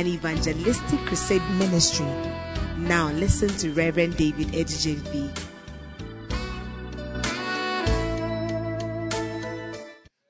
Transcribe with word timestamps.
an 0.00 0.06
evangelistic 0.06 0.98
crusade 1.00 1.42
ministry. 1.58 2.06
Now 2.78 3.10
listen 3.10 3.50
to 3.58 3.70
Reverend 3.74 4.16
David 4.16 4.48
Edigenfi. 4.48 5.28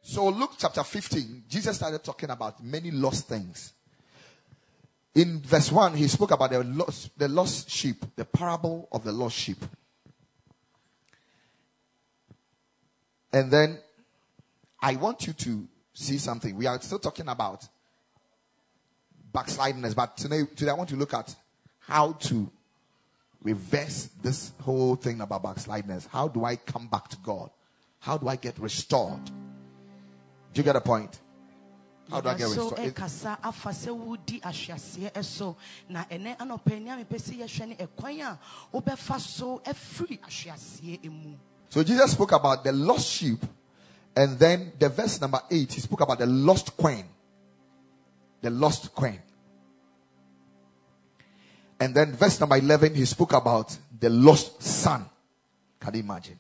So, 0.02 0.29
Luke 0.30 0.55
chapter 0.59 0.83
15, 0.83 1.45
Jesus 1.48 1.77
started 1.77 2.02
talking 2.02 2.30
about 2.30 2.60
many 2.65 2.91
lost 2.91 3.29
things. 3.29 3.73
In 5.15 5.41
verse 5.41 5.71
1, 5.71 5.95
he 5.95 6.09
spoke 6.09 6.32
about 6.32 6.51
the 6.51 6.65
lost, 6.65 7.16
the 7.16 7.29
lost 7.29 7.71
sheep, 7.71 8.05
the 8.16 8.24
parable 8.24 8.88
of 8.91 9.05
the 9.05 9.12
lost 9.12 9.37
sheep. 9.37 9.65
And 13.32 13.52
then 13.52 13.79
I 14.82 14.96
want 14.96 15.29
you 15.29 15.32
to 15.32 15.68
see 15.93 16.18
something. 16.18 16.57
We 16.57 16.66
are 16.66 16.80
still 16.80 16.98
talking 16.98 17.29
about 17.29 17.68
backslidingness, 19.32 19.95
but 19.95 20.16
today, 20.16 20.45
today 20.56 20.70
I 20.70 20.74
want 20.74 20.88
to 20.90 20.96
look 20.96 21.14
at 21.14 21.34
how 21.80 22.12
to 22.12 22.50
reverse 23.42 24.10
this 24.22 24.52
whole 24.60 24.96
thing 24.96 25.20
about 25.20 25.42
backslidingness. 25.42 26.06
How 26.09 26.28
do 26.28 26.45
I 26.45 26.56
come 26.56 26.87
back 26.88 27.09
to 27.09 27.16
God? 27.18 27.50
How 28.00 28.16
do 28.16 28.28
I 28.28 28.37
get 28.37 28.59
restored? 28.59 29.24
Do 29.26 29.32
you 30.54 30.62
get 30.62 30.76
a 30.76 30.80
point? 30.80 31.20
How 32.10 32.20
do 32.20 32.28
I 32.28 32.34
get 32.34 32.48
restored? 32.48 32.78
It- 32.80 32.95
ɛkasa 32.95 33.38
afa 33.42 33.70
sɛ 33.70 33.88
wodi 33.96 34.40
ahweaseɛ 34.40 35.12
ɛso 35.12 35.54
na 35.88 36.04
ɛnɛ 36.04 36.37
anɔpɛ 36.38 36.82
ni 36.82 36.90
a 36.90 36.96
mepɛ 36.96 37.18
sɛ 37.20 37.38
yɛhwɛ 37.38 37.68
ne 37.68 37.76
ɛkwan 37.76 38.20
a 38.20 38.38
wobɛfa 38.76 39.20
so 39.20 39.60
afiri 39.65 40.20
ahweaseɛ 40.20 41.04
emu 41.04 41.37
So 41.68 41.84
Jesus 41.84 42.10
spoke 42.12 42.32
about 42.32 42.65
the 42.65 42.72
lost 42.72 43.06
sheep, 43.06 43.38
and 44.16 44.37
then 44.40 44.72
the 44.76 44.88
verse 44.88 45.20
number 45.20 45.40
eight, 45.52 45.72
he 45.72 45.80
spoke 45.80 46.00
about 46.00 46.18
the 46.18 46.26
lost 46.26 46.76
coin. 46.76 47.04
The 48.41 48.51
lost 48.51 48.95
coin. 48.95 49.19
And 51.79 51.95
then 51.95 52.13
verse 52.13 52.38
number 52.41 52.57
11, 52.57 52.95
he 52.95 53.05
spoke 53.07 53.33
about 53.33 53.77
the 53.99 54.10
lost 54.10 54.63
son. 54.63 55.07
Can 55.79 55.95
you 55.95 56.01
imagine? 56.01 56.38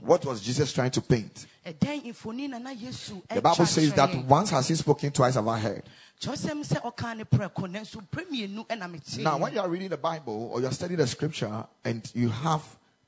What 0.00 0.24
was 0.24 0.40
Jesus 0.40 0.72
trying 0.72 0.90
to 0.92 1.00
paint? 1.00 1.46
ɛdɛn 1.66 2.04
mfoni 2.06 2.48
na 2.48 2.58
na 2.58 2.70
yesu 2.70 3.22
The 3.28 3.40
Bible 3.40 3.66
says 3.66 3.92
that 3.92 4.14
once 4.24 4.50
has 4.50 4.68
he 4.68 4.74
spoken, 4.74 5.10
twice 5.12 5.34
have 5.34 5.46
I 5.46 5.58
heard. 5.58 5.82
kyerɛsɛm 6.20 6.64
sɛ 6.64 6.82
ɔka 6.82 7.16
ne 7.16 7.24
prɛko 7.24 7.70
nanso 7.70 8.02
prɛ 8.10 8.26
mmienu 8.30 8.66
ɛna 8.66 8.90
mete 8.90 9.18
Now, 9.18 9.38
when 9.38 9.52
you 9.52 9.60
are 9.60 9.68
reading 9.68 9.90
the 9.90 9.98
Bible 9.98 10.50
or 10.52 10.60
you're 10.60 10.72
studying 10.72 10.98
the 10.98 11.06
scripture 11.06 11.64
and 11.84 12.10
you 12.14 12.30
have, 12.30 12.62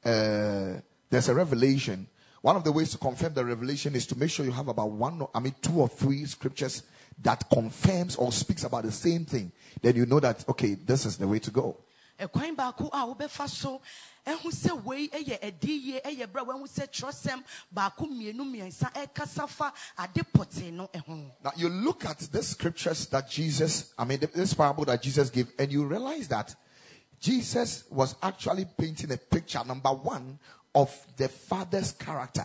uh, 0.04 0.74
there's 1.08 1.28
a 1.28 1.34
revelation, 1.34 2.06
one 2.42 2.56
of 2.56 2.64
the 2.64 2.72
ways 2.72 2.90
to 2.90 2.98
confirm 2.98 3.32
the 3.32 3.44
revelation 3.44 3.94
is 3.94 4.06
to 4.06 4.18
make 4.18 4.30
sure 4.30 4.44
you 4.44 4.52
have 4.52 4.68
about 4.68 4.90
one, 4.90 5.26
I 5.34 5.40
mean, 5.40 5.54
two 5.62 5.80
or 5.80 5.88
three 5.88 6.24
scriptures 6.26 6.82
that 7.20 7.48
confirms 7.50 8.16
or 8.16 8.32
speaks 8.32 8.64
about 8.64 8.84
the 8.84 8.92
same 8.92 9.24
thing. 9.24 9.52
Then 9.80 9.96
you 9.96 10.06
know 10.06 10.20
that, 10.20 10.48
okay, 10.48 10.74
this 10.74 11.06
is 11.06 11.16
the 11.16 11.26
way 11.26 11.38
to 11.40 11.50
go. 11.50 11.76
ɛkwan 12.18 12.54
baako 12.54 12.88
a 12.92 13.06
wobɛfa 13.06 13.48
so 13.48 13.80
ɛho 14.26 14.52
sɛ 14.52 14.84
wei 14.84 15.08
ɛyɛ 15.08 15.40
ɛdi 15.40 15.82
yie 15.84 16.00
ɛyɛ 16.00 16.26
berɛ 16.26 16.42
a 16.42 16.44
wahu 16.44 16.66
sɛ 16.66 17.42
baako 17.74 18.06
mmienu 18.06 18.42
mmiɛnsa 18.44 18.92
ɛkasa 18.92 19.48
fa 19.48 19.72
ade 19.98 20.22
pɔtee 20.32 20.72
no 20.72 20.88
ɛho 20.88 21.30
Now, 21.42 21.52
you 21.56 21.68
look 21.68 22.04
at 22.04 22.18
the 22.18 22.42
scriptures 22.42 23.06
that 23.06 23.28
Jesus, 23.28 23.92
I 23.98 24.04
mean, 24.04 24.20
this 24.20 24.54
parable 24.54 24.84
that 24.84 25.02
Jesus 25.02 25.30
gave, 25.30 25.50
and 25.58 25.72
you 25.72 25.84
realize 25.84 26.28
that 26.28 26.54
Jesus 27.18 27.84
was 27.90 28.14
actually 28.22 28.66
painting 28.76 29.12
a 29.12 29.16
picture, 29.16 29.62
number 29.64 29.90
one, 29.90 30.38
of 30.74 31.06
the 31.16 31.28
Father's 31.28 31.92
character. 31.92 32.44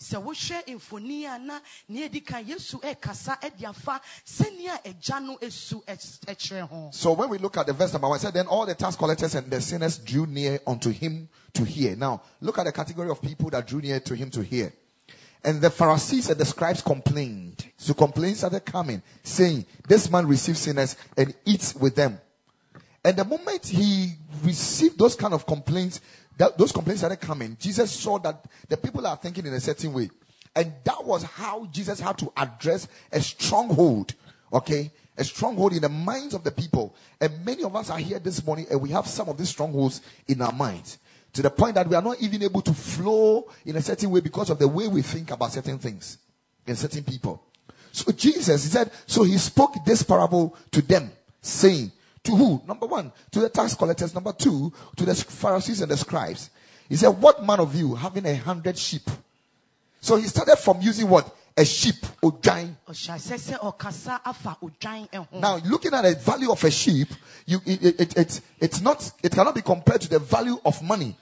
Sɛ 0.00 0.22
wohwɛ 0.22 0.64
mfoni 0.66 1.24
a 1.26 1.38
na 1.38 1.60
nea 1.88 2.08
kan 2.20 2.44
yesu 2.44 2.80
ɛkasa 2.80 3.36
afa 3.68 4.00
sɛnea 4.26 5.22
no 5.22 5.36
esu 5.38 5.84
ɛkyerɛ 5.84 6.68
ho 6.68 6.90
So 6.92 7.12
when 7.12 7.28
we 7.28 7.38
look 7.38 7.56
at 7.58 7.66
the 7.66 7.72
verse 7.72 7.92
number 7.92 8.08
one, 8.08 8.16
it 8.16 8.20
said, 8.20 8.34
Then 8.34 8.46
all 8.46 8.64
the 8.64 8.74
tax 8.74 8.96
collectors 8.96 9.34
and 9.34 9.50
the 9.50 9.60
sinners 9.60 9.98
drew 9.98 10.26
near 10.26 10.58
unto 10.66 10.90
him 10.90 11.28
to 11.52 11.64
hear. 11.64 11.96
Now, 11.96 12.22
look 12.40 12.58
at 12.58 12.64
the 12.64 12.72
category 12.72 13.10
of 13.10 13.20
people 13.20 13.50
that 13.50 13.66
drew 13.66 13.80
near 13.80 14.00
to 14.00 14.14
him 14.14 14.30
to 14.30 14.42
hear. 14.42 14.72
And 15.42 15.60
the 15.60 15.70
Pharisees 15.70 16.30
and 16.30 16.38
the 16.38 16.44
scribes 16.44 16.82
complained. 16.82 17.66
So 17.76 17.94
complaints 17.94 18.40
started 18.40 18.64
coming, 18.64 19.02
saying, 19.22 19.66
This 19.86 20.10
man 20.10 20.26
receives 20.26 20.60
sinners 20.60 20.96
and 21.16 21.34
eats 21.44 21.74
with 21.74 21.94
them. 21.94 22.20
And 23.02 23.16
the 23.16 23.24
moment 23.24 23.66
he 23.66 24.12
received 24.44 24.98
those 24.98 25.14
kind 25.14 25.32
of 25.32 25.46
complaints, 25.46 26.00
that, 26.40 26.56
those 26.56 26.72
complaints 26.72 27.02
started 27.02 27.20
coming, 27.20 27.54
Jesus 27.60 27.92
saw 27.92 28.18
that 28.20 28.46
the 28.66 28.78
people 28.78 29.06
are 29.06 29.16
thinking 29.16 29.44
in 29.44 29.52
a 29.52 29.60
certain 29.60 29.92
way. 29.92 30.08
And 30.56 30.72
that 30.84 31.04
was 31.04 31.22
how 31.22 31.66
Jesus 31.66 32.00
had 32.00 32.16
to 32.16 32.32
address 32.34 32.88
a 33.12 33.20
stronghold, 33.20 34.14
okay? 34.50 34.90
A 35.18 35.22
stronghold 35.22 35.74
in 35.74 35.82
the 35.82 35.90
minds 35.90 36.32
of 36.32 36.42
the 36.42 36.50
people. 36.50 36.96
And 37.20 37.44
many 37.44 37.62
of 37.62 37.76
us 37.76 37.90
are 37.90 37.98
here 37.98 38.18
this 38.18 38.42
morning 38.42 38.64
and 38.70 38.80
we 38.80 38.88
have 38.88 39.06
some 39.06 39.28
of 39.28 39.36
these 39.36 39.50
strongholds 39.50 40.00
in 40.28 40.40
our 40.40 40.52
minds. 40.52 40.96
To 41.34 41.42
the 41.42 41.50
point 41.50 41.74
that 41.74 41.86
we 41.86 41.94
are 41.94 42.00
not 42.00 42.16
even 42.22 42.42
able 42.42 42.62
to 42.62 42.72
flow 42.72 43.46
in 43.66 43.76
a 43.76 43.82
certain 43.82 44.10
way 44.10 44.20
because 44.20 44.48
of 44.48 44.58
the 44.58 44.66
way 44.66 44.88
we 44.88 45.02
think 45.02 45.30
about 45.30 45.52
certain 45.52 45.78
things 45.78 46.16
and 46.66 46.76
certain 46.76 47.04
people. 47.04 47.44
So 47.92 48.12
Jesus, 48.12 48.64
he 48.64 48.70
said, 48.70 48.90
so 49.04 49.24
he 49.24 49.36
spoke 49.36 49.74
this 49.84 50.02
parable 50.02 50.56
to 50.70 50.80
them, 50.80 51.12
saying, 51.42 51.92
to 52.24 52.36
who? 52.36 52.62
Number 52.66 52.86
one, 52.86 53.12
to 53.30 53.40
the 53.40 53.48
tax 53.48 53.74
collectors. 53.74 54.14
Number 54.14 54.32
two, 54.32 54.72
to 54.96 55.04
the 55.04 55.14
Pharisees 55.14 55.80
and 55.80 55.90
the 55.90 55.96
scribes. 55.96 56.50
He 56.88 56.96
said, 56.96 57.08
what 57.08 57.44
man 57.44 57.60
of 57.60 57.74
you 57.74 57.94
having 57.94 58.26
a 58.26 58.34
hundred 58.34 58.76
sheep? 58.76 59.08
So 60.00 60.16
he 60.16 60.24
started 60.24 60.56
from 60.56 60.80
using 60.80 61.08
what? 61.08 61.36
A 61.56 61.64
sheep 61.64 61.96
or 62.22 62.38
giant. 62.40 62.76
ɔhyɛ 62.86 63.18
sɛ 63.18 63.36
sɛ 63.38 63.58
ɔkasa 63.58 64.20
afa 64.24 64.56
odwan 64.62 65.08
Now, 65.32 65.56
looking 65.58 65.92
at 65.92 66.02
the 66.02 66.14
value 66.14 66.50
of 66.50 66.62
a 66.64 66.70
sheep, 66.70 67.08
you, 67.44 67.60
it, 67.66 67.82
it, 67.84 68.00
it, 68.00 68.16
it, 68.16 68.40
it's 68.60 68.80
not, 68.80 69.10
it 69.22 69.32
cannot 69.32 69.54
be 69.54 69.60
compared 69.62 70.00
to 70.02 70.08
the 70.08 70.18
value 70.18 70.58
of 70.64 70.82
money. 70.82 71.16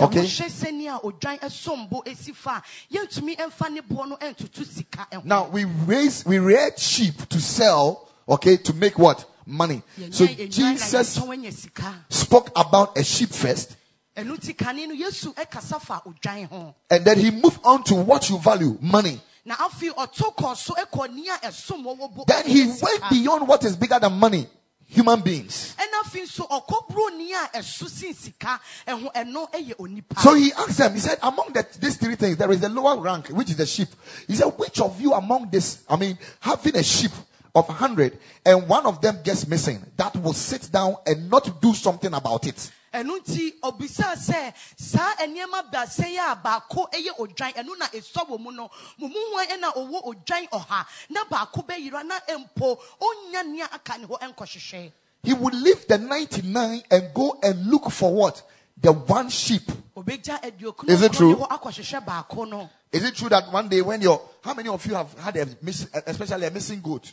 Okay? 0.00 0.20
wohwɛ 0.20 0.50
sɛnea 0.50 1.02
odwan 1.02 1.38
ɛsombo 1.40 2.04
esi 2.06 2.34
fa 2.34 2.62
a 2.92 2.94
yɛntumi 2.96 3.36
ɛmfa 3.36 3.70
ne 3.70 3.80
boɔ 3.82 4.08
no 4.08 4.16
ɛntoto 4.16 4.64
sika 4.66 5.06
ɛho 5.12 5.24
Now, 5.24 5.48
we 5.48 5.64
raise, 5.64 6.24
we 6.24 6.38
reared 6.38 6.78
sheep 6.78 7.28
to 7.28 7.40
sell, 7.40 8.08
okay, 8.28 8.56
to 8.56 8.72
make 8.72 8.98
what? 8.98 9.24
Money. 9.46 9.82
So 10.10 10.26
Yɛnya- 10.26 10.36
yɛnya 10.36 10.58
na 10.58 10.72
Jesus 10.72 11.18
yɛtɔn 11.18 11.30
anya 11.32 11.52
sika 11.52 11.94
spoke 12.08 12.50
about 12.56 12.96
a 12.96 13.04
sheep 13.04 13.30
first. 13.30 13.76
ɛno 14.16 14.36
nti 14.38 14.56
kane 14.56 14.86
no 14.88 14.94
yesu 14.94 15.34
ɛkasa 15.34 15.80
fa 15.80 16.02
odwan 16.06 16.48
ho 16.48 16.74
And 16.90 17.04
then 17.04 17.18
he 17.18 17.30
moved 17.30 17.60
on 17.64 17.82
to 17.84 17.94
what 17.94 18.28
you 18.30 18.38
value, 18.38 18.78
money. 18.80 19.20
na 19.44 19.56
afei 19.56 19.90
ɔto 19.90 20.34
kɔ 20.34 20.56
so 20.56 20.74
ɛkɔ 20.74 21.12
nea 21.14 21.36
ɛsom 21.42 21.82
wɔwɔ 21.84 22.14
bo 22.14 22.24
Then 22.26 22.46
he 22.46 22.64
went 22.66 23.02
beyond 23.10 23.46
what 23.48 23.64
is 23.64 23.76
bigger 23.76 23.98
than 23.98 24.12
money, 24.18 24.46
human 24.86 25.20
beings. 25.20 25.74
ɛna 25.76 26.02
afei 26.08 26.22
nso 26.22 26.48
ɔkɔburo 26.48 27.18
nea 27.18 27.50
ɛso 27.54 27.88
sin 27.90 28.14
sika 28.14 28.58
ɛho 28.86 29.12
ɛno 29.12 29.50
ɛyɛ 29.50 29.74
onipa 29.76 30.20
So 30.22 30.32
he 30.34 30.52
asked 30.54 30.78
them, 30.78 30.94
he 30.94 31.00
said, 31.00 31.18
among 31.22 31.52
the, 31.52 31.66
these 31.80 31.96
three 31.98 32.14
things, 32.14 32.36
there 32.38 32.50
is 32.52 32.60
the 32.60 32.68
lower 32.70 32.98
rank, 32.98 33.28
which 33.28 33.50
is 33.50 33.56
the 33.56 33.66
sheep. 33.66 33.88
He 34.28 34.36
said, 34.36 34.46
which 34.56 34.80
of 34.80 34.98
you 35.00 35.12
among 35.12 35.50
this, 35.50 35.78
I 35.88 35.96
mean, 35.96 36.16
having 36.40 36.76
a 36.76 36.82
sheep 36.82 37.10
of 37.54 37.68
a 37.68 37.72
hundred 37.72 38.18
and 38.44 38.68
one 38.68 38.84
of 38.86 39.00
them 39.00 39.18
gets 39.22 39.46
missing, 39.46 39.80
that 39.96 40.14
will 40.16 40.32
sit 40.32 40.70
down 40.72 40.96
and 41.06 41.30
not 41.30 41.60
do 41.60 41.72
something 41.74 42.12
about 42.12 42.46
it? 42.46 42.70
ɛno 42.94 43.18
nti 43.18 43.54
ɔbisa 43.60 44.14
sɛ 44.14 44.52
saa 44.76 45.14
nneɛma 45.26 45.70
baasa 45.72 46.06
yi 46.08 46.16
a 46.16 46.36
baako 46.36 46.86
ɛyɛ 46.92 47.18
odwan 47.18 47.52
ɛno 47.54 47.78
na 47.78 47.86
esɔ 47.88 48.26
wɔ 48.28 48.38
mu 48.38 48.52
no 48.52 48.70
mo 48.98 49.08
mu 49.08 49.44
ɛna 49.50 49.74
ɔwɔ 49.74 50.04
odwan 50.04 50.48
ɔha 50.50 50.86
na 51.10 51.24
baako 51.24 51.66
bɛyira 51.66 52.04
na 52.06 52.14
mpo 52.38 52.78
onya 53.00 53.42
nea 53.42 53.68
aka 53.72 53.98
ne 53.98 54.06
hɔ 54.06 54.20
ɛnkɔhwehwɛ 54.20 54.92
He 55.24 55.32
would 55.32 55.54
leave 55.54 55.88
the 55.88 55.96
99 55.98 56.82
and 56.90 57.14
go 57.14 57.38
and 57.42 57.66
look 57.66 57.90
for 57.90 58.12
what? 58.12 58.42
The 58.76 58.92
one 58.92 59.30
sheep. 59.30 59.62
Is 60.06 61.02
it 61.02 61.12
true? 61.14 61.30
ne 61.30 61.34
hɔ 61.36 61.48
akɔhwehwɛ 61.48 62.04
baako 62.06 62.48
no 62.48 62.70
Is 62.92 63.02
it 63.02 63.16
true 63.16 63.28
that 63.28 63.50
one 63.50 63.68
day 63.68 63.80
when 63.82 64.00
you're, 64.02 64.20
how 64.42 64.54
many 64.54 64.68
of 64.68 64.86
you 64.86 64.94
have 64.94 65.12
had 65.18 65.36
a 65.36 65.48
miss, 65.62 65.88
especially 66.06 66.46
a 66.46 66.50
missing 66.50 66.80
goat? 66.80 67.12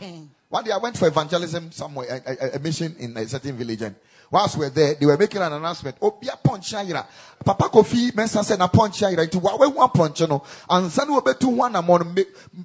Pɛn 0.00 0.28
One 0.48 0.64
day 0.64 0.72
I 0.72 0.78
went 0.78 0.96
for 0.96 1.08
evangelism 1.08 1.72
somewhere, 1.72 2.22
a, 2.26 2.30
a, 2.30 2.56
a 2.56 2.58
mission 2.58 2.94
in 2.98 3.16
a 3.16 3.26
certain 3.26 3.56
village, 3.56 3.82
and 3.82 3.96
whilst 4.30 4.56
we're 4.56 4.70
there, 4.70 4.94
they 4.94 5.06
were 5.06 5.16
making 5.16 5.40
an 5.40 5.52
announcement. 5.52 5.96
Oh, 6.02 6.10
be 6.12 6.28
a 6.28 6.36
punch 6.36 6.74
ira. 6.74 7.06
Papa 7.44 7.64
Kofi 7.64 8.14
Mensa 8.14 8.42
said 8.42 8.58
na 8.58 8.68
punch 8.68 9.02
ira. 9.02 9.22
Into 9.22 9.38
what 9.38 9.58
we 9.60 9.68
want 9.68 9.94
punch 9.94 10.20
no. 10.22 10.42
And 10.68 10.90
son 10.90 11.10
will 11.10 11.20
be 11.20 11.32
two 11.38 11.48
one 11.48 11.74
among 11.76 12.12
me. 12.14 12.24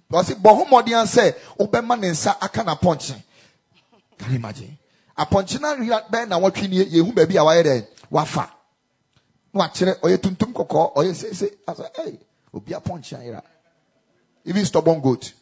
Was 0.10 0.31
it 0.31 0.42
Bohomodian 0.42 1.06
say, 1.07 1.33
Obeman 1.60 2.04
and 2.04 2.18
Sa 2.18 2.33
akana 2.33 2.80
punch. 2.80 3.12
Can 4.18 4.31
you 4.31 4.38
imagine? 4.38 4.77
A 5.18 5.25
punch 5.25 5.60
na 5.60 5.74
ria 5.74 6.01
ben 6.10 6.30
na 6.30 6.39
you 6.39 6.83
ye 6.83 7.00
who 7.00 7.12
baby 7.13 7.38
away 7.38 7.62
there. 7.62 7.88
Wafa. 8.10 8.51
It 9.54 9.98
or 10.01 10.10
you 10.10 10.18
tuntum 10.18 10.54
koko 10.54 11.01
you 11.01 11.13
say 11.13 11.31
say 11.31 11.50
I 11.68 11.74
said, 11.74 11.92
hey, 11.95 12.19
obi 12.54 12.74
a 12.74 12.80
punch 12.80 13.13
ira. 13.13 13.44
Even 14.50 14.66
stubborn 14.66 15.00
goat. 15.00 15.34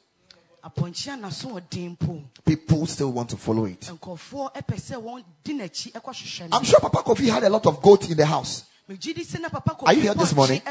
apɔnkye 0.66 1.14
a 1.14 1.18
n'aso 1.18 1.48
ɔden 1.58 1.98
People 2.44 2.86
still 2.88 3.14
want 3.14 3.30
to 3.30 3.38
follow 3.38 3.64
it. 3.64 3.80
nkɔfoɔ 3.82 4.54
ɛpɛ 4.54 4.76
sɛ 4.76 5.02
wɔn 5.02 5.24
di 5.46 5.54
n'akyi 5.54 5.94
ɛkɔhwehwɛ 5.94 6.50
I'm 6.52 6.64
sure 6.66 6.80
Papa 6.82 6.98
Kofi 7.04 7.30
had 7.30 7.44
a 7.46 7.50
lot 7.50 7.66
of 7.68 7.82
goats 7.82 8.10
in 8.10 8.18
the 8.18 8.26
house. 8.26 8.66
megye 8.90 9.16
di 9.16 9.24
sɛ 9.24 9.40
na 9.40 9.48
papa 9.48 9.78
Are 9.86 9.94
you 9.94 10.02
here 10.02 10.14
this 10.14 10.36
morning? 10.36 10.62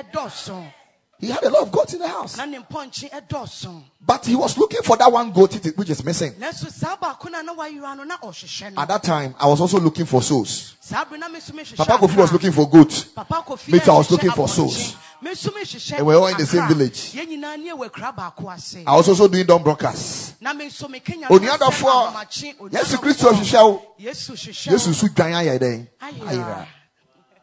He 1.18 1.28
had 1.28 1.44
a 1.44 1.48
lot 1.48 1.62
of 1.62 1.72
goats 1.72 1.94
in 1.94 2.00
the 2.00 2.08
house. 2.08 2.36
na 2.36 2.44
ne 2.44 2.58
mpɔnkye 2.58 3.10
ɛdɔɔso 3.10 3.82
But 4.04 4.26
he 4.26 4.36
was 4.36 4.58
looking 4.58 4.82
for 4.82 4.98
that 4.98 5.10
one 5.10 5.32
goat 5.32 5.54
which 5.74 5.88
is 5.88 6.04
missing. 6.04 6.32
nanso 6.34 6.70
saa 6.70 6.94
baako 6.96 7.30
no 7.30 7.40
a 7.40 7.42
na 7.42 7.54
wayera 7.54 7.96
no 7.96 8.04
na 8.04 8.18
ɔhwehwɛ 8.18 8.74
no 8.74 8.82
At 8.82 8.88
that 8.88 9.02
time, 9.02 9.34
I 9.40 9.46
was 9.46 9.62
also 9.62 9.80
looking 9.80 10.04
for 10.04 10.20
souls. 10.20 10.74
saa 10.82 11.06
bere 11.06 11.16
na 11.18 11.28
me 11.28 11.38
nso 11.40 11.52
mehwehwɛ 11.52 11.76
Papa 11.78 11.92
Kofi 12.06 12.16
was 12.18 12.32
looking 12.34 12.52
for 12.52 12.68
goats. 12.68 13.04
too, 13.04 13.90
I 13.90 13.96
was 13.96 14.10
looking 14.10 14.30
for 14.32 14.46
souls. 14.46 14.94
Me 15.22 15.30
nso 15.30 15.50
mehwehwɛ 15.50 15.98
And 15.98 16.06
we're 16.06 16.16
all 16.16 16.26
in 16.26 16.36
the 16.36 16.46
same 16.46 16.68
village. 16.68 17.12
yɛn 17.12 17.26
nyinaa 17.28 17.56
ne 17.58 17.70
ɛwɔ 17.70 17.90
akura 17.90 18.14
baako 18.16 18.52
ase 18.54 18.84
I 18.86 18.96
was 18.96 19.08
also 19.08 19.28
doing 19.28 19.46
dumb 19.46 19.62
broadcasts. 19.62 20.34
On 20.44 20.56
the 20.58 20.64
other 20.64 20.88
mekenya 20.88 21.26
Onuadɔfoɔ, 21.28 22.70
Yesu 22.72 22.96
Kristo 22.98 23.30
hwehwɛ 23.32 23.62
wo. 23.64 23.94
yesu 23.98 24.32
hwehwɛ 24.32 24.72
Yesu 24.72 24.86
wo. 24.88 24.92
su 24.92 25.08
dwan 25.08 25.32
ayɛ 25.32 25.58
dɛn? 25.58 25.88
Ayera. 26.00 26.28
Ayera. 26.28 26.66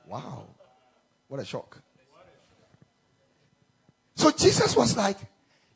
Wow. 0.08 0.44
What 1.28 1.40
a 1.42 1.46
shock. 1.46 1.80
So 4.16 4.32
Jesus 4.32 4.76
was 4.76 4.96
like, 4.96 5.18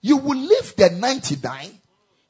You 0.02 0.18
will 0.18 0.38
leave 0.38 0.76
the 0.76 0.90
99 0.92 1.82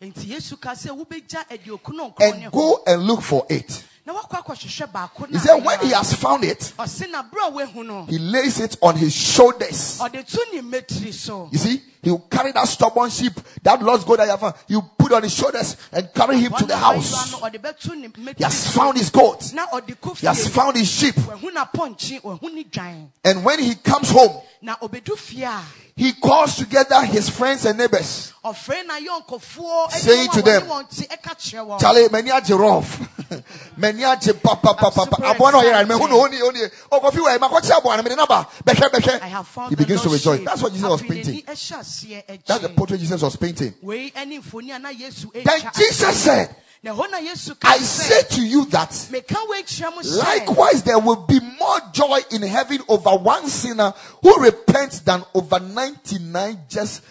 nti 0.01 0.27
yesu 0.29 0.59
ka 0.61 0.71
sɛ 0.71 0.89
wobɛgya 0.95 1.47
aduokuno 1.49 2.13
nkron 2.13 2.37
ne 2.39 2.43
and 2.45 2.51
go 2.51 2.83
and 2.85 3.03
look 3.03 3.21
for 3.21 3.45
it. 3.49 3.83
He 4.07 5.37
said, 5.39 5.55
When 5.65 5.79
he 5.81 5.89
has 5.89 6.13
found 6.13 6.45
it, 6.45 6.59
ɔse 6.79 7.11
na 7.11 7.23
berɛ 7.23 8.07
a 8.07 8.11
he 8.11 8.17
lays 8.19 8.59
it 8.59 8.77
on 8.81 8.95
his 8.95 9.13
shoulders. 9.13 9.99
ɔde 9.99 10.25
to 10.25 10.45
ne 10.53 10.61
mmetiri 10.61 11.13
so 11.13 11.49
You 11.51 11.57
see, 11.57 11.81
he 12.01 12.11
will 12.11 12.19
carry 12.19 12.53
that 12.53 12.67
stubborn 12.67 13.09
sheep, 13.09 13.33
that 13.63 13.81
lost 13.81 14.07
goat 14.07 14.17
that 14.17 14.25
you 14.25 14.31
have 14.31 14.39
found. 14.39 14.55
You 14.67 14.81
put 14.97 15.11
on 15.11 15.23
his 15.23 15.33
shoulders 15.33 15.75
and 15.91 16.13
carry 16.13 16.37
him 16.39 16.53
to 16.53 16.65
the 16.65 16.77
house. 16.77 17.13
wayera 17.13 17.31
no, 17.31 17.47
ɔde 17.47 17.61
bɛto 17.61 17.95
ne 17.97 18.33
He 18.37 18.43
has 18.43 18.73
found 18.73 18.97
his 18.97 19.09
goat. 19.09 19.43
He 20.17 20.25
has 20.27 20.47
found 20.47 20.77
his 20.77 20.89
sheep. 20.89 21.15
wahu 21.15 21.51
n'apɔnkye 21.51 22.21
wahu 22.21 22.53
ne 22.53 22.63
dwan 22.63 23.09
And 23.25 23.43
when 23.43 23.59
he 23.59 23.75
comes 23.75 24.09
home, 24.09 24.41
na 25.97 26.03
obedu 26.03 26.03
fie 26.03 26.03
a 26.03 26.07
he 26.07 26.13
calls 26.13 26.55
together 26.57 27.01
his 27.05 27.29
friends 27.29 27.65
and 27.65 27.77
neighbors. 27.77 28.33
ɔfrɛ 28.43 28.85
n'ayɔnkofoɔ 28.85 29.89
ɛne 29.89 29.91
Saying 29.91 30.29
to 30.31 30.41
them, 30.41 30.63
wɔne 30.63 30.67
wɔn 30.67 30.89
te 30.95 31.05
ɛka 31.07 31.35
kyerɛ 31.35 31.67
wɔn 31.67 31.79
Charlie, 31.79 32.09
many 32.09 32.31
are 32.31 32.41
rough. 32.57 32.99
Many 33.77 34.03
are 34.05 34.15
papa 34.15 34.73
papa 34.73 34.91
papa. 34.91 35.15
super 35.15 35.23
Aboa 35.23 35.51
no 35.51 35.61
yera 35.61 35.85
me 35.87 35.95
excited. 35.95 35.99
hu 35.99 36.07
no 36.07 36.21
oni 36.23 36.41
oni. 36.41 36.59
O 36.91 36.99
kofi 37.01 37.15
we 37.17 37.37
ma 37.39 37.49
kwachi 37.49 37.71
aboa 37.71 37.97
na 37.97 38.01
me 38.01 38.15
naba. 38.15 38.47
Beke 38.63 38.89
beke. 38.91 39.21
I 39.21 39.27
have 39.27 39.47
found 39.47 39.69
He 39.69 39.75
begins 39.75 40.01
to 40.01 40.09
rejoice. 40.09 40.45
That's 40.45 40.61
what 40.61 40.71
Jesus 40.71 40.89
was 40.89 41.01
painting. 41.01 41.43
That's 41.45 42.61
the 42.61 42.73
portrait 42.75 42.99
Jesus 42.99 43.21
was 43.21 43.35
painting. 43.35 43.73
Wei 43.81 44.11
ɛne 44.11 44.41
mfoni 44.41 44.75
a 44.75 44.79
na 44.79 44.89
Yesu 44.91 45.31
Then 45.33 45.71
Jesus 45.75 46.15
said, 46.17 46.55
na 46.83 46.93
ɛhɔ 46.93 47.11
na 47.11 47.17
Yesu 47.19 47.59
ka 47.59 47.69
I 47.69 47.77
say 47.79 48.23
to 48.35 48.41
you 48.45 48.65
that 48.65 48.89
meka 49.11 49.37
wei 49.49 49.63
kyerɛ 49.63 49.95
mo 49.95 50.01
sɛ 50.01 50.17
Likewise, 50.17 50.83
there 50.83 50.99
will 50.99 51.25
be 51.27 51.39
more 51.39 51.79
joy 51.91 52.19
in 52.31 52.41
heaven 52.41 52.81
over 52.87 53.15
one 53.15 53.47
sinner 53.47 53.93
who 54.21 54.39
repents 54.41 54.99
than 54.99 55.23
over 55.33 55.59
99 55.59 56.59
just, 56.69 57.01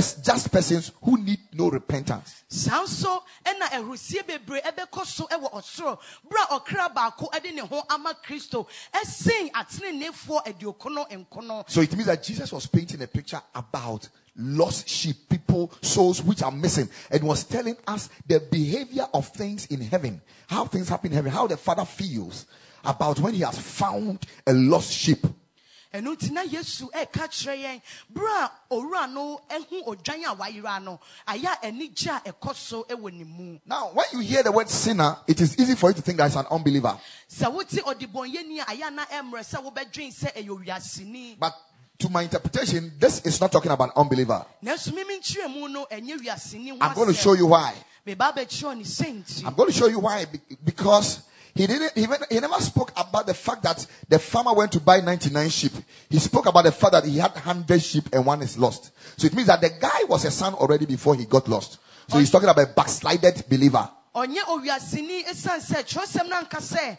just 0.00 0.50
persons 0.50 0.92
who 1.02 1.18
need 1.18 1.38
no 1.52 1.68
repentance. 1.70 2.44
saa 2.48 2.82
nso 2.82 3.22
ɛna 3.44 3.68
ɛhurusie 3.72 4.22
bebree 4.26 4.60
ɛbɛkɔ 4.62 5.04
so 5.06 5.26
ɛwɔ 5.26 5.52
ɔsoro 5.52 5.98
bere 6.28 6.42
a 6.50 6.58
ɔkra 6.60 6.94
baako 6.94 7.30
ɛde 7.30 7.54
ne 7.54 7.60
ho 7.62 7.82
ama 7.90 8.14
kristo 8.26 8.66
ɛsen 8.94 9.50
ateneneefoɔ 9.52 10.44
aduokono 10.46 11.08
nkono 11.10 11.64
So 11.68 11.80
it 11.80 11.92
means 11.92 12.06
that 12.06 12.22
Jesus 12.22 12.52
was 12.52 12.66
painting 12.66 13.02
a 13.02 13.06
picture 13.06 13.40
about 13.54 14.08
lost 14.36 14.88
sheep, 14.88 15.28
people, 15.28 15.70
souls 15.82 16.22
which 16.22 16.42
are 16.42 16.50
missing, 16.50 16.88
and 17.10 17.22
was 17.22 17.44
telling 17.44 17.76
us 17.86 18.08
the 18.26 18.40
behavior 18.40 19.06
of 19.12 19.28
things 19.28 19.66
in 19.66 19.80
heaven, 19.82 20.20
how 20.46 20.64
things 20.64 20.88
happen 20.88 21.10
in 21.10 21.16
heaven, 21.16 21.30
how 21.30 21.46
the 21.46 21.56
Father 21.56 21.84
feels 21.84 22.46
about 22.84 23.20
when 23.20 23.34
He 23.34 23.40
has 23.40 23.58
found 23.58 24.24
a 24.46 24.52
lost 24.54 24.90
sheep. 24.90 25.26
Ɛno 25.92 26.14
nti 26.16 26.30
na 26.32 26.42
yesu 26.42 26.88
ɛka 26.90 27.28
kyerɛ 27.28 27.56
yɛn 27.62 27.80
bere 28.10 28.26
a 28.28 28.50
owura 28.70 29.12
no 29.12 29.40
ɛho 29.48 29.84
odwan 29.86 30.24
a 30.24 30.34
wayera 30.34 30.82
no 30.82 30.98
ayɛ 31.28 31.44
a 31.62 31.66
anigye 31.66 32.08
a 32.08 32.32
ɛkɔ 32.32 32.54
so 32.54 32.84
ɛwɔ 32.84 33.12
ne 33.12 33.24
mu 33.24 33.58
Now, 33.66 33.90
when 33.92 34.06
you 34.12 34.20
hear 34.20 34.42
the 34.42 34.52
word 34.52 34.68
sinner, 34.70 35.16
it 35.26 35.40
is 35.40 35.58
easy 35.58 35.74
for 35.74 35.90
you 35.90 35.94
to 35.94 36.02
think 36.02 36.16
that 36.18 36.26
it's 36.26 36.36
an 36.36 36.46
unbeliever. 36.50 36.98
sɛ 37.30 37.52
wote 37.52 37.68
ɔdebɔnyɛni 37.68 38.60
a 38.60 38.64
ayɛ 38.64 38.88
a 38.88 38.90
na 38.90 39.04
ɛmmerɛ 39.06 39.40
sɛ 39.44 39.62
wobɛdwen 39.62 40.12
sɛ 40.14 40.32
ɛyɛ 40.34 40.64
wiaseni 40.66 41.38
But 41.38 41.54
to 41.98 42.08
my 42.08 42.22
interpretation, 42.22 42.92
this 42.98 43.20
is 43.26 43.40
not 43.40 43.52
talking 43.52 43.70
about 43.70 43.90
an 43.90 43.92
unbeliever. 43.96 44.44
nanso 44.64 44.94
mimi 44.94 45.18
nkyerɛ 45.20 45.50
mu 45.52 45.68
no 45.68 45.86
ɛnyɛ 45.90 46.18
wiaseni 46.24 46.70
ho 46.70 46.78
I'm 46.80 46.94
going 46.94 47.08
to 47.08 47.14
show 47.14 47.34
you 47.34 47.46
why. 47.46 47.74
meba 48.06 48.34
bɛkyerɛ 48.34 48.76
ne 48.78 48.84
sɛ 48.84 49.22
nti 49.22 49.44
I'm 49.46 49.54
going 49.54 49.70
to 49.70 49.76
show 49.78 49.86
you 49.88 49.98
why. 49.98 50.24
Be- 50.24 50.40
Because 50.64 51.20
he 51.54 51.66
didn't, 51.66 51.92
he, 51.96 52.06
went- 52.06 52.24
he 52.30 52.40
never 52.40 52.60
spoke 52.60 52.92
about 52.96 53.26
the 53.26 53.34
fact 53.34 53.62
that 53.64 53.86
the 54.08 54.18
farmer 54.18 54.54
went 54.54 54.72
to 54.72 54.80
buy 54.80 55.00
99 55.00 55.48
sheep. 55.50 55.72
He 56.08 56.18
spoke 56.18 56.46
about 56.46 56.64
the 56.64 56.72
fact 56.72 56.92
that 56.92 57.04
he 57.04 57.18
had 57.18 57.32
100 57.32 57.82
sheep 57.82 58.04
and 58.12 58.24
one 58.24 58.42
is 58.42 58.56
lost. 58.58 58.90
So 59.18 59.26
it 59.26 59.34
means 59.34 59.48
that 59.48 59.60
the 59.60 59.70
guy 59.70 60.04
was 60.08 60.24
a 60.24 60.30
son 60.30 60.54
already 60.54 60.86
before 60.86 61.14
he 61.14 61.24
got 61.26 61.48
lost. 61.48 61.78
So 62.08 62.18
he's 62.18 62.30
talking 62.30 62.48
about 62.48 62.68
a 62.70 62.72
backslided 62.74 63.44
believer. 63.48 63.88
ɔnyɛ 64.14 64.42
owiaseni 64.48 65.24
esiane 65.24 65.60
sɛ 65.60 65.82
kyerɛsɛm 65.84 66.28
no 66.28 66.36
anka 66.36 66.60
sɛ 66.60 66.98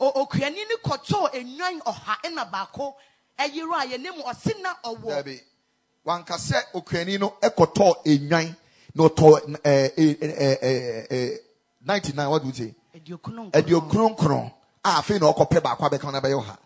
okuani 0.00 0.64
ne 0.68 0.76
kɔtɔɔ 0.84 1.34
enwan 1.34 1.80
ɔha 1.82 2.16
ɛna 2.24 2.50
baako 2.50 2.94
ɛyere 3.38 3.82
a 3.82 3.86
yɛne 3.86 4.16
mu 4.16 4.22
ɔse 4.22 4.62
na 4.62 4.74
ɔwɔ 4.84 5.08
Debbie, 5.08 5.40
one 6.02 6.24
can 6.24 6.38
say, 6.38 6.60
no, 7.18 7.34
ekoto 7.42 8.02
enyan, 8.06 8.54
no 8.94 9.08
to, 9.08 9.58
eh, 9.64 9.90
eh, 9.96 11.30
99, 11.84 12.30
what 12.30 12.42
do 12.42 12.48
you 12.48 12.54
say? 12.54 12.74
Aduokono 12.94 13.50
ɛde 13.50 13.70
nkron. 13.70 13.76
okunu 13.76 14.08
nkron 14.10 14.52
a 14.84 14.98
afei 14.98 15.18
na 15.18 15.26
ɔkɔpɛ 15.26 15.62
baako 15.62 15.84
abɛka 15.86 16.12
na 16.12 16.20
bɛyɛ 16.20 16.36
ɔha. 16.42 16.56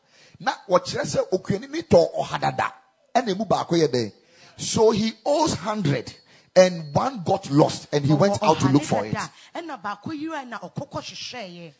Na 0.40 0.52
wɔkyerɛ 0.69 1.04
sɛ 1.04 1.20
okuani 1.32 1.69
ne 1.69 1.82
tɔ 1.82 2.12
ɔha 2.19 2.40
dada. 2.40 2.72
Ɛna 3.14 3.30
emu 3.30 3.44
baako 3.44 3.76
yɛ 3.76 3.88
dɛ 3.88 4.12
so 4.56 4.90
he 4.90 5.12
owes 5.25 5.54
hundred 5.54 6.12
and 6.54 6.92
one 6.92 7.23
got 7.25 7.49
lost 7.50 7.87
and 7.92 8.04
he 8.04 8.12
went 8.12 8.42
out 8.42 8.58
to 8.58 8.68
look 8.68 8.82
for 8.82 9.04
it. 9.04 9.12
Dada, 9.12 9.30
ɛna 9.54 9.80
baako 9.82 10.12
yere 10.12 10.44
na 10.44 10.58
ɔkɔkɔ 10.58 11.02
hwehwɛeɛ 11.02 11.73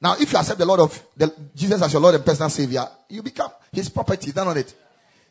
now 0.00 0.14
if 0.20 0.30
you 0.30 0.38
accept 0.38 0.58
the 0.58 0.66
lord 0.66 0.80
of 0.80 1.02
the 1.16 1.32
jesus 1.54 1.80
as 1.80 1.90
your 1.90 2.02
lord 2.02 2.14
and 2.14 2.24
personal 2.24 2.50
savior 2.50 2.86
you 3.08 3.22
become 3.22 3.50
his 3.72 3.88
property. 3.88 4.30
Down 4.30 4.48
on 4.48 4.58
it? 4.58 4.74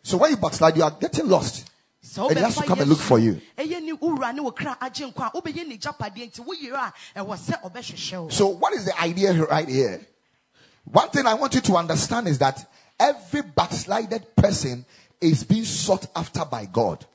So 0.01 0.17
when 0.17 0.31
you 0.31 0.38
backslide 0.38 0.75
you 0.75 0.84
are 0.84 0.91
getting 0.91 1.27
lost 1.27 1.69
sɛ 2.15 2.29
and 2.29 2.38
he 2.38 2.43
has 2.43 2.55
to 2.55 2.63
come 2.63 2.79
and 2.79 2.89
look 2.89 3.00
for 3.00 3.19
you 3.19 3.41
ɛyɛ 3.57 3.84
ne 3.84 3.91
wowura 3.93 4.34
ne 4.34 4.41
wo 4.41 4.51
kra 4.51 4.77
agye 4.79 5.12
nkwa 5.12 5.27
a 5.34 5.41
wobɛyɛ 5.41 5.67
ne 5.67 5.77
gyapadeɛ 5.77 6.31
nti 6.31 6.39
woyere 6.45 6.74
a 6.75 6.93
ɛwɔ 7.19 7.38
sɛ 7.38 7.62
ɔbɛhwehwɛ 7.63 8.24
wo 8.24 8.29
So, 8.29 8.48
what 8.48 8.74
is 8.74 8.86
the 8.86 9.00
idea 9.01 9.34
right 9.45 9.67
here? 9.67 10.05
One 10.86 11.10
thing 11.10 11.25
I 11.25 11.34
want 11.34 11.53
you 11.55 11.62
to 11.62 11.75
understand 11.77 12.27
is 12.27 12.38
that 12.39 12.69
every 13.00 13.41
backslided 13.41 14.36
person 14.36 14.86
is 15.19 15.43
being 15.43 15.65
sought 15.65 16.05
after 16.15 16.45
by 16.45 16.65
God. 16.65 17.05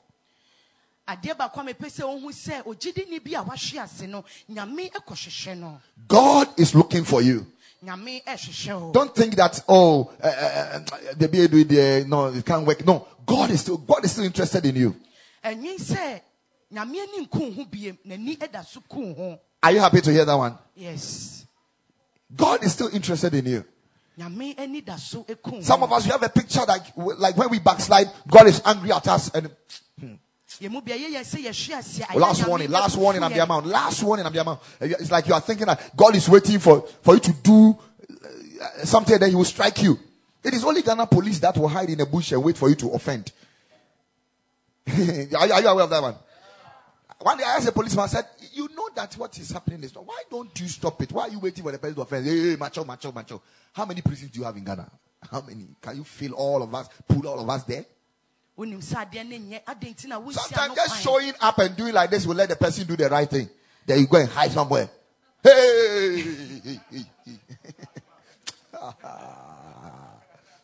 adeɛ 1.07 1.35
baako 1.37 1.61
a 1.61 1.63
mepɛ 1.73 1.87
sɛ 1.89 2.03
wohu 2.03 2.31
sɛ 2.31 2.63
ogyedini 2.65 3.23
bi 3.23 3.31
a 3.39 3.43
wahwe 3.43 3.83
ase 3.83 4.07
no 4.07 4.23
nyame 4.49 4.91
ɛkɔhwehwɛ 4.91 5.57
no 5.57 5.79
God 6.07 6.47
is 6.59 6.75
looking 6.75 7.03
for 7.03 7.21
you. 7.21 7.45
Nyame 7.83 8.23
ɛhwehwɛ 8.23 8.79
wo 8.81 8.91
Don't 8.91 9.15
think 9.15 9.35
that 9.35 9.63
oh 9.67 10.11
uh, 10.23 10.27
uh, 10.27 10.79
the 11.17 11.27
BA 11.27 11.47
do 11.47 11.57
it. 11.67 12.07
No, 12.07 12.27
it 12.27 12.45
can't 12.45 12.65
work. 12.65 12.85
No, 12.85 13.07
God 13.25 13.49
is 13.51 13.61
still 13.61 13.77
God 13.77 14.05
is 14.05 14.11
still 14.11 14.25
interested 14.25 14.65
in 14.65 14.75
you. 14.75 14.95
ɛnwen 15.43 15.77
sɛ 15.79 16.21
nyame 16.73 16.97
ani 17.01 17.25
nko 17.25 17.55
ho 17.55 17.65
biem 17.65 17.97
n'ani 18.05 18.37
ɛda 18.37 18.65
so 18.65 18.81
ko 18.87 19.13
ho 19.13 19.39
Are 19.63 19.71
you 19.71 19.79
happy 19.79 20.01
to 20.01 20.11
hear 20.11 20.25
that 20.25 20.35
one? 20.35 20.57
yes 20.75 21.45
God 22.35 22.63
is 22.63 22.71
still 22.73 22.89
interested 22.93 23.33
in 23.33 23.45
you. 23.45 23.65
nyame 24.17 24.55
ani 24.59 24.81
da 24.81 24.95
so 24.97 25.23
ko 25.23 25.51
ho 25.51 25.61
Some 25.61 25.83
of 25.83 25.91
us 25.91 26.05
we 26.05 26.11
have 26.11 26.23
a 26.23 26.29
picture 26.29 26.63
like 26.67 26.95
like 26.95 27.35
when 27.37 27.49
we 27.49 27.59
backslide, 27.59 28.07
God 28.27 28.47
is 28.47 28.61
angry 28.65 28.91
at 28.91 29.07
us. 29.07 29.31
And 29.33 29.49
yɛmu 30.59 30.83
bia 30.83 30.95
yɛyɛ 30.97 31.23
sɛ 31.23 31.43
yɛhwe 31.45 31.77
ase 31.77 32.15
last 32.15 32.47
warning, 32.47 32.69
last 32.69 32.97
warning, 32.97 33.23
I'm 33.23 33.33
the 33.33 33.43
amount. 33.43 33.65
Last 33.67 34.03
warning, 34.03 34.25
I'm 34.25 34.33
the 34.33 34.41
amount. 34.41 34.59
It's 34.79 35.11
like 35.11 35.27
you 35.27 35.33
are 35.33 35.41
thinking 35.41 35.67
that 35.67 35.95
God 35.95 36.15
is 36.15 36.27
waiting 36.27 36.59
for, 36.59 36.81
for 37.01 37.13
you 37.15 37.19
to 37.21 37.33
do 37.33 37.77
uh, 38.61 38.85
something, 38.85 39.17
then 39.17 39.29
He 39.29 39.35
will 39.35 39.45
strike 39.45 39.81
you. 39.81 39.97
It 40.43 40.53
is 40.53 40.63
only 40.63 40.81
Ghana 40.81 41.07
police 41.07 41.39
that 41.39 41.55
will 41.57 41.67
hide 41.67 41.89
in 41.89 42.01
a 42.01 42.05
bush 42.05 42.31
and 42.31 42.43
wait 42.43 42.57
for 42.57 42.69
you 42.69 42.75
to 42.75 42.89
offend. 42.91 43.31
are, 44.87 44.93
you, 44.93 45.37
are 45.37 45.61
you 45.61 45.67
aware 45.67 45.83
of 45.83 45.89
that 45.89 46.01
one? 46.01 46.15
One 47.19 47.37
day 47.37 47.43
I 47.43 47.57
asked 47.57 47.67
a 47.67 47.71
policeman, 47.71 48.05
I 48.05 48.07
said, 48.07 48.25
You 48.51 48.67
know 48.75 48.89
that 48.95 49.11
that 49.11 49.19
what 49.19 49.37
is 49.37 49.51
happening 49.51 49.83
is 49.83 49.93
not, 49.93 50.05
why 50.05 50.23
don't 50.29 50.59
you 50.59 50.67
stop 50.67 51.01
it? 51.01 51.11
Why 51.11 51.23
are 51.23 51.29
you 51.29 51.39
waiting 51.39 51.63
for 51.63 51.71
the 51.71 51.77
person 51.77 51.95
to 51.95 52.01
offend? 52.01 52.25
Hey, 52.25 52.51
hey, 52.51 52.55
macho, 52.55 52.83
macho, 52.83 53.11
macho. 53.11 53.41
How 53.73 53.85
many 53.85 54.01
prisons 54.01 54.31
do 54.31 54.39
you 54.39 54.45
have 54.45 54.57
in 54.57 54.63
Ghana? 54.63 54.89
How 55.31 55.41
many? 55.41 55.67
Can 55.81 55.97
you 55.97 56.03
fill 56.03 56.33
all 56.33 56.63
of 56.63 56.73
us, 56.73 56.89
pull 57.07 57.27
all 57.27 57.39
of 57.39 57.49
us 57.49 57.63
there? 57.63 57.85
Sometimes 60.33 60.75
just 60.75 61.03
showing 61.03 61.33
up 61.39 61.57
and 61.59 61.75
doing 61.75 61.93
like 61.93 62.09
this 62.09 62.25
will 62.25 62.35
let 62.35 62.49
the 62.49 62.55
person 62.55 62.85
do 62.87 62.95
the 62.95 63.09
right 63.09 63.29
thing. 63.29 63.49
Then 63.85 63.99
you 63.99 64.07
go 64.07 64.17
and 64.17 64.29
hide 64.29 64.51
somewhere. 64.51 64.89
Hey! 65.43 66.23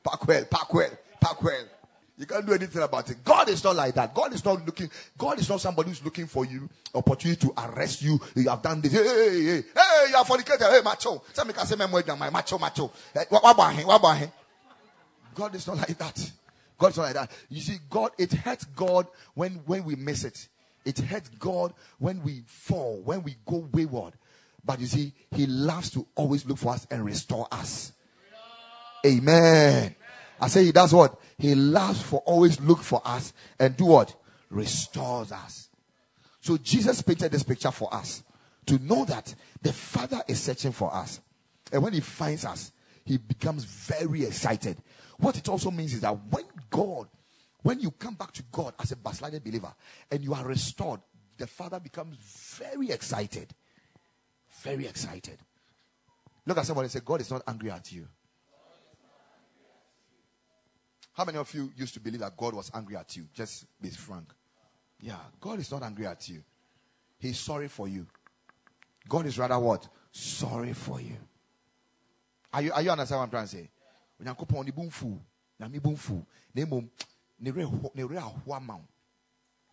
Park 0.04 0.26
well, 0.26 0.46
park 0.46 0.74
well, 0.74 0.90
park 1.20 1.44
well. 1.44 1.66
You 2.18 2.26
can't 2.26 2.46
do 2.46 2.54
anything 2.54 2.82
about 2.82 3.10
it. 3.12 3.24
God 3.24 3.50
is 3.50 3.64
not 3.64 3.76
like 3.76 3.94
that. 3.96 4.14
God 4.14 4.34
is 4.34 4.44
not 4.44 4.66
looking, 4.66 4.90
God 5.18 5.38
is 5.38 5.48
not 5.50 5.62
somebody 5.62 5.90
who's 5.90 6.04
looking 6.04 6.26
for 6.26 6.46
you, 6.46 6.68
opportunity 6.96 7.46
to 7.46 7.54
arrest 7.58 8.02
you. 8.02 8.20
You 8.36 8.50
have 8.50 8.62
done 8.62 8.82
this. 8.82 8.94
Hey, 8.94 9.04
hey, 9.04 9.42
hey, 9.44 9.64
hey, 9.76 10.10
you 10.10 10.16
are 10.16 10.26
fornicated. 10.26 10.62
Hey, 10.62 10.82
macho. 10.84 11.22
Tell 11.34 11.46
me, 11.46 11.54
can 11.54 11.66
say, 11.68 11.76
my 11.76 12.30
macho, 12.30 12.58
macho. 12.58 12.92
What 13.30 13.52
about 13.54 13.74
him? 13.74 13.86
What 13.86 14.00
about 14.00 14.18
him? 14.18 14.32
God 15.36 15.54
is 15.54 15.68
not 15.68 15.78
like 15.78 15.98
that. 15.98 16.32
God 16.78 16.92
is 16.92 16.98
not 16.98 17.04
like 17.04 17.14
that. 17.16 17.32
You 17.50 17.62
see, 17.62 17.78
God, 17.90 18.12
it 18.18 18.32
hurts 18.34 18.66
God 18.66 19.08
when, 19.34 19.54
when 19.66 19.84
we 19.84 19.96
miss 19.96 20.24
it. 20.24 20.48
It 20.86 21.00
hurts 21.00 21.30
God 21.30 21.74
when 22.00 22.24
we 22.24 22.44
fall, 22.46 23.02
when 23.04 23.24
we 23.24 23.36
go 23.46 23.68
wayward. 23.74 24.14
But 24.64 24.80
you 24.80 24.86
see, 24.86 25.14
He 25.32 25.46
loves 25.46 25.90
to 25.92 26.06
always 26.16 26.46
look 26.46 26.58
for 26.58 26.74
us 26.74 26.86
and 26.92 27.04
restore 27.04 27.48
us. 27.52 27.94
Amen. 29.06 29.96
I 30.40 30.48
say 30.48 30.66
He 30.66 30.72
does 30.72 30.94
what? 30.94 31.20
He 31.38 31.56
loves 31.56 32.02
for 32.02 32.20
always 32.26 32.60
look 32.60 32.82
for 32.82 33.02
us 33.06 33.34
and 33.60 33.76
do 33.76 33.86
what? 33.86 34.16
Restores 34.50 35.32
us. 35.32 35.70
So 36.42 36.58
Jesus 36.58 37.02
painted 37.02 37.32
this 37.32 37.44
picture 37.44 37.72
for 37.72 37.94
us 37.94 38.24
to 38.68 38.78
know 38.80 39.06
that 39.06 39.34
the 39.62 39.74
Father 39.74 40.22
is 40.28 40.42
searching 40.42 40.72
for 40.72 40.94
us. 40.94 41.20
And 41.72 41.82
when 41.84 41.94
He 41.94 42.00
finds 42.00 42.46
us, 42.46 42.72
He 43.04 43.18
becomes 43.18 43.64
very 43.64 44.26
excited. 44.26 44.78
What 45.18 45.38
it 45.38 45.50
also 45.50 45.72
means 45.72 45.94
is 45.94 46.02
that 46.02 46.16
when 46.30 46.46
God, 46.70 47.08
when 47.64 47.80
you 47.80 47.92
come 47.92 48.16
back 48.16 48.32
to 48.34 48.44
God 48.52 48.74
as 48.80 48.92
a 48.92 48.96
backslided 48.96 49.44
believer 49.44 49.74
and 50.12 50.24
you 50.24 50.34
are 50.34 50.46
restored, 50.46 51.02
the 51.38 51.48
Father 51.48 51.80
becomes 51.80 52.18
very 52.60 52.90
excited. 52.92 53.54
Very 54.62 54.88
excited. 54.88 55.40
Look 56.46 56.58
at 56.58 56.66
somebody 56.66 56.86
and 56.86 56.92
say, 56.92 57.02
God 57.04 57.22
is 57.22 57.30
not 57.30 57.44
angry 57.48 57.72
at 57.72 57.92
you. 57.92 58.08
How 61.14 61.26
many 61.26 61.40
of 61.40 61.52
you 61.54 61.72
used 61.76 61.96
to 61.96 62.00
believe 62.00 62.20
that 62.20 62.38
God 62.38 62.54
was 62.54 62.70
angry 62.74 62.96
at 62.96 63.16
you? 63.16 63.26
Just 63.34 63.66
be 63.82 63.90
frank. 63.90 64.32
Yeah, 65.00 65.18
God 65.42 65.60
is 65.60 65.72
not 65.72 65.84
angry 65.84 66.06
at 66.06 66.30
you. 66.30 66.44
He's 67.20 67.40
sorry 67.40 67.68
for 67.68 67.88
you. 67.88 68.06
God 69.10 69.26
is 69.26 69.38
rather 69.40 69.58
what? 69.58 69.88
Sorry 70.12 70.74
for 70.74 71.02
you. 71.02 71.18
Are 72.54 72.62
you, 72.62 72.72
are 72.72 72.82
you 72.82 72.92
understand 72.92 73.20
what 73.20 73.24
I'm 73.26 73.30
trying 73.32 73.46
to 73.46 73.50
say? 73.50 73.70
Onyankopɔn 74.20 74.66
ne 74.66 74.72
bu 74.72 74.84
mfu. 74.84 75.20
Nyame 75.60 75.80
bu 75.80 75.92
mfu. 75.92 76.26
Na 76.54 76.66
mmom, 76.66 76.90
ne 77.40 77.52
werɛ 77.52 78.18
ahoa 78.18 78.58
ama 78.58 78.76
wo. 78.76 78.88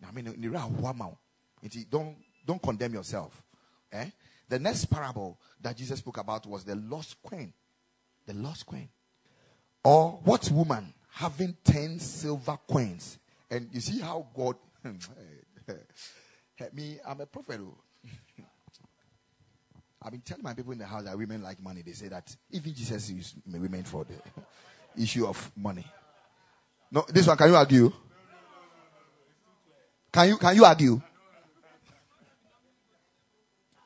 Nyame 0.01 0.23
ne 0.23 0.47
werɛ 0.47 0.57
ahoa 0.57 0.89
ama 0.89 1.07
wo. 1.07 1.17
Nti, 1.63 1.89
don't 1.89 2.17
don't 2.45 2.61
condemn 2.61 2.93
yourself. 2.93 3.43
Eh? 3.91 4.09
The 4.47 4.59
next 4.59 4.85
parable 4.85 5.39
that 5.61 5.75
Jesus 5.75 5.99
spoke 5.99 6.17
about 6.17 6.45
was 6.45 6.63
the 6.63 6.75
lost 6.75 7.17
coin. 7.23 7.53
The 8.25 8.33
lost 8.33 8.65
coin. 8.65 8.89
Or 9.83 10.19
what 10.23 10.49
woman 10.51 10.93
having 11.11 11.55
10 11.63 11.99
silver 11.99 12.57
coins? 12.67 13.17
And 13.49 13.69
you 13.71 13.79
see 13.81 13.99
how 13.99 14.27
God. 14.35 14.55
Eh, 15.67 15.73
eh, 15.73 15.73
eh, 16.59 16.69
me, 16.73 16.99
I'm 17.07 17.19
a 17.19 17.25
prophet. 17.25 17.59
oh. 17.59 17.75
I've 20.05 20.11
been 20.11 20.21
telling 20.21 20.43
my 20.43 20.53
people 20.53 20.71
in 20.71 20.77
the 20.77 20.85
house 20.85 21.03
that 21.05 21.17
women 21.17 21.41
like 21.41 21.59
money. 21.63 21.81
They 21.81 21.93
say 21.93 22.09
that 22.09 22.35
even 22.51 22.75
Jesus 22.75 23.09
used 23.09 23.37
women 23.51 23.83
for 23.83 24.05
the 24.05 24.13
issue 25.01 25.25
of 25.25 25.51
money. 25.57 25.83
No, 26.91 27.03
this 27.09 27.25
one, 27.25 27.35
can 27.35 27.49
you 27.49 27.55
argue? 27.55 27.91
Can 30.11 30.29
you, 30.29 30.37
can 30.37 30.55
you 30.55 30.63
argue? 30.63 31.01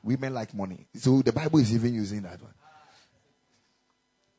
Women 0.04 0.34
like 0.34 0.54
money. 0.54 0.88
So 0.94 1.22
the 1.22 1.32
Bible 1.32 1.60
is 1.60 1.74
even 1.74 1.94
using 1.94 2.22
that 2.24 2.42
one. 2.42 2.54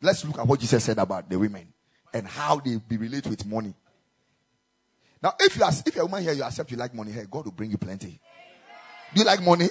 Let's 0.03 0.23
look 0.27 0.39
at 0.39 0.47
what 0.47 0.61
Jesus 0.61 0.85
said 0.85 0.99
about 0.99 1.31
the 1.31 1.39
women 1.39 1.73
and 2.13 2.27
how 2.27 2.61
they 2.61 2.77
be 2.77 2.99
relate 2.99 3.27
with 3.27 3.47
money. 3.47 3.73
Now, 5.23 5.33
if 5.41 5.57
you 5.57 5.65
are, 5.65 5.73
if 5.87 5.95
you're 5.95 6.05
a 6.05 6.07
woman 6.07 6.25
here, 6.25 6.35
you 6.35 6.43
accept 6.43 6.71
you 6.71 6.77
like 6.77 6.95
money 6.95 7.13
here, 7.13 7.27
God 7.31 7.47
will 7.47 7.53
bring 7.53 7.71
you 7.71 7.79
plenty. 7.79 8.21
Do 9.15 9.21
you 9.21 9.25
like 9.25 9.43
money? 9.43 9.69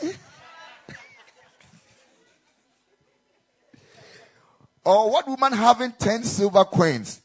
Or 4.90 5.12
what 5.12 5.28
woman 5.28 5.54
having 5.54 5.92
10 5.92 6.24
silver 6.24 6.66
coins, 6.66 7.22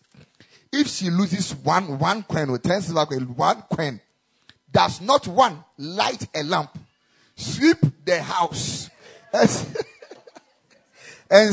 if 0.71 0.87
she 0.87 1.09
loses 1.09 1.55
one, 1.55 1.99
one 1.99 2.23
coin 2.23 2.51
or 2.51 2.59
10 2.59 2.83
silver 2.83 3.07
coins, 3.07 3.27
one 3.29 3.63
coin, 3.63 3.99
does 4.71 5.01
not 5.01 5.27
one 5.27 5.65
light 5.79 6.29
a 6.35 6.43
lamp, 6.43 6.79
sweep 7.35 7.79
the 8.05 8.23
house, 8.23 8.91
and 9.33 9.49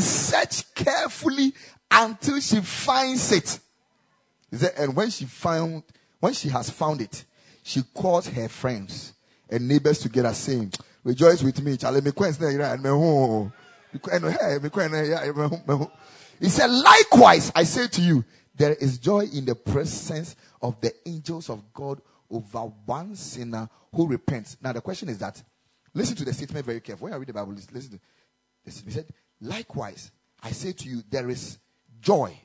search 0.02 0.74
carefully 0.74 1.54
until 1.90 2.38
she 2.40 2.60
finds 2.60 3.32
it. 3.32 3.58
And 4.76 4.94
when 4.94 5.08
she 5.08 5.24
found, 5.24 5.82
when 6.20 6.34
she 6.34 6.50
has 6.50 6.68
found 6.68 7.00
it, 7.00 7.24
she 7.62 7.82
calls 7.94 8.26
her 8.26 8.50
friends 8.50 9.14
and 9.48 9.66
neighbors 9.66 10.00
together, 10.00 10.34
saying, 10.34 10.74
"Rejoice 11.04 11.42
with 11.42 11.62
me, 11.62 11.78
Charlie. 11.78 12.02
Me 12.02 12.10
quench 13.98 14.22
na 14.22 14.28
ira 14.28 14.48
and 14.48 14.62
me 14.62 14.62
ho. 14.62 14.70
Me 14.70 14.70
quench 14.70 14.92
no 14.92 14.92
hey, 14.92 14.92
me 14.92 14.92
quench 14.92 14.92
na 14.92 14.98
ira, 14.98 15.34
me 15.34 15.42
ho, 15.42 15.62
me 15.66 15.84
ho." 15.84 15.92
He 16.40 16.48
said, 16.48 16.70
likewise, 16.70 17.52
I 17.54 17.64
say 17.64 17.86
to 17.86 18.00
you, 18.02 18.24
there 18.54 18.74
is 18.74 18.98
joy 18.98 19.26
in 19.32 19.44
the 19.44 19.54
presence 19.54 20.34
of 20.60 20.80
the 20.80 20.92
angels 21.06 21.48
of 21.48 21.72
God 21.72 22.00
over 22.28 22.60
one 22.84 23.14
sinner 23.14 23.68
who 23.94 24.08
repents. 24.08 24.56
Now 24.60 24.72
the 24.72 24.80
question 24.80 25.08
is 25.08 25.18
that, 25.18 25.42
listen 25.94 26.16
to 26.16 26.24
the 26.24 26.32
statement 26.32 26.66
very 26.66 26.80
carefully. 26.80 27.10
When 27.10 27.14
I 27.14 27.16
read 27.16 27.28
the 27.28 27.32
Bible, 27.32 27.52
listen 27.52 27.92
to 27.92 28.00
this. 28.64 28.82
He 28.84 28.90
said, 28.90 29.06
likewise, 29.40 30.10
I 30.42 30.50
say 30.50 30.72
to 30.72 30.88
you, 30.88 31.02
there 31.08 31.30
is 31.30 31.58
joy. 32.00 32.36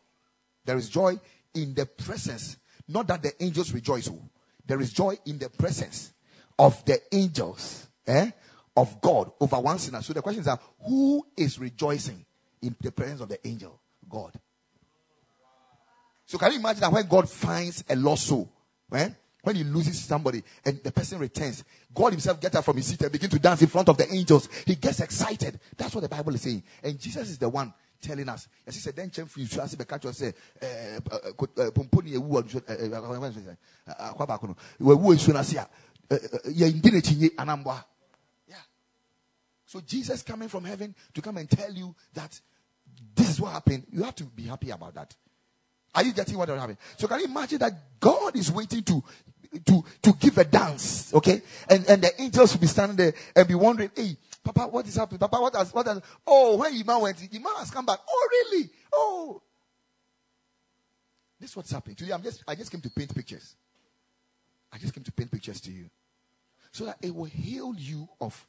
There 0.63 0.77
is 0.77 0.89
joy 0.89 1.19
in 1.55 1.73
the 1.73 1.85
presence. 1.85 2.57
Not 2.87 3.07
that 3.07 3.23
the 3.23 3.31
angels 3.43 3.73
rejoice. 3.73 4.09
oh. 4.09 4.21
There 4.65 4.79
is 4.81 4.91
joy 4.93 5.17
in 5.25 5.39
the 5.39 5.49
presence 5.49 6.13
of 6.59 6.83
the 6.85 6.99
angels 7.11 7.87
eh, 8.05 8.31
of 8.77 9.01
God 9.01 9.31
over 9.41 9.59
one 9.59 9.79
sinner. 9.79 10.01
So 10.01 10.13
the 10.13 10.21
question 10.21 10.41
is 10.41 10.49
who 10.85 11.25
is 11.35 11.59
rejoicing 11.59 12.23
in 12.61 12.75
the 12.79 12.91
presence 12.91 13.21
of 13.21 13.27
the 13.27 13.45
angel? 13.45 13.81
God. 14.07 14.39
So 16.25 16.37
can 16.37 16.51
you 16.51 16.59
imagine 16.59 16.81
that 16.81 16.91
when 16.91 17.07
God 17.07 17.27
finds 17.29 17.83
a 17.89 17.95
lost 17.95 18.27
soul, 18.27 18.49
eh, 18.93 19.09
when 19.41 19.55
he 19.55 19.63
loses 19.63 19.99
somebody 19.99 20.43
and 20.63 20.79
the 20.83 20.91
person 20.91 21.17
returns, 21.19 21.63
God 21.93 22.11
himself 22.11 22.39
gets 22.39 22.55
up 22.55 22.65
from 22.65 22.77
his 22.77 22.85
seat 22.85 23.01
and 23.01 23.11
begin 23.11 23.29
to 23.31 23.39
dance 23.39 23.61
in 23.61 23.67
front 23.67 23.89
of 23.89 23.97
the 23.97 24.13
angels. 24.13 24.47
He 24.65 24.75
gets 24.75 24.99
excited. 24.99 25.59
That's 25.75 25.95
what 25.95 26.01
the 26.01 26.09
Bible 26.09 26.35
is 26.35 26.41
saying. 26.41 26.63
And 26.83 26.99
Jesus 26.99 27.29
is 27.29 27.37
the 27.37 27.49
one 27.49 27.73
telling 27.99 28.29
us. 28.29 28.47
As 28.65 28.75
he 28.75 28.81
said, 28.81 28.95
then 28.95 29.09
chem 29.09 29.25
free 29.25 29.43
you 29.49 29.61
ask 29.61 29.87
catch 29.87 30.05
say 30.13 30.33
eh 30.61 30.99
pomponi 30.99 32.13
ewu 32.13 32.37
adu 32.37 32.61
akwa 33.87 34.27
ba 34.27 34.37
kono. 34.37 34.55
We 34.79 34.93
wu 34.93 35.13
esu 35.13 35.33
na 35.33 35.41
sia. 35.41 35.67
Ye 36.51 36.71
ndine 36.71 37.01
chinye 37.01 37.31
anambwa. 37.37 37.73
Yeah. 37.75 37.96
So 39.67 39.81
Jesus 39.81 40.23
coming 40.23 40.47
from 40.47 40.63
heaven 40.63 40.95
to 41.13 41.21
come 41.21 41.37
and 41.37 41.49
tell 41.49 41.71
you 41.71 41.93
that 42.13 42.39
this 43.13 43.29
is 43.29 43.41
what 43.41 43.51
happened. 43.51 43.85
You 43.91 44.01
have 44.03 44.15
to 44.15 44.23
be 44.23 44.43
happy 44.43 44.71
about 44.71 44.95
that. 44.95 45.13
Are 45.93 46.03
you 46.03 46.13
getting 46.13 46.37
what 46.37 46.47
happened? 46.47 46.77
So 46.97 47.07
can 47.07 47.19
you 47.19 47.25
imagine 47.25 47.59
that 47.59 47.73
God 47.99 48.35
is 48.35 48.51
waiting 48.51 48.81
to 48.83 49.03
to 49.65 49.83
to 50.03 50.13
give 50.13 50.37
a 50.37 50.45
dance, 50.45 51.13
okay? 51.13 51.41
And 51.69 51.85
and 51.89 52.01
the 52.01 52.21
angels 52.21 52.53
will 52.53 52.61
be 52.61 52.67
standing 52.67 52.95
there 52.95 53.13
and 53.35 53.47
be 53.47 53.55
wondering, 53.55 53.91
hey, 53.93 54.15
Papa, 54.41 54.67
what 54.67 54.87
is 54.87 54.95
happening? 54.95 55.19
Papa, 55.19 55.41
what 55.41 55.55
has 55.55 55.73
what 55.73 55.85
has 55.85 56.01
oh 56.25 56.57
when 56.57 56.73
Iman 56.73 57.01
went, 57.01 57.27
Iman 57.33 57.53
has 57.57 57.69
come 57.69 57.85
back. 57.85 57.99
Oh, 58.09 58.29
really? 58.31 58.69
Oh. 58.93 59.41
This 61.39 61.49
is 61.51 61.55
what's 61.57 61.71
happening. 61.71 61.97
Today 61.97 62.13
I'm 62.13 62.23
just 62.23 62.41
I 62.47 62.55
just 62.55 62.71
came 62.71 62.81
to 62.81 62.89
paint 62.89 63.13
pictures. 63.13 63.55
I 64.71 64.77
just 64.77 64.93
came 64.93 65.03
to 65.03 65.11
paint 65.11 65.29
pictures 65.31 65.59
to 65.61 65.71
you. 65.71 65.89
So 66.71 66.85
that 66.85 66.97
it 67.01 67.13
will 67.13 67.25
heal 67.25 67.73
you 67.77 68.07
of 68.21 68.47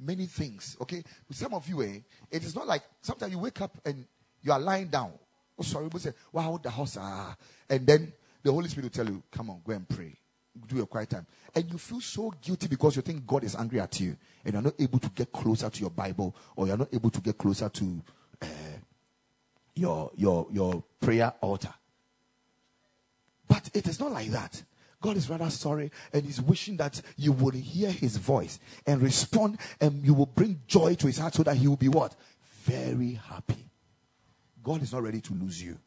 many 0.00 0.26
things. 0.26 0.76
Okay? 0.80 1.02
With 1.28 1.36
some 1.36 1.54
of 1.54 1.68
you, 1.68 1.82
eh, 1.82 1.98
it 2.30 2.44
is 2.44 2.54
not 2.54 2.66
like 2.66 2.82
sometimes 3.00 3.32
you 3.32 3.38
wake 3.38 3.60
up 3.60 3.76
and 3.84 4.04
you 4.42 4.52
are 4.52 4.58
lying 4.60 4.88
down. 4.88 5.12
Oh, 5.58 5.62
sorry, 5.62 5.88
we 5.88 6.00
say, 6.00 6.12
wow, 6.32 6.58
the 6.62 6.70
house, 6.70 6.96
ah. 6.98 7.36
And 7.68 7.86
then 7.86 8.12
the 8.42 8.50
Holy 8.50 8.68
Spirit 8.68 8.84
will 8.84 9.04
tell 9.04 9.12
you, 9.12 9.22
come 9.30 9.50
on, 9.50 9.60
go 9.64 9.72
and 9.72 9.88
pray. 9.88 10.16
Do 10.66 10.76
your 10.76 10.86
quiet 10.86 11.10
time. 11.10 11.26
And 11.54 11.70
you 11.70 11.78
feel 11.78 12.00
so 12.00 12.32
guilty 12.42 12.66
because 12.66 12.96
you 12.96 13.02
think 13.02 13.26
God 13.26 13.44
is 13.44 13.54
angry 13.54 13.80
at 13.80 14.00
you. 14.00 14.16
And 14.44 14.54
you're 14.54 14.62
not 14.62 14.74
able 14.78 14.98
to 14.98 15.08
get 15.10 15.30
closer 15.30 15.70
to 15.70 15.80
your 15.80 15.90
Bible 15.90 16.34
or 16.56 16.66
you're 16.66 16.76
not 16.76 16.92
able 16.92 17.10
to 17.10 17.20
get 17.20 17.38
closer 17.38 17.68
to 17.68 18.02
uh, 18.42 18.46
your, 19.74 20.10
your, 20.16 20.46
your 20.50 20.82
prayer 20.98 21.32
altar. 21.40 21.72
But 23.46 23.70
it 23.74 23.86
is 23.86 24.00
not 24.00 24.12
like 24.12 24.28
that. 24.28 24.62
God 25.00 25.16
is 25.16 25.30
rather 25.30 25.48
sorry 25.50 25.90
and 26.12 26.24
He's 26.24 26.40
wishing 26.40 26.76
that 26.76 27.00
you 27.16 27.32
would 27.32 27.54
hear 27.54 27.90
His 27.90 28.16
voice 28.16 28.58
and 28.86 29.00
respond 29.00 29.58
and 29.80 30.04
you 30.04 30.14
will 30.14 30.26
bring 30.26 30.60
joy 30.66 30.94
to 30.96 31.06
His 31.06 31.18
heart 31.18 31.34
so 31.34 31.42
that 31.42 31.56
He 31.56 31.68
will 31.68 31.76
be 31.76 31.88
what? 31.88 32.14
Very 32.64 33.20
happy. 33.28 33.70
God 34.62 34.82
is 34.82 34.92
not 34.92 35.02
ready 35.02 35.20
to 35.22 35.34
lose 35.34 35.62
you. 35.62 35.78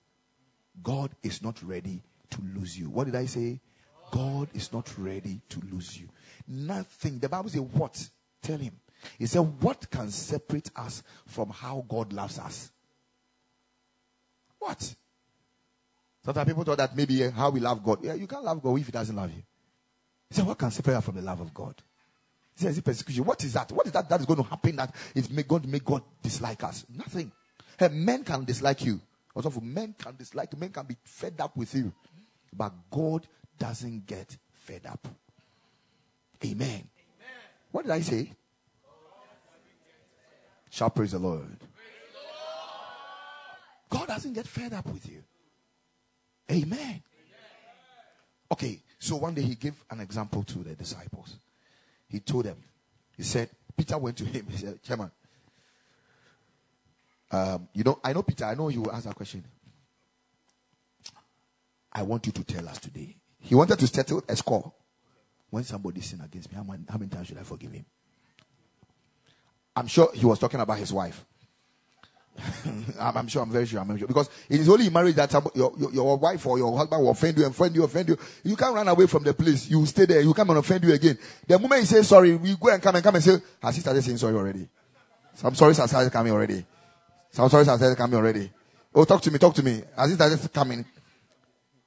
God 0.81 1.11
is 1.21 1.41
not 1.43 1.61
ready 1.63 2.01
to 2.31 2.41
lose 2.55 2.77
you. 2.77 2.89
What 2.89 3.05
did 3.05 3.15
I 3.15 3.25
say? 3.25 3.59
God 4.11 4.49
is 4.53 4.71
not 4.73 4.91
ready 4.97 5.41
to 5.49 5.61
lose 5.71 5.99
you. 5.99 6.07
Nothing. 6.47 7.19
The 7.19 7.29
Bible 7.29 7.49
says, 7.49 7.61
What? 7.61 8.09
Tell 8.41 8.57
him. 8.57 8.79
He 9.19 9.25
said, 9.25 9.39
What 9.39 9.89
can 9.89 10.09
separate 10.09 10.71
us 10.75 11.03
from 11.25 11.49
how 11.49 11.85
God 11.87 12.13
loves 12.13 12.39
us? 12.39 12.71
What? 14.59 14.95
Sometimes 16.23 16.47
people 16.47 16.63
thought 16.63 16.77
that 16.77 16.95
maybe 16.95 17.29
how 17.29 17.49
we 17.49 17.59
love 17.59 17.83
God. 17.83 18.03
Yeah, 18.03 18.13
you 18.13 18.27
can't 18.27 18.43
love 18.43 18.61
God 18.61 18.79
if 18.79 18.85
He 18.85 18.91
doesn't 18.91 19.15
love 19.15 19.29
you. 19.29 19.43
He 20.29 20.35
said, 20.35 20.45
What 20.45 20.57
can 20.57 20.71
separate 20.71 20.95
us 20.95 21.05
from 21.05 21.15
the 21.15 21.21
love 21.21 21.41
of 21.41 21.53
God? 21.53 21.75
He 22.55 22.63
says, 22.63 22.79
persecution. 22.81 23.25
What 23.25 23.43
is 23.43 23.53
that? 23.53 23.71
What 23.71 23.85
is 23.87 23.91
that 23.93 24.07
that 24.09 24.19
is 24.19 24.25
going 24.25 24.43
to 24.43 24.49
happen 24.49 24.75
that 24.75 24.93
is 25.15 25.27
going 25.27 25.61
to 25.61 25.67
make 25.67 25.83
God 25.83 26.03
dislike 26.21 26.63
us? 26.63 26.85
Nothing. 26.95 27.31
Hey, 27.79 27.89
men 27.89 28.23
can 28.23 28.45
dislike 28.45 28.85
you. 28.85 29.01
Also, 29.35 29.51
men 29.61 29.95
can 29.97 30.15
dislike, 30.15 30.55
men 30.57 30.69
can 30.69 30.85
be 30.85 30.95
fed 31.03 31.33
up 31.39 31.57
with 31.57 31.73
you. 31.73 31.91
But 32.55 32.71
God 32.91 33.27
doesn't 33.57 34.05
get 34.05 34.37
fed 34.51 34.85
up. 34.85 35.07
Amen. 36.45 36.67
Amen. 36.69 36.87
What 37.71 37.83
did 37.83 37.91
I 37.91 38.01
say? 38.01 38.31
Shall 40.69 40.89
praise 40.91 41.11
the 41.11 41.19
Lord. 41.19 41.57
God 43.89 44.07
doesn't 44.07 44.33
get 44.33 44.47
fed 44.47 44.73
up 44.73 44.85
with 44.87 45.07
you. 45.07 45.23
Amen. 46.53 47.01
Okay, 48.51 48.79
so 48.99 49.15
one 49.15 49.33
day 49.33 49.41
he 49.41 49.55
gave 49.55 49.73
an 49.89 49.99
example 49.99 50.43
to 50.43 50.59
the 50.59 50.75
disciples. 50.75 51.37
He 52.07 52.19
told 52.19 52.45
them, 52.45 52.57
he 53.17 53.23
said, 53.23 53.49
Peter 53.75 53.97
went 53.97 54.17
to 54.17 54.25
him. 54.25 54.45
He 54.49 54.57
said, 54.57 54.83
Chairman, 54.83 55.09
um, 57.31 57.67
you 57.73 57.83
know, 57.83 57.99
I 58.03 58.13
know 58.13 58.21
Peter, 58.21 58.45
I 58.45 58.53
know 58.53 58.69
you 58.69 58.83
will 58.83 58.91
ask 58.91 59.05
that 59.05 59.15
question. 59.15 59.43
I 61.91 62.03
want 62.03 62.27
you 62.27 62.31
to 62.33 62.43
tell 62.43 62.69
us 62.69 62.77
today. 62.79 63.15
He 63.39 63.55
wanted 63.55 63.79
to 63.79 63.87
settle 63.87 64.23
a 64.27 64.35
score. 64.35 64.71
When 65.49 65.63
somebody 65.63 66.01
sinned 66.01 66.23
against 66.23 66.51
me, 66.51 66.57
how 66.57 66.63
many, 66.63 66.83
how 66.89 66.97
many 66.97 67.09
times 67.09 67.27
should 67.27 67.37
I 67.37 67.43
forgive 67.43 67.71
him? 67.71 67.85
I'm 69.75 69.87
sure 69.87 70.09
he 70.13 70.25
was 70.25 70.39
talking 70.39 70.59
about 70.59 70.77
his 70.79 70.91
wife. 70.93 71.25
I'm, 72.99 73.17
I'm, 73.17 73.27
sure, 73.27 73.43
I'm 73.43 73.51
very 73.51 73.65
sure, 73.65 73.79
I'm 73.79 73.97
sure. 73.97 74.07
Because 74.07 74.29
it 74.49 74.59
is 74.59 74.67
only 74.67 74.87
in 74.87 74.93
marriage 74.93 75.15
that 75.15 75.31
your, 75.53 75.73
your, 75.77 75.91
your, 75.91 76.17
wife 76.17 76.45
or 76.45 76.57
your 76.57 76.75
husband 76.75 77.01
will 77.03 77.11
offend 77.11 77.37
you, 77.37 77.45
and 77.45 77.53
offend 77.53 77.75
you, 77.75 77.83
offend 77.83 78.09
you. 78.09 78.17
You 78.43 78.55
can't 78.55 78.73
run 78.73 78.87
away 78.87 79.07
from 79.07 79.23
the 79.23 79.33
place. 79.33 79.69
You 79.69 79.85
stay 79.85 80.05
there. 80.05 80.21
You 80.21 80.33
come 80.33 80.49
and 80.49 80.59
offend 80.59 80.83
you 80.83 80.93
again. 80.93 81.17
The 81.47 81.59
moment 81.59 81.81
you 81.81 81.87
say 81.87 82.01
sorry, 82.01 82.35
we 82.35 82.55
go 82.55 82.69
and 82.69 82.81
come 82.81 82.95
and 82.95 83.03
come 83.03 83.15
and 83.15 83.23
say, 83.23 83.37
has 83.61 83.75
he 83.75 83.81
started 83.81 84.03
saying 84.03 84.17
sorry 84.17 84.35
already? 84.35 84.67
Some 85.35 85.55
sorry 85.55 85.75
has 85.75 85.89
started 85.89 86.11
coming 86.11 86.33
already. 86.33 86.65
Some 87.31 87.49
sorry 87.49 87.65
has 87.65 87.77
started 87.77 87.97
coming 87.97 88.15
already. 88.17 88.51
Oh, 88.95 89.05
talk 89.05 89.21
to 89.21 89.31
me, 89.31 89.39
talk 89.39 89.55
to 89.55 89.63
me. 89.63 89.81
Has 89.97 90.09
he 90.09 90.15
started 90.15 90.53
coming? 90.53 90.85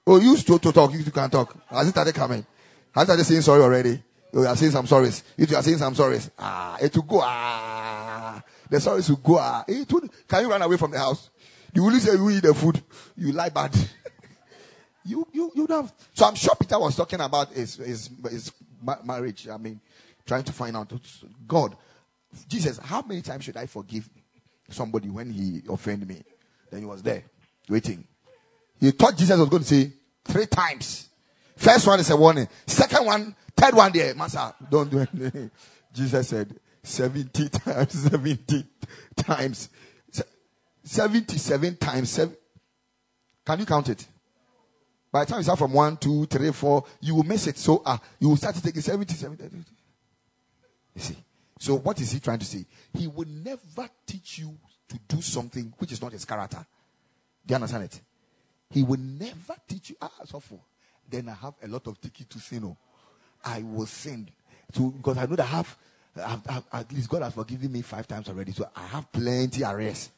Oh, 0.06 0.20
you 0.20 0.30
used 0.30 0.46
to, 0.46 0.58
talk. 0.58 0.92
You 0.92 1.04
can't 1.10 1.32
talk. 1.32 1.56
Has 1.68 1.86
he 1.86 1.90
started 1.90 2.14
coming? 2.14 2.46
Has 2.94 3.02
he 3.02 3.06
started 3.06 3.24
saying 3.24 3.42
sorry 3.42 3.62
already? 3.62 4.02
Oh, 4.34 4.42
you 4.42 4.46
are 4.48 4.56
saying 4.56 4.72
some 4.72 4.86
sorries. 4.86 5.22
You 5.36 5.56
are 5.56 5.62
saying 5.62 5.78
some 5.78 5.94
sorries. 5.94 6.30
Ah, 6.38 6.76
it 6.80 6.94
will 6.94 7.02
go. 7.04 7.20
Ah, 7.22 8.42
the 8.70 8.78
sorries 8.78 9.08
will 9.08 9.16
go. 9.16 9.38
Ah, 9.38 9.64
will, 9.68 9.84
can 10.28 10.42
you 10.42 10.50
run 10.50 10.62
away 10.62 10.76
from 10.76 10.90
the 10.90 10.98
house? 10.98 11.30
You 11.72 11.84
will 11.84 11.98
say 11.98 12.12
you 12.12 12.30
eat 12.30 12.42
the 12.42 12.54
food. 12.54 12.82
You 13.16 13.32
lie 13.32 13.50
bad. 13.50 13.74
you, 15.04 15.26
you, 15.32 15.52
you 15.54 15.66
don't. 15.66 15.90
So 16.14 16.26
I'm 16.26 16.34
sure 16.34 16.54
Peter 16.58 16.78
was 16.78 16.96
talking 16.96 17.20
about 17.20 17.52
his, 17.52 17.76
his, 17.76 18.10
his 18.30 18.52
marriage. 19.04 19.48
I 19.48 19.56
mean, 19.56 19.80
trying 20.24 20.44
to 20.44 20.52
find 20.52 20.76
out 20.76 20.92
God. 21.46 21.76
Jesus, 22.48 22.78
how 22.78 23.02
many 23.02 23.22
times 23.22 23.44
should 23.44 23.56
I 23.56 23.66
forgive 23.66 24.08
somebody 24.70 25.08
when 25.08 25.30
he 25.30 25.62
offended 25.68 26.08
me? 26.08 26.22
Then 26.70 26.80
he 26.80 26.86
was 26.86 27.02
there 27.02 27.24
waiting. 27.68 28.06
He 28.80 28.90
thought 28.90 29.16
Jesus 29.16 29.38
was 29.38 29.48
going 29.48 29.62
to 29.62 29.68
say 29.68 29.92
three 30.24 30.46
times. 30.46 31.08
First 31.56 31.86
one 31.86 32.00
is 32.00 32.10
a 32.10 32.16
warning. 32.16 32.48
Second 32.66 33.06
one, 33.06 33.34
Third 33.56 33.74
one 33.74 33.92
there, 33.92 34.14
Master, 34.14 34.52
don't 34.70 34.90
do 34.90 34.98
anything. 34.98 35.50
Jesus 35.92 36.28
said 36.28 36.54
70 36.86 37.48
times, 37.50 37.92
70 37.92 38.64
times, 39.16 39.68
77 40.84 41.76
times. 41.76 42.10
Seven. 42.10 42.36
Can 43.44 43.60
you 43.60 43.66
count 43.66 43.88
it? 43.88 44.06
By 45.10 45.24
the 45.24 45.30
time 45.30 45.38
you 45.38 45.44
start 45.44 45.58
from 45.58 45.72
1, 45.72 45.96
2, 45.96 46.26
3, 46.26 46.52
4, 46.52 46.84
you 47.00 47.14
will 47.14 47.22
miss 47.22 47.46
it. 47.46 47.58
So 47.58 47.82
uh, 47.84 47.98
you 48.18 48.28
will 48.28 48.36
start 48.36 48.54
to 48.56 48.62
take 48.62 48.76
it 48.76 48.82
70, 48.82 49.14
70, 49.14 49.44
70. 49.44 49.70
You 50.94 51.00
see? 51.00 51.16
So 51.58 51.76
what 51.76 52.00
is 52.00 52.12
he 52.12 52.20
trying 52.20 52.38
to 52.38 52.44
say? 52.44 52.64
He 52.92 53.06
will 53.06 53.26
never 53.28 53.88
teach 54.06 54.38
you 54.38 54.56
to 54.88 54.98
do 55.08 55.20
something 55.22 55.72
which 55.78 55.92
is 55.92 56.00
not 56.02 56.12
his 56.12 56.24
character. 56.24 56.64
Do 57.46 57.52
you 57.52 57.54
understand 57.56 57.84
it? 57.84 58.00
He 58.70 58.82
will 58.82 58.98
never 58.98 59.54
teach 59.66 59.90
you. 59.90 59.96
Ah, 60.00 60.10
so 60.24 60.40
for. 60.40 60.60
Then 61.08 61.28
I 61.28 61.34
have 61.34 61.54
a 61.62 61.68
lot 61.68 61.86
of 61.86 62.00
ticket 62.00 62.28
to 62.30 62.38
say 62.38 62.58
no. 62.58 62.76
I 63.44 63.62
will 63.62 63.86
sin. 63.86 64.28
To, 64.74 64.90
because 64.90 65.16
I 65.16 65.26
know 65.26 65.36
that 65.36 65.44
I 65.44 65.56
have, 65.56 65.76
I've, 66.18 66.40
I've, 66.48 66.64
at 66.72 66.92
least 66.92 67.08
God 67.08 67.22
has 67.22 67.34
forgiven 67.34 67.72
me 67.72 67.82
five 67.82 68.06
times 68.06 68.28
already. 68.28 68.52
So 68.52 68.68
I 68.74 68.86
have 68.86 69.10
plenty 69.12 69.62
arrests. 69.64 70.10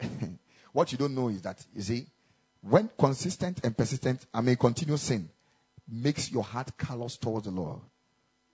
what 0.72 0.92
you 0.92 0.98
don't 0.98 1.14
know 1.14 1.28
is 1.28 1.42
that, 1.42 1.64
you 1.74 1.82
see, 1.82 2.06
when 2.62 2.90
consistent 2.98 3.64
and 3.64 3.76
persistent, 3.76 4.26
I 4.32 4.40
mean, 4.40 4.56
continuous 4.56 5.02
sin 5.02 5.28
makes 5.90 6.30
your 6.30 6.44
heart 6.44 6.76
callous 6.78 7.16
towards 7.16 7.46
the 7.46 7.52
Lord, 7.52 7.80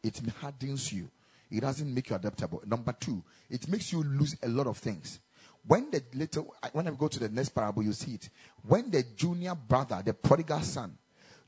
it 0.02 0.20
hardens 0.40 0.92
you. 0.92 1.10
It 1.50 1.60
doesn't 1.60 1.92
make 1.92 2.10
you 2.10 2.16
adaptable. 2.16 2.62
Number 2.66 2.92
two, 2.92 3.22
it 3.48 3.68
makes 3.68 3.92
you 3.92 4.02
lose 4.02 4.36
a 4.42 4.48
lot 4.48 4.66
of 4.66 4.78
things. 4.78 5.20
When 5.66 5.90
the 5.90 6.02
little, 6.14 6.54
when 6.72 6.88
I 6.88 6.90
go 6.92 7.08
to 7.08 7.18
the 7.18 7.28
next 7.28 7.50
parable, 7.50 7.82
you 7.82 7.92
see 7.92 8.14
it. 8.14 8.28
When 8.66 8.90
the 8.90 9.04
junior 9.16 9.54
brother, 9.54 10.00
the 10.04 10.14
prodigal 10.14 10.60
son, 10.60 10.96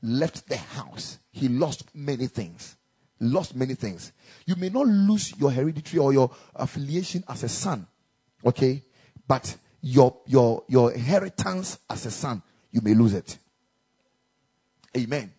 left 0.01 0.47
the 0.47 0.57
house, 0.57 1.19
he 1.31 1.47
lost 1.47 1.83
many 1.93 2.27
things. 2.27 2.75
Lost 3.19 3.55
many 3.55 3.75
things. 3.75 4.11
You 4.45 4.55
may 4.55 4.69
not 4.69 4.87
lose 4.87 5.37
your 5.37 5.51
hereditary 5.51 5.99
or 5.99 6.13
your 6.13 6.31
affiliation 6.55 7.23
as 7.27 7.43
a 7.43 7.49
son, 7.49 7.85
okay? 8.45 8.83
But 9.27 9.55
your 9.81 10.17
your 10.25 10.63
your 10.67 10.93
inheritance 10.93 11.79
as 11.89 12.05
a 12.05 12.11
son, 12.11 12.41
you 12.71 12.81
may 12.81 12.93
lose 12.93 13.13
it. 13.13 13.37
Amen. 14.95 15.31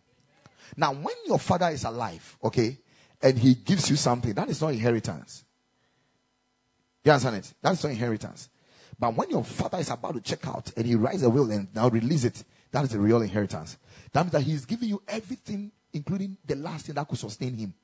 Now, 0.77 0.93
when 0.93 1.15
your 1.27 1.39
father 1.39 1.69
is 1.69 1.85
alive, 1.85 2.39
okay, 2.45 2.79
and 3.23 3.39
he 3.39 3.55
gives 3.55 3.91
you 3.91 3.97
something, 3.97 4.33
that 4.35 4.49
is 4.49 4.61
not 4.61 4.73
inheritance. 4.73 5.45
You 7.05 7.13
understand 7.13 7.37
it? 7.37 7.53
That's 7.63 7.83
not 7.83 7.91
inheritance. 7.91 8.49
But 8.99 9.15
when 9.15 9.31
your 9.31 9.45
father 9.45 9.79
is 9.79 9.91
about 9.91 10.15
to 10.15 10.21
check 10.21 10.47
out 10.47 10.71
and 10.77 10.87
he 10.87 10.95
writes 10.95 11.23
a 11.23 11.31
will 11.31 11.51
and 11.51 11.75
now 11.75 11.89
release 11.89 12.25
it, 12.25 12.45
that 12.71 12.85
is 12.85 12.95
a 12.95 12.99
real 12.99 13.23
inheritance. 13.23 13.79
That 14.13 14.23
means 14.23 14.33
that 14.33 14.43
he's 14.43 14.65
giving 14.67 14.91
you 14.91 15.03
everything, 15.09 15.73
including 15.93 16.37
the 16.47 16.57
last 16.57 16.87
thing 16.87 16.95
that 16.95 17.07
could 17.09 17.19
sustain 17.19 17.57
him. 17.57 17.75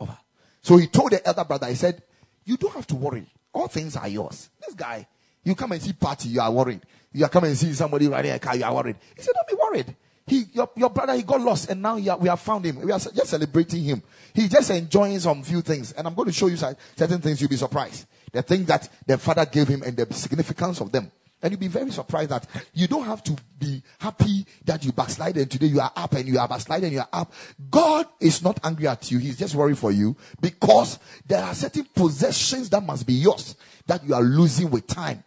Over. 0.00 0.16
So 0.60 0.76
he 0.76 0.86
told 0.86 1.12
the 1.12 1.26
elder 1.26 1.44
brother, 1.44 1.66
he 1.66 1.74
said, 1.74 2.02
You 2.44 2.56
don't 2.56 2.74
have 2.74 2.86
to 2.88 2.94
worry. 2.94 3.26
All 3.52 3.68
things 3.68 3.96
are 3.96 4.08
yours. 4.08 4.50
This 4.60 4.74
guy, 4.74 5.06
you 5.44 5.54
come 5.54 5.72
and 5.72 5.82
see 5.82 5.92
party, 5.92 6.30
you 6.30 6.40
are 6.40 6.50
worried. 6.50 6.80
You 7.12 7.24
are 7.24 7.28
coming 7.28 7.50
and 7.50 7.58
see 7.58 7.72
somebody 7.72 8.08
riding 8.08 8.32
a 8.32 8.38
car, 8.38 8.56
you 8.56 8.64
are 8.64 8.74
worried. 8.74 8.96
He 9.16 9.22
said, 9.22 9.34
Don't 9.34 9.48
be 9.48 9.62
worried. 9.62 9.96
He, 10.26 10.44
your, 10.52 10.70
your 10.76 10.90
brother, 10.90 11.14
he 11.14 11.22
got 11.22 11.40
lost 11.40 11.68
and 11.68 11.82
now 11.82 11.98
are, 11.98 12.16
we 12.16 12.28
have 12.28 12.40
found 12.40 12.64
him. 12.64 12.80
We 12.80 12.92
are 12.92 12.98
just 12.98 13.26
celebrating 13.26 13.82
him. 13.82 14.02
He's 14.32 14.50
just 14.50 14.70
enjoying 14.70 15.18
some 15.18 15.42
few 15.42 15.62
things. 15.62 15.92
And 15.92 16.06
I'm 16.06 16.14
going 16.14 16.28
to 16.28 16.32
show 16.32 16.46
you 16.46 16.56
certain 16.56 17.20
things 17.20 17.40
you'll 17.40 17.50
be 17.50 17.56
surprised. 17.56 18.06
The 18.30 18.42
things 18.42 18.66
that 18.66 18.88
the 19.04 19.18
father 19.18 19.44
gave 19.44 19.68
him 19.68 19.82
and 19.82 19.96
the 19.96 20.12
significance 20.14 20.80
of 20.80 20.92
them. 20.92 21.10
And 21.42 21.50
you'll 21.50 21.60
be 21.60 21.68
very 21.68 21.90
surprised 21.90 22.30
that 22.30 22.46
you 22.72 22.86
don't 22.86 23.04
have 23.04 23.22
to 23.24 23.36
be 23.58 23.82
happy 23.98 24.46
that 24.64 24.84
you 24.84 24.92
backslide 24.92 25.36
and 25.36 25.50
today 25.50 25.66
you 25.66 25.80
are 25.80 25.92
up 25.96 26.12
and 26.12 26.28
you 26.28 26.38
are 26.38 26.46
backsliding 26.46 26.92
you 26.92 27.00
are 27.00 27.08
up. 27.12 27.32
God 27.68 28.06
is 28.20 28.42
not 28.42 28.60
angry 28.62 28.86
at 28.86 29.10
you. 29.10 29.18
He's 29.18 29.38
just 29.38 29.54
worried 29.56 29.78
for 29.78 29.90
you 29.90 30.16
because 30.40 31.00
there 31.26 31.42
are 31.42 31.54
certain 31.54 31.84
possessions 31.94 32.70
that 32.70 32.82
must 32.82 33.06
be 33.06 33.14
yours 33.14 33.56
that 33.86 34.04
you 34.04 34.14
are 34.14 34.22
losing 34.22 34.70
with 34.70 34.86
time. 34.86 35.24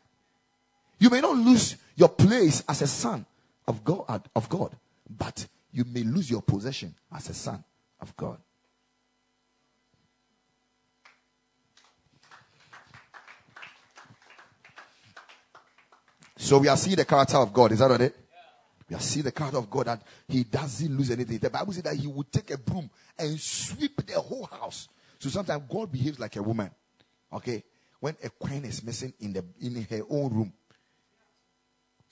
You 1.00 1.10
may 1.10 1.20
not 1.20 1.36
lose 1.36 1.76
your 1.96 2.10
place 2.10 2.64
as 2.70 2.82
a 2.82 2.88
son 2.88 3.26
of 3.68 3.84
God, 3.84 4.30
of 4.36 4.48
God, 4.48 4.76
but 5.10 5.46
you 5.72 5.84
may 5.84 6.04
lose 6.04 6.32
your 6.32 6.42
possession 6.42 6.96
as 7.14 7.30
a 7.30 7.34
son 7.34 7.64
of 8.00 8.16
God. 8.16 8.38
So 16.38 16.60
we 16.60 16.68
are 16.68 16.78
seeing 16.78 16.96
the 16.96 17.06
character 17.06 17.38
of 17.38 17.54
God. 17.54 17.72
Is 17.72 17.80
that 17.80 17.90
what 17.90 18.02
it? 18.02 18.16
We 18.90 18.96
are 18.96 19.00
seeing 19.02 19.24
the 19.24 19.32
character 19.32 19.58
of 19.58 19.70
God 19.70 19.88
that 19.88 20.02
He 20.28 20.44
doesn't 20.44 20.96
lose 20.96 21.12
anything. 21.12 21.38
The 21.40 21.50
Bible 21.50 21.74
says 21.74 21.84
that 21.84 21.96
He 21.96 22.08
would 22.08 22.32
take 22.32 22.52
a 22.52 22.58
broom 22.58 22.90
and 23.18 23.40
sweep 23.40 24.06
the 24.06 24.20
whole 24.20 24.46
house. 24.46 24.88
So 25.20 25.30
sometimes 25.30 25.64
God 25.70 25.92
behaves 25.92 26.20
like 26.20 26.36
a 26.36 26.44
woman. 26.44 26.70
Okay? 27.34 27.64
When 28.00 28.16
a 28.24 28.30
queen 28.30 28.66
is 28.66 28.84
missing 28.84 29.14
in 29.20 29.34
the 29.34 29.44
in 29.62 29.82
her 29.90 30.02
own 30.10 30.34
room. 30.34 30.54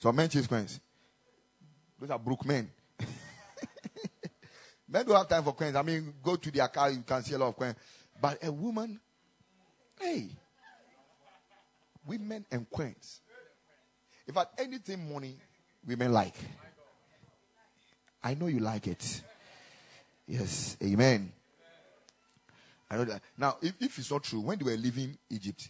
So 0.00 0.10
men 0.12 0.28
chase 0.28 0.46
queens. 0.46 0.80
Those 2.00 2.10
are 2.10 2.18
broke 2.18 2.44
men. 2.44 2.70
men 4.88 5.06
don't 5.06 5.16
have 5.16 5.28
time 5.28 5.44
for 5.44 5.54
coins. 5.54 5.76
I 5.76 5.82
mean, 5.82 6.14
go 6.22 6.36
to 6.36 6.50
their 6.50 6.68
car, 6.68 6.90
you 6.90 7.02
can 7.06 7.22
see 7.22 7.34
a 7.34 7.38
lot 7.38 7.48
of 7.48 7.56
coins. 7.56 7.76
But 8.20 8.42
a 8.42 8.50
woman, 8.50 8.98
hey, 10.00 10.28
women 12.06 12.44
and 12.50 12.68
coins. 12.68 13.20
If 14.26 14.36
at 14.36 14.50
anything 14.58 15.12
money, 15.12 15.36
women 15.86 16.12
like. 16.12 16.34
I 18.22 18.34
know 18.34 18.46
you 18.46 18.60
like 18.60 18.86
it. 18.86 19.22
Yes, 20.26 20.76
amen. 20.82 21.30
I 22.90 22.96
know 22.96 23.04
that. 23.04 23.20
Now, 23.36 23.56
if, 23.60 23.74
if 23.80 23.98
it's 23.98 24.10
not 24.10 24.22
true, 24.22 24.40
when 24.40 24.58
they 24.58 24.64
were 24.64 24.76
leaving 24.76 25.18
Egypt, 25.30 25.68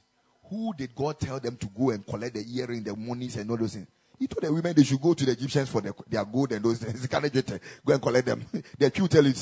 who 0.49 0.73
did 0.77 0.95
God 0.95 1.19
tell 1.19 1.41
them 1.41 1.57
to 1.57 1.67
go 1.67 1.91
and 1.91 2.07
collect 2.07 2.35
the 2.35 2.45
earring, 2.57 2.85
the 2.85 2.95
monies, 2.95 3.37
and 3.37 3.51
all 3.51 3.57
those 3.57 3.75
things? 3.75 3.89
He 4.19 4.29
told 4.29 4.45
the 4.45 4.53
women 4.53 4.75
they 4.77 4.85
should 4.85 5.01
go 5.01 5.13
to 5.15 5.25
the 5.25 5.33
Egyptians 5.33 5.69
for 5.69 5.81
their, 5.81 5.93
their 6.09 6.25
gold 6.25 6.53
and 6.53 6.65
those 6.65 6.79
things. 6.79 7.05
Go 7.85 7.93
and 7.93 8.01
collect 8.01 8.27
them. 8.27 8.45
the 8.79 8.91
Q 8.91 9.09
tell 9.09 9.25
you, 9.25 9.33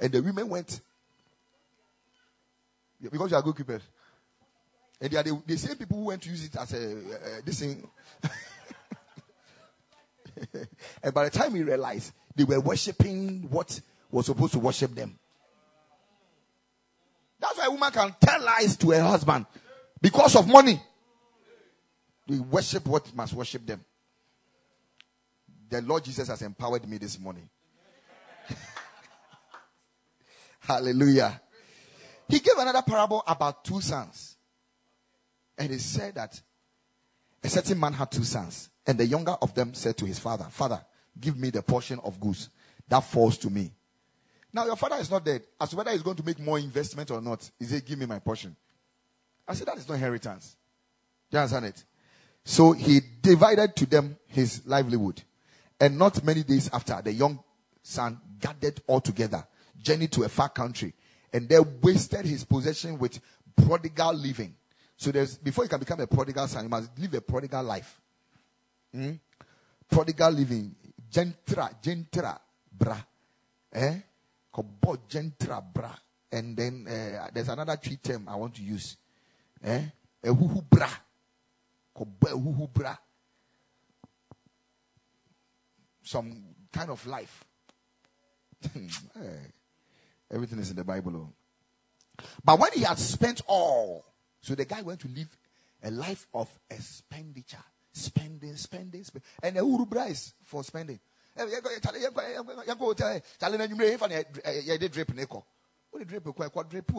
and 0.00 0.12
the 0.12 0.22
women 0.22 0.48
went. 0.48 0.80
Because 3.02 3.30
you 3.30 3.36
are 3.36 3.42
good 3.42 3.56
keepers. 3.56 3.82
And 5.00 5.10
they 5.10 5.16
are 5.16 5.22
the, 5.22 5.40
the 5.46 5.56
same 5.56 5.76
people 5.76 5.98
who 5.98 6.06
went 6.06 6.22
to 6.22 6.30
use 6.30 6.44
it 6.44 6.56
as 6.56 6.72
a 6.72 6.90
uh, 6.90 7.40
this 7.44 7.60
thing. 7.60 7.88
and 11.02 11.14
by 11.14 11.24
the 11.24 11.30
time 11.30 11.52
we 11.52 11.62
realized, 11.62 12.12
they 12.34 12.44
were 12.44 12.60
worshipping 12.60 13.48
what 13.50 13.80
was 14.10 14.26
supposed 14.26 14.52
to 14.54 14.58
worship 14.58 14.94
them. 14.94 15.18
That's 17.40 17.58
why 17.58 17.66
a 17.66 17.70
woman 17.70 17.92
can 17.92 18.14
tell 18.20 18.42
lies 18.42 18.76
to 18.78 18.90
her 18.90 19.02
husband 19.02 19.46
because 20.00 20.34
of 20.36 20.48
money. 20.48 20.80
We 22.26 22.40
worship 22.40 22.86
what 22.86 23.14
must 23.14 23.34
worship 23.34 23.66
them. 23.66 23.84
The 25.70 25.82
Lord 25.82 26.04
Jesus 26.04 26.28
has 26.28 26.42
empowered 26.42 26.88
me 26.88 26.98
this 26.98 27.18
morning. 27.18 27.48
Hallelujah. 30.60 31.40
He 32.28 32.40
gave 32.40 32.58
another 32.58 32.82
parable 32.82 33.22
about 33.26 33.64
two 33.64 33.80
sons. 33.80 34.27
And 35.58 35.70
he 35.70 35.78
said 35.78 36.14
that 36.14 36.40
a 37.42 37.48
certain 37.48 37.78
man 37.78 37.92
had 37.92 38.10
two 38.10 38.24
sons. 38.24 38.70
And 38.86 38.98
the 38.98 39.06
younger 39.06 39.32
of 39.42 39.54
them 39.54 39.74
said 39.74 39.96
to 39.98 40.06
his 40.06 40.18
father, 40.18 40.46
Father, 40.50 40.80
give 41.20 41.36
me 41.36 41.50
the 41.50 41.62
portion 41.62 42.00
of 42.04 42.20
goods 42.20 42.48
that 42.88 43.00
falls 43.00 43.36
to 43.38 43.50
me. 43.50 43.72
Now, 44.52 44.64
your 44.64 44.76
father 44.76 44.96
is 44.96 45.10
not 45.10 45.24
dead. 45.24 45.42
As 45.60 45.70
to 45.70 45.76
whether 45.76 45.90
he's 45.90 46.02
going 46.02 46.16
to 46.16 46.24
make 46.24 46.38
more 46.38 46.58
investment 46.58 47.10
or 47.10 47.20
not, 47.20 47.50
he 47.58 47.66
said, 47.66 47.84
Give 47.84 47.98
me 47.98 48.06
my 48.06 48.18
portion. 48.18 48.56
I 49.46 49.54
said, 49.54 49.66
That 49.66 49.76
is 49.76 49.86
not 49.88 49.94
inheritance. 49.96 50.56
Do 51.30 51.36
you 51.36 51.40
understand 51.40 51.66
it? 51.66 51.84
So 52.44 52.72
he 52.72 53.00
divided 53.20 53.76
to 53.76 53.86
them 53.86 54.16
his 54.26 54.62
livelihood. 54.66 55.22
And 55.78 55.98
not 55.98 56.24
many 56.24 56.42
days 56.42 56.70
after, 56.72 57.00
the 57.02 57.12
young 57.12 57.40
son 57.82 58.20
gathered 58.40 58.80
all 58.86 59.00
together, 59.00 59.46
journeyed 59.80 60.12
to 60.12 60.22
a 60.24 60.28
far 60.28 60.48
country, 60.48 60.94
and 61.32 61.48
there 61.48 61.62
wasted 61.62 62.24
his 62.24 62.44
possession 62.44 62.98
with 62.98 63.20
prodigal 63.54 64.14
living. 64.14 64.54
So 64.98 65.12
there's 65.12 65.38
before 65.38 65.64
you 65.64 65.70
can 65.70 65.78
become 65.78 66.00
a 66.00 66.08
prodigal 66.08 66.48
son, 66.48 66.64
you 66.64 66.68
must 66.68 66.90
live 66.98 67.14
a 67.14 67.20
prodigal 67.20 67.62
life. 67.62 68.00
Hmm? 68.92 69.12
Prodigal 69.88 70.32
living. 70.32 70.74
Gentra, 71.08 71.70
gentra, 71.80 72.36
bra. 72.70 72.96
Eh? 73.72 73.94
Kobo 74.52 74.96
gentra 75.08 75.62
bra. 75.72 75.94
And 76.32 76.56
then 76.56 76.86
uh, 76.88 77.28
there's 77.32 77.48
another 77.48 77.76
tree 77.76 77.98
term 78.02 78.28
I 78.28 78.34
want 78.34 78.56
to 78.56 78.62
use. 78.62 78.96
Eh? 79.62 79.82
Ehuhu 80.24 80.68
bra. 80.68 80.88
Some 86.02 86.42
kind 86.72 86.90
of 86.90 87.06
life. 87.06 87.44
Everything 90.30 90.58
is 90.58 90.70
in 90.70 90.76
the 90.76 90.84
Bible. 90.84 91.16
Oh. 91.16 91.32
But 92.44 92.58
when 92.58 92.72
he 92.72 92.82
had 92.82 92.98
spent 92.98 93.42
all, 93.46 94.07
so 94.40 94.54
the 94.54 94.64
guy 94.64 94.82
went 94.82 95.00
to 95.00 95.08
live 95.08 95.36
a 95.82 95.90
life 95.90 96.26
of 96.34 96.48
expenditure. 96.70 97.64
Spending, 97.92 98.54
spending, 98.56 99.02
spending. 99.02 99.28
And 99.42 99.56
the 99.56 99.60
urubra 99.60 100.06
is 100.06 100.34
for 100.42 100.62
spending. 100.62 101.00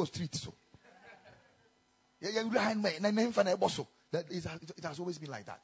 street 0.06 0.36
so. 0.36 0.54
That 4.12 4.32
is, 4.32 4.46
it 4.46 4.84
has 4.84 5.00
always 5.00 5.18
been 5.18 5.30
like 5.30 5.46
that. 5.46 5.62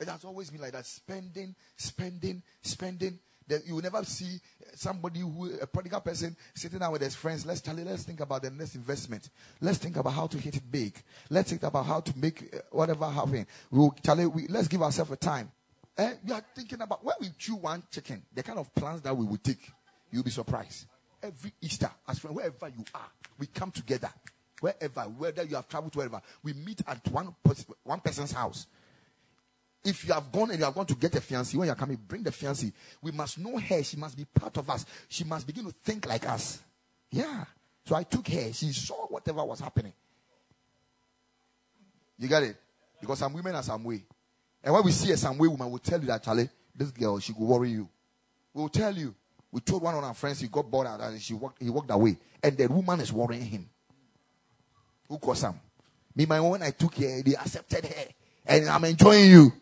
It 0.00 0.08
has 0.08 0.24
always 0.24 0.50
been 0.50 0.60
like 0.60 0.72
that. 0.72 0.86
Spending, 0.86 1.54
spending, 1.76 2.42
spending. 2.62 3.18
You 3.48 3.74
will 3.74 3.82
never 3.82 4.04
see 4.04 4.40
somebody 4.74 5.20
who 5.20 5.50
a 5.60 5.66
prodigal 5.66 6.00
person 6.00 6.36
sitting 6.54 6.78
down 6.78 6.92
with 6.92 7.02
his 7.02 7.14
friends. 7.14 7.44
Let's 7.44 7.60
tell 7.60 7.78
you, 7.78 7.84
let's 7.84 8.04
think 8.04 8.20
about 8.20 8.42
the 8.42 8.50
next 8.50 8.74
investment. 8.74 9.30
Let's 9.60 9.78
think 9.78 9.96
about 9.96 10.12
how 10.12 10.26
to 10.28 10.38
hit 10.38 10.56
it 10.56 10.70
big. 10.70 10.94
Let's 11.30 11.50
think 11.50 11.62
about 11.62 11.86
how 11.86 12.00
to 12.00 12.18
make 12.18 12.54
uh, 12.54 12.58
whatever 12.70 13.08
happen. 13.08 13.46
We'll 13.70 13.94
tell 14.02 14.18
you, 14.18 14.30
we, 14.30 14.46
let's 14.48 14.68
give 14.68 14.82
ourselves 14.82 15.10
a 15.10 15.16
time. 15.16 15.50
Eh, 15.96 16.14
you 16.26 16.34
are 16.34 16.44
thinking 16.54 16.80
about 16.80 17.04
when 17.04 17.14
we 17.20 17.28
chew 17.38 17.56
one 17.56 17.82
chicken, 17.90 18.22
the 18.34 18.42
kind 18.42 18.58
of 18.58 18.74
plans 18.74 19.02
that 19.02 19.16
we 19.16 19.24
will 19.24 19.36
take, 19.36 19.70
you'll 20.10 20.24
be 20.24 20.30
surprised. 20.30 20.86
Every 21.22 21.52
Easter, 21.60 21.90
as 22.08 22.18
from 22.18 22.34
wherever 22.34 22.68
you 22.68 22.84
are, 22.94 23.10
we 23.38 23.46
come 23.46 23.70
together 23.70 24.10
wherever, 24.64 25.02
whether 25.02 25.44
you 25.44 25.56
have 25.56 25.68
traveled 25.68 25.92
to 25.92 25.98
wherever, 25.98 26.22
we 26.42 26.54
meet 26.54 26.80
at 26.86 27.06
one, 27.08 27.34
one 27.82 28.00
person's 28.00 28.32
house. 28.32 28.66
If 29.84 30.06
you 30.06 30.14
have 30.14 30.32
gone 30.32 30.50
and 30.50 30.58
you 30.58 30.64
have 30.64 30.74
gone 30.74 30.86
to 30.86 30.94
get 30.94 31.14
a 31.14 31.20
fiancé, 31.20 31.56
when 31.56 31.66
you're 31.66 31.74
coming, 31.74 31.98
bring 32.08 32.22
the 32.22 32.30
fiancé. 32.30 32.72
We 33.02 33.10
must 33.10 33.38
know 33.38 33.58
her. 33.58 33.82
She 33.82 33.98
must 33.98 34.16
be 34.16 34.24
part 34.24 34.56
of 34.56 34.70
us. 34.70 34.86
She 35.08 35.24
must 35.24 35.46
begin 35.46 35.64
to 35.66 35.72
think 35.72 36.06
like 36.06 36.26
us. 36.26 36.60
Yeah. 37.10 37.44
So 37.84 37.94
I 37.94 38.04
took 38.04 38.26
her. 38.28 38.52
She 38.52 38.72
saw 38.72 39.06
whatever 39.06 39.44
was 39.44 39.60
happening. 39.60 39.92
You 42.18 42.28
got 42.28 42.44
it? 42.44 42.56
Because 42.98 43.18
some 43.18 43.34
women 43.34 43.54
are 43.54 43.62
some 43.62 43.84
way. 43.84 44.02
And 44.62 44.72
when 44.72 44.82
we 44.82 44.92
see 44.92 45.12
a 45.12 45.16
some 45.18 45.36
way 45.36 45.48
woman, 45.48 45.66
we 45.66 45.72
will 45.72 45.78
tell 45.78 46.00
you 46.00 46.06
that, 46.06 46.22
Charlie, 46.22 46.48
this 46.74 46.90
girl, 46.90 47.18
she 47.18 47.32
will 47.32 47.46
worry 47.46 47.70
you. 47.70 47.88
We'll 48.54 48.70
tell 48.70 48.96
you. 48.96 49.14
We 49.52 49.60
told 49.60 49.82
one 49.82 49.94
of 49.94 50.02
our 50.02 50.14
friends 50.14 50.40
he 50.40 50.48
got 50.48 50.70
bored 50.70 50.86
out 50.86 51.00
and 51.00 51.20
she 51.20 51.34
walked, 51.34 51.62
he 51.62 51.68
walked 51.68 51.90
away. 51.90 52.16
And 52.42 52.56
the 52.56 52.66
woman 52.68 53.00
is 53.00 53.12
worrying 53.12 53.44
him. 53.44 53.68
Who 55.08 55.18
caused 55.18 55.42
some? 55.42 55.60
Me, 56.16 56.24
my 56.24 56.40
when 56.40 56.62
I 56.62 56.70
took 56.70 56.94
her, 56.94 57.22
they 57.22 57.34
accepted 57.34 57.84
her. 57.84 58.06
And 58.46 58.68
I'm 58.68 58.84
enjoying 58.84 59.30
you. 59.30 59.52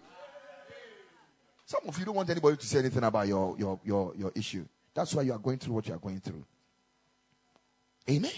Some 1.73 1.89
of 1.89 1.99
you 1.99 2.05
don't 2.05 2.17
want 2.17 2.29
anybody 2.29 2.59
to 2.59 2.67
say 2.67 2.81
anything 2.81 3.03
about 3.03 3.27
your, 3.27 3.57
your, 3.59 3.81
your, 3.83 4.13
your 4.15 4.33
issue. 4.35 4.63
That's 4.93 5.15
why 5.15 5.23
you 5.23 5.33
are 5.33 5.39
going 5.39 5.57
through 5.57 5.73
what 5.73 5.89
you 5.89 5.95
are 5.95 5.99
going 5.99 6.21
through. 6.21 6.45
Amen. 8.11 8.31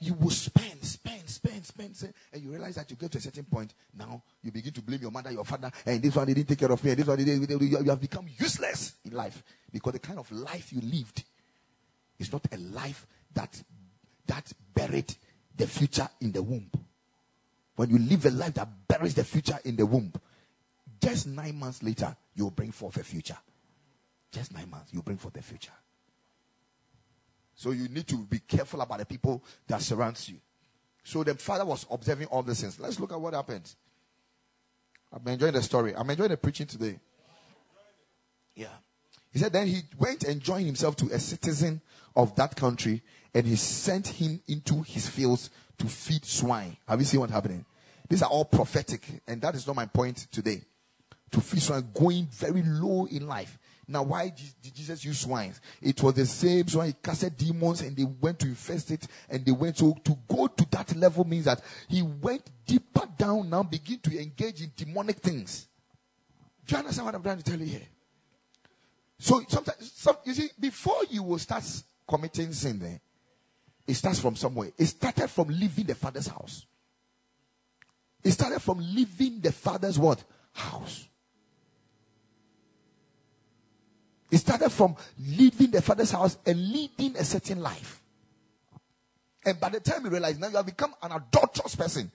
You 0.00 0.14
will 0.14 0.30
spend, 0.30 0.82
spend, 0.82 1.28
spend, 1.28 1.66
spend, 1.66 1.94
spend, 1.94 2.14
and 2.32 2.42
you 2.42 2.50
realize 2.50 2.76
that 2.76 2.90
you 2.90 2.96
get 2.96 3.12
to 3.12 3.18
a 3.18 3.20
certain 3.20 3.44
point. 3.44 3.74
Now 3.94 4.22
you 4.42 4.50
begin 4.50 4.72
to 4.72 4.80
blame 4.80 5.02
your 5.02 5.10
mother, 5.10 5.30
your 5.32 5.44
father, 5.44 5.70
and 5.84 6.00
this 6.00 6.16
one 6.16 6.28
didn't 6.28 6.46
take 6.46 6.58
care 6.58 6.72
of 6.72 6.82
me, 6.82 6.92
and 6.92 6.98
this 6.98 7.06
one 7.06 7.18
didn't. 7.18 7.60
You 7.60 7.90
have 7.90 8.00
become 8.00 8.26
useless 8.38 8.94
in 9.04 9.12
life 9.12 9.42
because 9.70 9.92
the 9.92 9.98
kind 9.98 10.18
of 10.18 10.32
life 10.32 10.72
you 10.72 10.80
lived 10.80 11.24
is 12.18 12.32
not 12.32 12.46
a 12.50 12.56
life 12.56 13.06
that 13.34 13.62
that 14.28 14.50
buried 14.72 15.14
the 15.54 15.66
future 15.66 16.08
in 16.22 16.32
the 16.32 16.42
womb. 16.42 16.70
When 17.74 17.90
you 17.90 17.98
live 17.98 18.24
a 18.24 18.30
life 18.30 18.54
that 18.54 18.68
buries 18.88 19.14
the 19.14 19.24
future 19.24 19.58
in 19.66 19.76
the 19.76 19.84
womb, 19.84 20.10
just 21.00 21.26
nine 21.26 21.58
months 21.58 21.82
later, 21.82 22.16
you'll 22.34 22.50
bring 22.50 22.72
forth 22.72 22.96
a 22.96 23.04
future. 23.04 23.36
Just 24.32 24.52
nine 24.52 24.70
months, 24.70 24.92
you 24.92 25.02
bring 25.02 25.16
forth 25.16 25.34
the 25.34 25.42
future. 25.42 25.72
So 27.54 27.70
you 27.70 27.88
need 27.88 28.06
to 28.08 28.16
be 28.18 28.38
careful 28.40 28.80
about 28.80 28.98
the 28.98 29.06
people 29.06 29.42
that 29.66 29.80
surrounds 29.80 30.28
you. 30.28 30.36
So 31.04 31.24
the 31.24 31.34
father 31.34 31.64
was 31.64 31.86
observing 31.90 32.26
all 32.26 32.42
these 32.42 32.60
things. 32.60 32.78
Let's 32.78 33.00
look 33.00 33.12
at 33.12 33.20
what 33.20 33.32
happened. 33.32 33.72
I'm 35.12 35.26
enjoying 35.26 35.54
the 35.54 35.62
story. 35.62 35.94
I'm 35.96 36.08
enjoying 36.10 36.30
the 36.30 36.36
preaching 36.36 36.66
today. 36.66 36.98
Yeah. 38.54 38.66
He 39.32 39.38
said, 39.38 39.52
then 39.52 39.66
he 39.68 39.82
went 39.98 40.24
and 40.24 40.40
joined 40.40 40.66
himself 40.66 40.96
to 40.96 41.06
a 41.06 41.18
citizen 41.18 41.80
of 42.14 42.34
that 42.36 42.56
country 42.56 43.02
and 43.34 43.46
he 43.46 43.56
sent 43.56 44.08
him 44.08 44.40
into 44.48 44.82
his 44.82 45.08
fields 45.08 45.50
to 45.78 45.86
feed 45.86 46.24
swine. 46.24 46.76
Have 46.88 46.98
you 47.00 47.04
seen 47.04 47.20
what's 47.20 47.32
happening? 47.32 47.64
These 48.08 48.22
are 48.22 48.30
all 48.30 48.44
prophetic, 48.44 49.02
and 49.26 49.42
that 49.42 49.54
is 49.54 49.66
not 49.66 49.76
my 49.76 49.86
point 49.86 50.28
today. 50.30 50.62
To 51.32 51.40
feed 51.40 51.62
swine, 51.62 51.88
going 51.92 52.26
very 52.30 52.62
low 52.62 53.06
in 53.06 53.26
life. 53.26 53.58
Now, 53.88 54.02
why 54.02 54.30
did 54.30 54.74
Jesus 54.74 55.04
use 55.04 55.20
swines? 55.20 55.60
It 55.80 56.02
was 56.02 56.14
the 56.14 56.26
same 56.26 56.66
swine. 56.66 56.88
He 56.88 56.94
casted 56.94 57.36
demons 57.36 57.82
and 57.82 57.96
they 57.96 58.04
went 58.04 58.40
to 58.40 58.46
infest 58.46 58.90
it 58.90 59.06
and 59.28 59.44
they 59.44 59.52
went. 59.52 59.78
So, 59.78 59.96
to 60.04 60.18
go 60.28 60.48
to 60.48 60.70
that 60.70 60.96
level 60.96 61.24
means 61.24 61.44
that 61.44 61.60
he 61.88 62.02
went 62.02 62.42
deeper 62.66 63.06
down 63.16 63.48
now, 63.48 63.62
begin 63.62 64.00
to 64.00 64.20
engage 64.20 64.62
in 64.62 64.72
demonic 64.76 65.18
things. 65.18 65.68
Do 66.66 66.74
you 66.74 66.78
understand 66.78 67.06
what 67.06 67.14
I'm 67.14 67.22
trying 67.22 67.38
to 67.38 67.44
tell 67.44 67.58
you 67.60 67.66
here? 67.66 67.88
So, 69.18 69.42
sometimes, 69.48 69.92
some, 69.94 70.16
you 70.24 70.34
see, 70.34 70.48
before 70.58 71.02
you 71.08 71.22
will 71.22 71.38
start 71.38 71.64
committing 72.08 72.52
sin, 72.52 72.80
there, 72.80 73.00
it 73.86 73.94
starts 73.94 74.18
from 74.18 74.34
somewhere. 74.34 74.72
It 74.76 74.86
started 74.86 75.28
from 75.28 75.48
leaving 75.48 75.86
the 75.86 75.94
father's 75.94 76.26
house. 76.26 76.66
It 78.24 78.32
started 78.32 78.60
from 78.60 78.78
leaving 78.80 79.40
the 79.40 79.52
father's 79.52 79.96
what? 79.96 80.24
House. 80.52 81.06
It 84.30 84.38
started 84.38 84.70
from 84.70 84.96
leaving 85.18 85.70
the 85.70 85.82
father's 85.82 86.10
house 86.10 86.36
and 86.44 86.58
leading 86.72 87.16
a 87.16 87.24
certain 87.24 87.60
life. 87.60 88.02
And 89.44 89.60
by 89.60 89.68
the 89.68 89.80
time 89.80 90.04
you 90.04 90.10
realize 90.10 90.38
now 90.38 90.48
you 90.48 90.56
have 90.56 90.66
become 90.66 90.94
an 91.02 91.12
adulterous 91.12 91.76
person, 91.76 92.10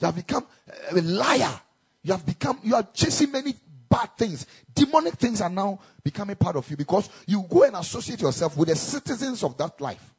you 0.00 0.06
have 0.06 0.16
become 0.16 0.44
uh, 0.68 0.98
a 0.98 1.02
liar, 1.02 1.60
you 2.02 2.12
have 2.12 2.26
become, 2.26 2.58
you 2.64 2.74
are 2.74 2.86
chasing 2.92 3.30
many 3.30 3.54
bad 3.88 4.10
things. 4.16 4.46
Demonic 4.74 5.14
things 5.14 5.40
are 5.40 5.50
now 5.50 5.78
becoming 6.02 6.34
part 6.34 6.56
of 6.56 6.68
you 6.68 6.76
because 6.76 7.08
you 7.26 7.44
go 7.48 7.62
and 7.62 7.76
associate 7.76 8.20
yourself 8.20 8.56
with 8.56 8.68
the 8.68 8.76
citizens 8.76 9.44
of 9.44 9.56
that 9.56 9.80
life. 9.80 10.12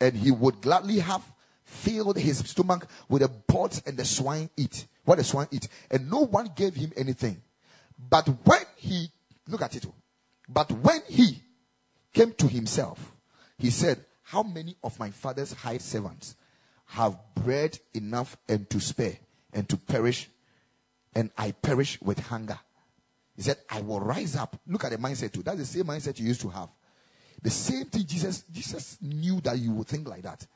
And 0.00 0.16
he 0.16 0.30
would 0.30 0.62
gladly 0.62 0.98
have 1.00 1.22
filled 1.64 2.16
his 2.16 2.38
stomach 2.38 2.86
with 3.08 3.22
the 3.22 3.28
pods 3.28 3.82
and 3.86 3.96
the 3.96 4.04
swine 4.04 4.48
eat. 4.56 4.86
What 5.04 5.18
the 5.18 5.24
swine 5.24 5.48
eat. 5.50 5.68
And 5.90 6.10
no 6.10 6.20
one 6.20 6.50
gave 6.54 6.74
him 6.74 6.92
anything. 6.96 7.42
But 8.10 8.26
when 8.44 8.62
he, 8.76 9.10
look 9.48 9.62
at 9.62 9.76
it. 9.76 9.86
But 10.48 10.70
when 10.72 11.00
he 11.08 11.42
came 12.12 12.32
to 12.32 12.46
himself, 12.46 13.14
he 13.58 13.70
said, 13.70 14.04
How 14.22 14.42
many 14.42 14.76
of 14.82 14.98
my 14.98 15.10
father's 15.10 15.52
hired 15.52 15.82
servants 15.82 16.36
have 16.86 17.18
bread 17.34 17.78
enough 17.94 18.36
and 18.48 18.68
to 18.70 18.80
spare 18.80 19.18
and 19.52 19.68
to 19.68 19.76
perish, 19.76 20.28
and 21.14 21.30
I 21.36 21.52
perish 21.52 22.00
with 22.00 22.18
hunger? 22.18 22.58
He 23.34 23.42
said, 23.42 23.58
I 23.68 23.80
will 23.82 24.00
rise 24.00 24.36
up. 24.36 24.58
Look 24.66 24.84
at 24.84 24.92
the 24.92 24.98
mindset 24.98 25.32
too. 25.32 25.42
That's 25.42 25.58
the 25.58 25.66
same 25.66 25.84
mindset 25.84 26.18
you 26.18 26.26
used 26.26 26.40
to 26.42 26.48
have. 26.48 26.70
The 27.42 27.50
same 27.50 27.84
thing 27.84 28.04
Jesus, 28.06 28.44
Jesus 28.50 28.98
knew 29.02 29.40
that 29.42 29.58
you 29.58 29.72
would 29.72 29.86
think 29.86 30.08
like 30.08 30.22
that. 30.22 30.46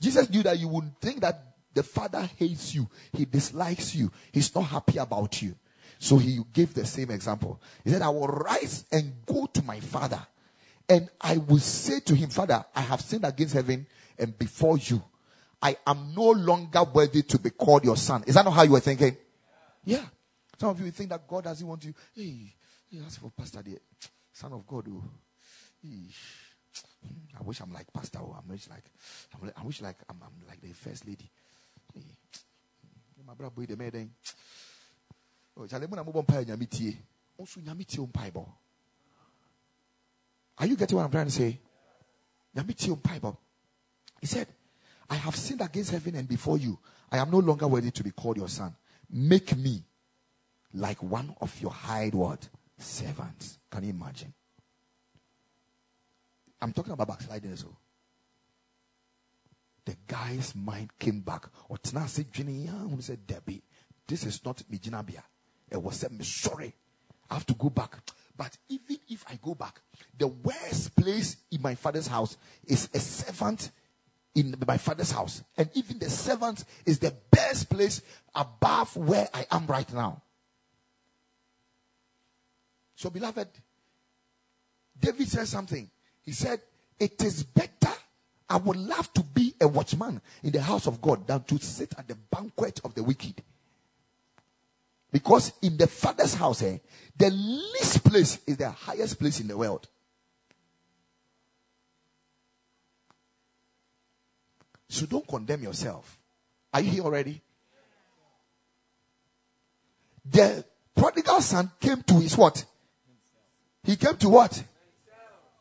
Jesus 0.00 0.30
knew 0.30 0.42
that 0.44 0.58
you 0.58 0.68
would 0.68 0.96
think 1.00 1.20
that 1.20 1.50
the 1.74 1.82
Father 1.82 2.28
hates 2.36 2.74
you, 2.74 2.88
He 3.12 3.24
dislikes 3.24 3.94
you, 3.94 4.10
He's 4.32 4.54
not 4.54 4.62
happy 4.62 4.98
about 4.98 5.42
you. 5.42 5.54
So 6.00 6.16
He 6.16 6.40
gave 6.50 6.72
the 6.72 6.86
same 6.86 7.10
example. 7.10 7.60
He 7.84 7.90
said, 7.90 8.00
I 8.00 8.08
will 8.08 8.26
rise 8.26 8.86
and 8.90 9.12
go 9.26 9.46
to 9.46 9.62
my 9.62 9.78
Father, 9.80 10.20
and 10.88 11.08
I 11.20 11.36
will 11.36 11.58
say 11.58 12.00
to 12.00 12.14
Him, 12.14 12.30
Father, 12.30 12.64
I 12.74 12.80
have 12.80 13.02
sinned 13.02 13.24
against 13.24 13.54
heaven 13.54 13.86
and 14.18 14.36
before 14.36 14.78
you. 14.78 15.02
I 15.62 15.76
am 15.86 16.14
no 16.16 16.30
longer 16.30 16.82
worthy 16.84 17.22
to 17.22 17.38
be 17.38 17.50
called 17.50 17.84
your 17.84 17.98
son. 17.98 18.24
Is 18.26 18.34
that 18.34 18.46
not 18.46 18.52
how 18.52 18.62
you 18.62 18.72
were 18.72 18.80
thinking? 18.80 19.14
Yeah. 19.84 20.06
Some 20.58 20.70
of 20.70 20.80
you 20.80 20.90
think 20.90 21.10
that 21.10 21.28
God 21.28 21.44
doesn't 21.44 21.66
want 21.66 21.84
you. 21.84 21.92
Hey, 22.16 22.54
hey 22.90 22.98
ask 23.04 23.20
for 23.20 23.30
Pastor, 23.30 23.62
the 23.62 23.78
son 24.32 24.54
of 24.54 24.66
God. 24.66 24.86
Oh. 24.90 25.04
I 27.38 27.42
wish 27.42 27.60
I'm 27.60 27.72
like 27.72 27.92
Pastor. 27.92 28.20
Or 28.20 28.36
I 28.36 28.50
wish 28.50 28.68
like, 28.70 28.84
I 29.54 29.62
wish 29.62 29.82
like 29.82 29.96
I'm, 30.08 30.16
I'm 30.22 30.48
like 30.48 30.62
the 30.62 30.72
first 30.72 31.06
lady. 31.06 31.30
My 33.26 33.34
brother 33.34 33.54
boy 33.54 33.66
the 33.66 33.76
maiden. 33.76 34.12
Oh, 35.56 35.66
Are 40.58 40.66
you 40.66 40.76
getting 40.76 40.96
what 40.96 41.04
I'm 41.04 41.10
trying 41.10 41.26
to 41.26 41.32
say? 41.32 41.58
He 44.20 44.26
said, 44.26 44.46
I 45.08 45.14
have 45.14 45.34
sinned 45.34 45.60
against 45.60 45.90
heaven 45.90 46.16
and 46.16 46.28
before 46.28 46.58
you. 46.58 46.78
I 47.10 47.18
am 47.18 47.30
no 47.30 47.38
longer 47.38 47.66
worthy 47.66 47.90
to 47.90 48.04
be 48.04 48.10
called 48.10 48.36
your 48.36 48.48
son. 48.48 48.74
Make 49.10 49.56
me 49.56 49.82
like 50.74 51.02
one 51.02 51.34
of 51.40 51.60
your 51.60 51.72
hired 51.72 52.14
what? 52.14 52.48
Servants. 52.78 53.58
Can 53.70 53.84
you 53.84 53.90
imagine? 53.90 54.32
I'm 56.62 56.72
talking 56.72 56.92
about 56.92 57.08
backsliding 57.08 57.52
well. 57.64 57.78
The 59.86 59.96
guy's 60.06 60.54
mind 60.54 60.90
came 60.98 61.20
back. 61.20 61.46
Or 61.68 61.78
said, 63.02 63.26
Debbie, 63.26 63.62
this 64.06 64.24
is 64.24 64.44
not 64.44 64.62
Mijinabia. 64.70 65.22
It 65.70 65.82
was 65.82 65.96
said, 65.96 66.24
sorry. 66.24 66.74
I 67.30 67.34
have 67.34 67.46
to 67.46 67.54
go 67.54 67.70
back. 67.70 67.96
But 68.36 68.56
even 68.68 68.98
if 69.08 69.24
I 69.28 69.38
go 69.42 69.54
back, 69.54 69.80
the 70.18 70.26
worst 70.28 70.96
place 70.96 71.36
in 71.50 71.62
my 71.62 71.74
father's 71.74 72.06
house 72.06 72.36
is 72.66 72.88
a 72.94 72.98
servant 72.98 73.70
in 74.34 74.54
my 74.66 74.78
father's 74.78 75.10
house. 75.10 75.42
And 75.56 75.68
even 75.74 75.98
the 75.98 76.10
servant 76.10 76.64
is 76.86 76.98
the 76.98 77.14
best 77.30 77.68
place 77.68 78.02
above 78.34 78.96
where 78.96 79.28
I 79.34 79.46
am 79.50 79.66
right 79.66 79.92
now. 79.92 80.22
So, 82.94 83.10
beloved, 83.10 83.48
David 84.98 85.28
says 85.28 85.48
something. 85.48 85.90
He 86.22 86.32
said, 86.32 86.60
It 86.98 87.22
is 87.22 87.42
better. 87.42 87.94
I 88.48 88.56
would 88.56 88.76
love 88.76 89.12
to 89.14 89.22
be 89.22 89.54
a 89.60 89.68
watchman 89.68 90.20
in 90.42 90.50
the 90.50 90.60
house 90.60 90.86
of 90.86 91.00
God 91.00 91.26
than 91.26 91.44
to 91.44 91.58
sit 91.58 91.94
at 91.96 92.08
the 92.08 92.16
banquet 92.16 92.80
of 92.84 92.94
the 92.94 93.02
wicked. 93.02 93.42
Because 95.12 95.52
in 95.62 95.76
the 95.76 95.86
father's 95.86 96.34
house, 96.34 96.62
eh, 96.62 96.78
the 97.16 97.30
least 97.30 98.04
place 98.04 98.38
is 98.46 98.56
the 98.56 98.70
highest 98.70 99.18
place 99.18 99.40
in 99.40 99.48
the 99.48 99.56
world. 99.56 99.88
So 104.88 105.06
don't 105.06 105.26
condemn 105.26 105.62
yourself. 105.62 106.18
Are 106.72 106.80
you 106.80 106.90
here 106.90 107.02
already? 107.02 107.40
The 110.24 110.64
prodigal 110.94 111.40
son 111.40 111.70
came 111.80 112.02
to 112.02 112.14
his 112.14 112.36
what? 112.36 112.64
He 113.82 113.96
came 113.96 114.16
to 114.16 114.28
what? 114.28 114.62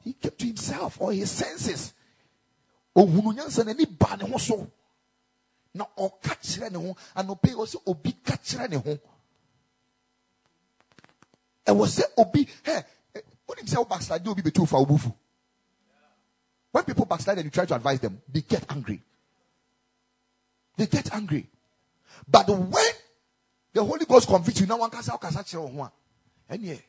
he 0.04 0.14
came 0.14 0.32
to 0.38 0.46
himself 0.46 1.00
or 1.00 1.14
his 1.14 1.30
senses 1.30 1.94
ɛwɔ 11.70 11.88
sɛ 11.88 12.04
obi 12.18 12.46
hɛ 12.64 12.84
wonim 13.48 13.66
sɛ 13.68 13.78
wo 13.78 13.86
backslide 13.86 14.28
obi 14.28 14.42
bɛtu 14.42 14.68
fa 14.68 14.78
wo 14.78 14.86
bufu 14.86 15.14
when 16.72 16.84
people 16.84 17.06
backslide 17.06 17.38
and 17.38 17.46
you 17.46 17.52
try 17.52 17.66
to 17.66 17.76
advise 17.76 18.00
them 18.00 18.22
they 18.32 18.42
get 18.42 18.64
angry. 18.72 19.02
They 20.78 20.88
get 20.88 21.14
angry. 21.14 21.46
But 22.28 22.48
when 22.48 22.94
the 23.74 23.84
holy 23.84 24.06
ghost 24.06 24.28
convicts 24.28 24.62
you 24.62 24.68
now 24.68 24.78
one 24.78 24.90
kasa 24.90 25.12
ɔkasa 25.12 25.44
kyerɛ 25.44 25.62
wo 25.62 25.84
ho 25.84 25.92
a 26.50 26.58
ɛneɛ 26.58 26.80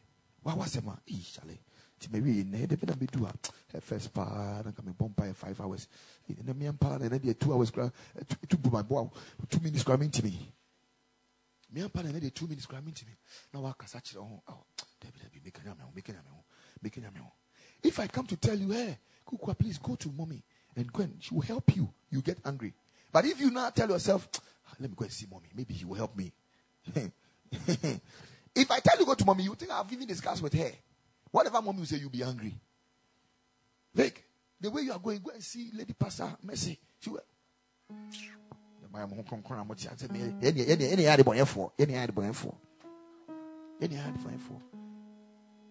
wawasɛm 0.46 0.88
a 0.88 0.98
ii 1.10 1.22
chale. 1.22 1.58
Nti 1.98 2.08
mawie 2.10 2.44
nnɛ 2.44 2.66
ɛdɛ 2.66 2.76
bɛna 2.76 2.94
bɛdu 2.96 3.24
a 3.26 3.28
ah. 3.28 3.32
eh, 3.74 3.80
first 3.80 4.12
paa 4.12 4.62
na 4.64 4.70
nka 4.70 4.82
mebɔ 4.82 5.14
mpaeɛ 5.14 5.30
eh, 5.30 5.32
five 5.32 5.60
hours. 5.60 5.88
Eh, 6.28 6.34
ɛnɛ 6.34 6.54
meɛ 6.54 6.72
mpaa 6.78 6.98
na 7.00 7.08
ɛnɛ 7.08 7.18
deɛ 7.18 7.38
two 7.38 7.52
hours 7.52 7.70
kora 7.70 7.92
tu 8.48 8.56
bu 8.58 8.70
boa 8.70 9.10
two 9.48 9.60
minutes 9.60 9.82
kora 9.82 9.98
mentimi 9.98 10.32
meɛ 11.74 11.88
mpaa 11.88 12.02
na 12.02 12.18
deɛ 12.18 12.34
two 12.34 12.46
minutes 12.46 12.66
kora 12.66 12.82
mentimi 12.82 13.16
na 13.52 13.60
wakasa 13.60 14.00
kyerɛ 14.00 14.20
ho 14.20 14.66
dabi 15.00 15.18
dabi 15.18 15.40
meka 15.44 15.62
nyame 15.62 15.82
ho 15.82 15.92
meka 15.94 16.12
nyame 16.12 16.28
ho 16.30 16.44
meka 16.82 17.00
nyame 17.00 17.30
if 17.82 17.98
i 17.98 18.06
come 18.06 18.26
to 18.26 18.36
tell 18.36 18.58
you 18.58 18.70
hey 18.70 18.98
kukua 19.26 19.56
please 19.56 19.78
go 19.78 19.94
to 19.96 20.10
mommy 20.10 20.42
and 20.76 20.92
go 20.92 21.02
and 21.02 21.16
she 21.20 21.34
will 21.34 21.42
help 21.42 21.74
you. 21.76 21.88
You 22.10 22.22
get 22.22 22.38
angry. 22.44 22.74
But 23.12 23.24
if 23.24 23.40
you 23.40 23.50
now 23.50 23.70
tell 23.70 23.88
yourself 23.88 24.28
ah, 24.34 24.74
let 24.78 24.90
me 24.90 24.96
go 24.96 25.04
and 25.04 25.12
see 25.12 25.26
mommy. 25.30 25.48
Maybe 25.54 25.74
he 25.74 25.84
will 25.84 25.96
help 25.96 26.16
me. 26.16 26.32
If 28.52 28.68
i 28.68 28.80
tell 28.80 28.98
you 28.98 29.06
go 29.06 29.14
to 29.14 29.24
mommy 29.24 29.44
you 29.44 29.54
think 29.54 29.70
i've 29.70 29.92
even 29.92 30.08
discussed 30.08 30.42
with 30.42 30.52
her. 30.54 30.72
Whatever 31.30 31.62
mommy 31.62 31.80
you 31.80 31.84
say, 31.86 31.96
you'll 31.98 32.10
be 32.10 32.22
angry. 32.24 32.54
Vic, 33.94 34.24
the 34.60 34.70
way 34.70 34.82
you 34.82 34.92
are 34.92 34.98
going, 34.98 35.20
go 35.20 35.30
and 35.30 35.42
see 35.42 35.70
Lady 35.72 35.92
Pastor 35.92 36.36
Mercy. 36.42 36.78
She 36.98 37.10
will. 37.10 37.20
Mm. 38.92 39.70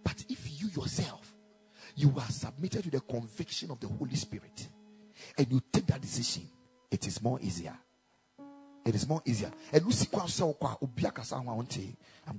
But 0.04 0.26
if 0.30 0.62
you 0.62 0.70
yourself, 0.70 1.34
you 1.96 2.14
are 2.18 2.30
submitted 2.30 2.84
to 2.84 2.90
the 2.90 3.02
conviction 3.02 3.72
of 3.72 3.80
the 3.80 3.88
Holy 3.88 4.16
Spirit, 4.16 4.68
and 5.38 5.52
you 5.52 5.62
take 5.72 5.86
that 5.88 6.02
decision, 6.02 6.48
it 6.90 7.06
is 7.06 7.22
more 7.22 7.40
easier. 7.42 7.78
It 8.86 8.96
is 8.96 9.08
more 9.08 9.22
easier. 9.26 9.52
And 9.72 9.86
you 9.86 9.92
see, 9.92 10.08
I'm 10.14 10.28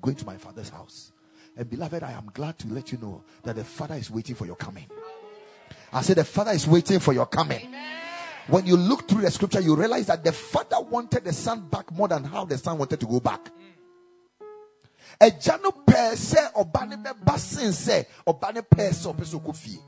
going 0.01 0.17
to 0.17 0.27
my 0.27 0.37
father's 0.37 0.71
house. 0.71 1.13
And 1.57 1.69
beloved, 1.69 2.03
I 2.03 2.13
am 2.13 2.31
glad 2.33 2.59
to 2.61 2.69
let 2.69 2.93
you 2.93 2.99
know 2.99 3.23
that 3.43 3.57
the 3.57 3.65
Father 3.65 3.97
is 3.97 4.11
waiting 4.11 4.35
for 4.35 4.47
your 4.47 4.57
coming. 4.57 4.87
I 5.93 6.03
said, 6.03 6.17
The 6.17 6.25
Father 6.25 6.53
is 6.53 6.67
waiting 6.67 7.01
for 7.01 7.13
your 7.13 7.27
coming. 7.27 7.67
Amen. 7.67 7.97
When 8.49 8.67
you 8.67 8.77
look 8.77 9.09
through 9.09 9.23
the 9.23 9.31
scripture, 9.31 9.61
you 9.61 9.77
realize 9.77 10.07
that 10.07 10.25
the 10.25 10.33
Father 10.33 10.81
wanted 10.81 11.25
the 11.25 11.33
Son 11.33 11.69
back 11.69 11.93
more 11.93 12.09
than 12.09 12.25
how 12.25 12.45
the 12.45 12.59
Son 12.59 12.79
wanted 12.79 13.01
to 13.01 13.07
go 13.07 13.21
back. 13.21 13.51
Sɛ 15.21 16.53
ɔba 16.53 16.87
ne 16.89 18.61
pɛ 18.63 18.91
sɛ 18.91 19.15
ɔpɛ 19.15 19.25
sɛ 19.25 19.41
ɔkɔ 19.41 19.57
fie. 19.57 19.79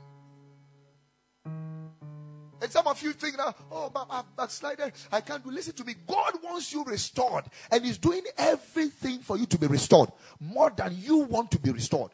And 2.61 2.71
some 2.71 2.87
of 2.87 3.01
you 3.01 3.11
think 3.11 3.37
now, 3.37 3.53
oh, 3.69 3.91
I've 4.09 4.35
backslided. 4.37 4.93
I 5.11 5.19
can't 5.19 5.43
do. 5.43 5.51
Listen 5.51 5.73
to 5.73 5.83
me. 5.83 5.95
God 6.07 6.33
wants 6.41 6.71
you 6.71 6.85
restored, 6.85 7.43
and 7.69 7.83
He's 7.83 7.97
doing 7.97 8.23
everything 8.37 9.19
for 9.19 9.37
you 9.37 9.45
to 9.47 9.57
be 9.57 9.67
restored 9.67 10.09
more 10.39 10.69
than 10.69 10.95
you 10.97 11.17
want 11.17 11.51
to 11.51 11.59
be 11.59 11.71
restored. 11.71 12.11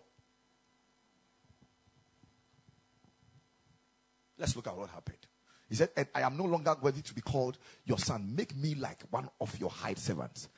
Let's 4.39 4.55
look 4.55 4.65
at 4.65 4.75
what 4.75 4.89
happened. 4.89 5.28
He 5.69 5.75
said, 5.75 5.89
And 5.95 6.07
I 6.13 6.21
am 6.21 6.35
no 6.35 6.45
longer 6.45 6.75
worthy 6.81 7.01
to 7.01 7.13
be 7.13 7.21
called 7.21 7.57
your 7.85 7.99
son. 7.99 8.33
Make 8.35 8.55
me 8.55 8.75
like 8.75 8.97
one 9.11 9.29
of 9.39 9.57
your 9.59 9.69
hired 9.69 9.99
servants. 9.99 10.49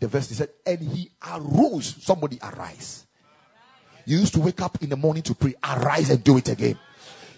The 0.00 0.08
verse 0.08 0.28
he 0.30 0.34
said, 0.34 0.48
And 0.66 0.80
he 0.80 1.10
arose. 1.30 2.02
Somebody 2.02 2.38
arise. 2.42 3.06
You 4.06 4.18
used 4.18 4.34
to 4.34 4.40
wake 4.40 4.60
up 4.60 4.82
in 4.82 4.90
the 4.90 4.96
morning 4.96 5.22
to 5.24 5.34
pray. 5.34 5.54
Arise 5.62 6.10
and 6.10 6.22
do 6.24 6.38
it 6.38 6.48
again. 6.48 6.78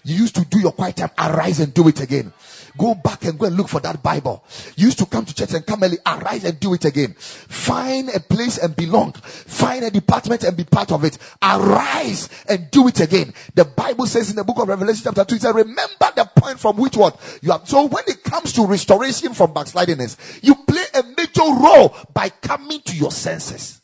You 0.06 0.14
used 0.14 0.36
to 0.36 0.44
do 0.44 0.60
your 0.60 0.70
quiet 0.70 0.96
time. 0.96 1.10
Arise 1.18 1.58
and 1.58 1.74
do 1.74 1.88
it 1.88 2.00
again. 2.00 2.32
Go 2.78 2.94
back 2.94 3.24
and 3.24 3.36
go 3.36 3.46
and 3.46 3.56
look 3.56 3.68
for 3.68 3.80
that 3.80 4.04
Bible. 4.04 4.44
You 4.76 4.86
used 4.86 5.00
to 5.00 5.06
come 5.06 5.24
to 5.24 5.34
church 5.34 5.52
and 5.52 5.66
come 5.66 5.82
early. 5.82 5.98
Arise 6.06 6.44
and 6.44 6.60
do 6.60 6.74
it 6.74 6.84
again. 6.84 7.14
Find 7.18 8.10
a 8.10 8.20
place 8.20 8.56
and 8.58 8.76
belong. 8.76 9.14
Find 9.14 9.84
a 9.84 9.90
department 9.90 10.44
and 10.44 10.56
be 10.56 10.62
part 10.62 10.92
of 10.92 11.02
it. 11.02 11.18
Arise 11.42 12.28
and 12.48 12.70
do 12.70 12.86
it 12.86 13.00
again. 13.00 13.34
The 13.56 13.64
Bible 13.64 14.06
says 14.06 14.30
in 14.30 14.36
the 14.36 14.44
book 14.44 14.58
of 14.58 14.68
Revelation 14.68 15.02
chapter 15.02 15.24
2, 15.24 15.34
it 15.34 15.42
says, 15.42 15.54
remember 15.54 16.12
the 16.14 16.30
point 16.36 16.60
from 16.60 16.76
which 16.76 16.96
what 16.96 17.18
you 17.42 17.50
have. 17.50 17.68
So 17.68 17.86
when 17.86 18.04
it 18.06 18.22
comes 18.22 18.52
to 18.52 18.64
restoration 18.64 19.34
from 19.34 19.54
backslidingness, 19.54 20.38
you 20.40 20.54
play 20.54 20.84
a 20.94 21.02
major 21.02 21.42
role 21.42 21.96
by 22.14 22.28
coming 22.28 22.80
to 22.82 22.96
your 22.96 23.10
senses. 23.10 23.80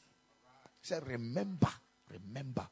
He 0.80 0.86
said, 0.86 1.04
remember, 1.08 1.68
remember, 2.08 2.68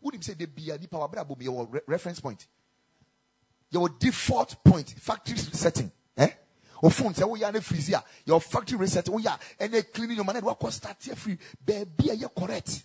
Kai. 0.00 0.06
Hey, 0.06 0.06
wouldn't 0.06 0.24
say 0.24 0.34
the 0.34 0.46
be 0.46 0.70
a 0.70 0.78
nipa 0.78 0.96
your 1.40 1.82
reference 1.86 2.20
point? 2.20 2.46
Your 3.70 3.88
default 3.88 4.64
point, 4.64 4.90
factory 4.98 5.36
setting. 5.36 5.92
Eh? 6.16 6.28
Or 6.82 6.90
phone 6.90 7.14
say, 7.14 7.22
oh, 7.24 7.36
yeah, 7.36 7.52
freeze 7.60 7.94
Your 8.24 8.40
factory 8.40 8.78
reset, 8.78 9.08
oh, 9.10 9.18
yeah, 9.18 9.36
and 9.58 9.72
they 9.72 9.82
cleaning 9.82 10.16
your 10.16 10.24
money, 10.24 10.40
what 10.40 10.72
start 10.72 10.96
here 11.00 11.14
free, 11.14 11.38
baby, 11.64 12.16
you 12.16 12.28
correct. 12.28 12.82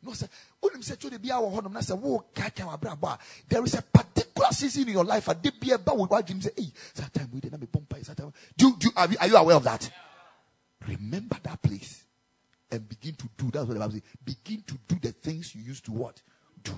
No, 0.00 0.12
sir. 0.12 0.28
Wouldn't 0.62 0.84
say 0.84 0.94
to 0.94 1.10
the 1.10 1.18
be 1.18 1.30
our 1.32 1.50
home, 1.50 1.76
I 1.76 1.80
say, 1.80 1.94
whoa, 1.94 2.24
there 3.48 3.64
is 3.64 3.74
a 3.74 3.82
particular 3.82 4.48
season 4.52 4.84
in 4.84 4.94
your 4.94 5.04
life, 5.04 5.28
a 5.28 5.34
be 5.34 5.72
about 5.72 5.98
what 5.98 6.24
Jim 6.26 6.40
say, 6.40 6.50
hey, 6.56 6.72
that 6.94 7.12
time 7.12 7.28
we 7.32 7.40
didn't 7.40 7.60
have 7.60 7.62
a 7.62 7.66
pump, 7.66 7.92
do, 8.56 8.76
do, 8.78 8.90
are, 8.96 9.08
are 9.20 9.26
you 9.26 9.36
aware 9.36 9.56
of 9.56 9.64
that? 9.64 9.90
Remember 10.86 11.36
that 11.42 11.60
place 11.60 12.04
and 12.70 12.88
begin 12.88 13.14
to 13.14 13.28
do. 13.36 13.50
That's 13.50 13.66
what 13.66 13.74
the 13.74 13.80
Bible 13.80 13.92
says. 13.92 14.02
Begin 14.24 14.62
to 14.66 14.78
do 14.86 14.98
the 15.00 15.12
things 15.12 15.54
you 15.54 15.62
used 15.62 15.84
to 15.86 15.92
what? 15.92 16.20
Do. 16.62 16.72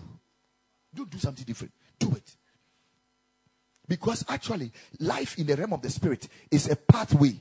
Don't 0.94 1.10
do 1.10 1.18
something 1.18 1.44
different. 1.44 1.72
Do 1.98 2.12
it. 2.12 2.36
Because 3.86 4.24
actually, 4.28 4.72
life 5.00 5.38
in 5.38 5.46
the 5.46 5.56
realm 5.56 5.72
of 5.72 5.82
the 5.82 5.90
spirit 5.90 6.28
is 6.50 6.70
a 6.70 6.76
pathway. 6.76 7.34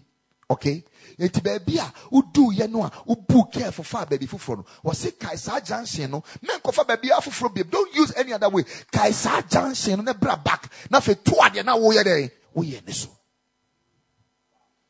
Okay? 0.52 0.84
Eti 1.20 1.42
baby 1.42 1.78
a 1.78 1.94
udu 2.12 2.52
ye 2.52 2.66
no 2.66 2.90
ubu 3.08 3.52
care 3.52 3.72
for 3.72 3.84
far 3.84 4.08
baby 4.08 4.26
fufuro 4.26 4.58
no. 4.58 4.66
Wose 4.84 5.12
kai 5.12 5.36
sa 5.36 5.60
junction. 5.60 6.10
Men 6.10 6.60
ko 6.64 6.72
fa 6.72 6.86
baby 6.86 7.10
afufuro 7.10 7.54
baby. 7.54 7.70
Don't 7.70 7.94
use 7.94 8.14
any 8.16 8.34
other 8.34 8.50
way. 8.50 8.64
Kaisa 8.92 9.48
junction 9.48 10.04
ne 10.04 10.14
bra 10.14 10.38
back. 10.38 10.72
Na 10.90 11.00
fe 11.00 11.14
to 11.14 11.36
ade 11.46 11.64
na 11.64 11.76
wo 11.76 11.92
ye 11.92 12.04
dey. 12.04 12.32
Wo 12.52 12.64
ye 12.64 12.80
so. 12.88 13.10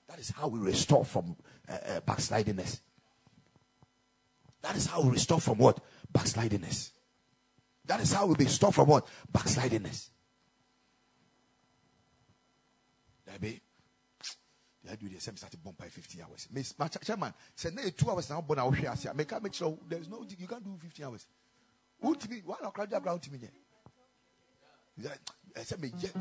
That 0.08 0.20
is 0.20 0.30
how 0.30 0.48
we 0.48 0.60
restore 0.60 1.04
from 1.04 1.36
uh, 1.68 1.74
uh, 1.74 2.00
backslidingness. 2.02 2.80
That 4.62 4.76
is 4.76 4.88
how 4.88 5.02
we 5.02 5.12
restore 5.12 5.40
from 5.40 5.58
what? 5.58 5.80
Backslidingness. 6.12 6.92
That 7.86 8.02
is 8.02 8.14
how 8.14 8.26
we 8.28 8.36
restore 8.36 8.72
from 8.72 8.88
what? 8.88 9.08
Backslidingness. 9.32 10.10
Baby. 13.26 13.62
I 14.92 14.96
do 14.96 15.08
the 15.08 15.20
same 15.20 15.38
started 15.38 15.64
bomb 15.64 15.76
by 15.78 15.86
50 15.86 16.22
hours. 16.24 16.48
Miss 16.52 16.78
my 16.80 16.88
Chairman 16.88 17.32
said, 17.56 17.76
No, 17.76 17.84
two 17.90 18.10
hours 18.10 18.30
now, 18.30 18.42
but 18.42 18.58
I'll 18.58 18.74
share. 18.74 19.14
Make 19.14 19.42
make 19.42 19.54
sure 19.54 19.78
there's 19.88 20.10
no, 20.10 20.26
you 20.38 20.48
can't 20.48 20.64
do 20.64 20.76
50 20.80 21.04
hours. 21.04 21.28
Who 22.02 22.16
to 22.16 22.30
me? 22.30 22.42
Why 22.44 22.56
not 22.64 22.74
crowd 22.74 22.92
around 22.94 23.22
to 23.24 23.32
me? 23.32 23.40
Ɛsɛ 25.62 25.78
meyɛ 25.80 26.12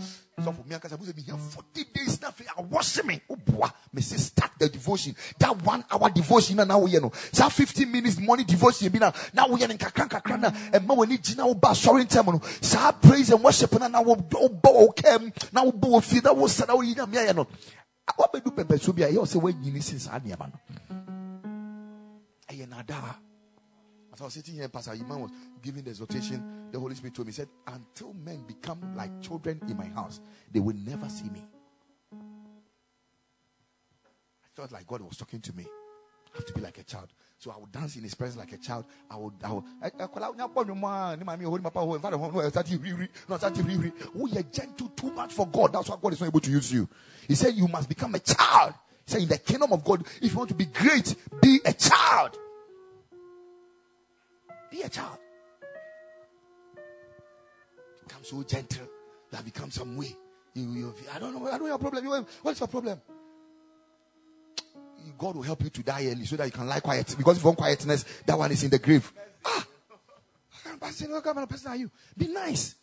sɔfo 0.41 0.67
mi 0.67 0.75
ankasa 0.75 0.97
bose 0.99 1.13
mehia 1.15 1.37
forty 1.39 1.85
days 1.85 2.21
na 2.21 2.29
afei 2.29 2.47
awɔse 2.57 3.05
me 3.05 3.21
woboa 3.29 3.73
mese 3.93 4.17
start 4.19 4.53
the 4.59 4.69
devotion. 4.69 5.15
That 5.39 5.63
one 5.63 5.85
hour 5.91 6.11
devotion 6.11 6.57
na 6.57 6.65
na 6.65 6.79
woyɛ 6.79 7.15
saa 7.35 7.49
fifteen 7.49 7.91
minutes 7.91 8.19
morning 8.19 8.47
devotion 8.47 8.89
bi 8.91 8.99
na 8.99 9.13
na 9.33 9.47
woyɛ 9.47 9.69
no 9.69 9.75
nkakra 9.75 10.09
nkakra 10.09 10.41
na 10.41 10.51
ɛma 10.51 10.97
w'ani 10.97 11.19
gyi 11.19 11.37
na 11.37 11.45
woba 11.47 11.71
asɔre 11.71 12.05
ntɛm 12.05 12.33
no 12.33 12.41
saa 12.61 12.93
praise 12.93 13.31
and 13.31 13.43
worship 13.43 13.73
na 13.79 13.89
na 13.89 14.03
wobɔ 14.03 14.61
wɔ 14.63 14.97
kam 14.97 15.33
na 15.53 15.65
wobɔ 15.65 15.89
wɔ 15.89 16.03
fie 16.03 16.21
na 16.23 16.33
wosa 16.33 16.67
na 16.67 16.75
woyi 16.75 16.95
nyame 16.95 17.15
ayɛ 17.17 17.35
no 17.35 17.47
wabɛdu 18.19 18.51
pɛmpɛsuo 18.55 18.95
bi 18.95 19.03
a 19.03 19.09
ɛyɛ 19.13 19.25
sɛ 19.27 19.41
woanyini 19.41 19.83
sin 19.83 19.99
saa 19.99 20.19
nneɛma 20.19 20.51
no 20.51 20.59
ɛyɛ 22.51 22.67
nadaa 22.69 23.15
as 24.19 24.23
I 24.23 24.25
was 24.25 24.35
sitting 24.35 24.55
here, 24.55 24.69
Pastor 24.69 24.91
Iman 24.91 25.21
was 25.21 25.31
giving 25.63 25.85
the 25.85 25.91
exhortation. 25.91 26.71
The 26.73 26.81
Holy 26.81 26.97
Spirit 26.97 27.15
told 27.15 27.29
me, 27.29 27.33
said, 27.33 27.49
Until 27.69 28.15
men 28.15 28.43
become 28.49 28.97
like 28.97 29.23
children 29.23 29.61
in 29.69 29.77
my 29.77 29.87
house, 29.87 30.19
they 30.51 30.59
will 30.59 30.75
never 30.75 31.09
see 31.09 31.31
me. 31.31 31.47
I 32.13 32.17
felt 34.57 34.73
like 34.73 34.89
God 34.89 35.03
was 35.03 35.17
talking 35.17 35.41
to 35.41 35.53
me. 35.55 35.67
I 36.35 36.39
have 36.39 36.47
to 36.47 36.53
be 36.53 36.61
like 36.61 36.79
a 36.79 36.83
child. 36.83 37.13
So 37.39 37.53
I 37.53 37.59
would 37.59 37.71
dance 37.71 37.95
in 37.95 38.03
his 38.03 38.17
presence 38.17 38.37
like 38.41 38.53
a 38.53 38.57
child. 38.57 38.87
I 39.09 39.17
would, 39.17 39.35
I 39.45 39.53
would, 39.53 39.65
I, 39.81 39.87
I 39.87 40.07
call 40.09 40.25
out, 40.25 40.35
Oh, 44.17 44.27
you're 44.27 44.43
gentle 44.43 44.89
too 44.89 45.13
much 45.13 45.33
for 45.33 45.47
God. 45.47 45.73
That's 45.73 45.89
why 45.89 45.97
God 46.03 46.13
is 46.13 46.21
not 46.21 46.27
able 46.27 46.41
to 46.41 46.51
use 46.51 46.73
you. 46.73 46.89
He 47.29 47.37
said, 47.37 47.55
You 47.55 47.69
must 47.69 47.89
become 47.89 48.17
a 48.17 48.19
child. 48.19 48.75
He 49.07 49.13
said, 49.13 49.23
In 49.23 49.29
the 49.29 49.39
kingdom 49.39 49.73
of 49.73 49.85
God, 49.85 50.05
if 50.21 50.33
you 50.33 50.37
want 50.37 50.49
to 50.49 50.57
be 50.57 50.65
great, 50.65 51.15
be 51.41 51.61
a 51.65 51.73
child. 51.73 52.37
Be 54.71 54.83
a 54.83 54.89
child. 54.89 55.19
Become 58.07 58.25
so 58.25 58.43
gentle 58.43 58.89
that 59.31 59.45
becomes 59.45 59.75
some 59.75 59.97
way. 59.97 60.17
You, 60.55 60.71
you, 60.71 60.95
I 61.15 61.19
don't 61.19 61.35
know. 61.35 61.47
I 61.47 61.53
don't 61.53 61.61
know 61.61 61.67
your 61.67 61.79
problem. 61.79 62.27
What's 62.43 62.61
your 62.61 62.69
problem? 62.69 63.01
God 65.17 65.37
will 65.37 65.43
help 65.43 65.63
you 65.63 65.71
to 65.71 65.83
die 65.83 66.07
early 66.07 66.25
so 66.25 66.37
that 66.37 66.47
you 66.47 66.53
can 66.53 66.67
lie 66.67 66.81
quiet. 66.81 67.15
Because 67.17 67.43
want 67.43 67.57
quietness, 67.57 68.05
that 68.27 68.39
one 68.39 68.51
is 68.53 68.63
in 68.65 68.71
the 68.71 68.79
grave. 68.79 69.13
Ah, 69.45 69.67
what 70.79 71.25
kind 71.25 71.39
of 71.39 71.49
person 71.49 71.73
are 71.73 71.77
you? 71.77 71.91
Be 72.17 72.29
nice. 72.29 72.75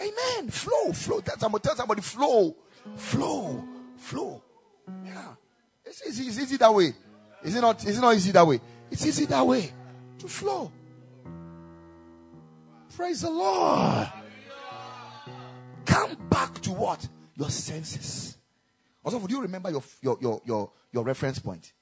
Amen. 0.00 0.50
Flow, 0.50 0.92
flow. 0.92 1.20
Tell 1.20 1.38
somebody, 1.38 1.62
tell 1.62 1.76
somebody, 1.76 2.00
flow, 2.02 2.56
flow, 2.96 3.64
flow. 3.96 4.42
Yeah, 5.04 5.34
it's 5.84 6.06
easy. 6.06 6.24
It's 6.24 6.38
easy 6.40 6.56
that 6.56 6.72
way. 6.72 6.92
Is 7.42 7.54
it 7.54 7.60
not? 7.60 7.84
Is 7.84 7.98
it 7.98 8.00
not 8.00 8.14
easy 8.14 8.32
that 8.32 8.46
way? 8.46 8.60
It's 8.90 9.04
easy 9.04 9.26
that 9.26 9.46
way 9.46 9.72
to 10.18 10.28
flow. 10.28 10.72
Praise 12.96 13.22
the 13.22 13.30
Lord. 13.30 14.08
Come 15.84 16.16
back 16.28 16.60
to 16.62 16.72
what? 16.72 17.06
Your 17.36 17.50
senses. 17.50 18.36
Also, 19.04 19.18
would 19.18 19.30
you 19.30 19.40
remember 19.40 19.70
your, 19.70 19.82
your, 20.02 20.18
your, 20.20 20.42
your, 20.44 20.70
your 20.92 21.04
reference 21.04 21.38
point? 21.38 21.72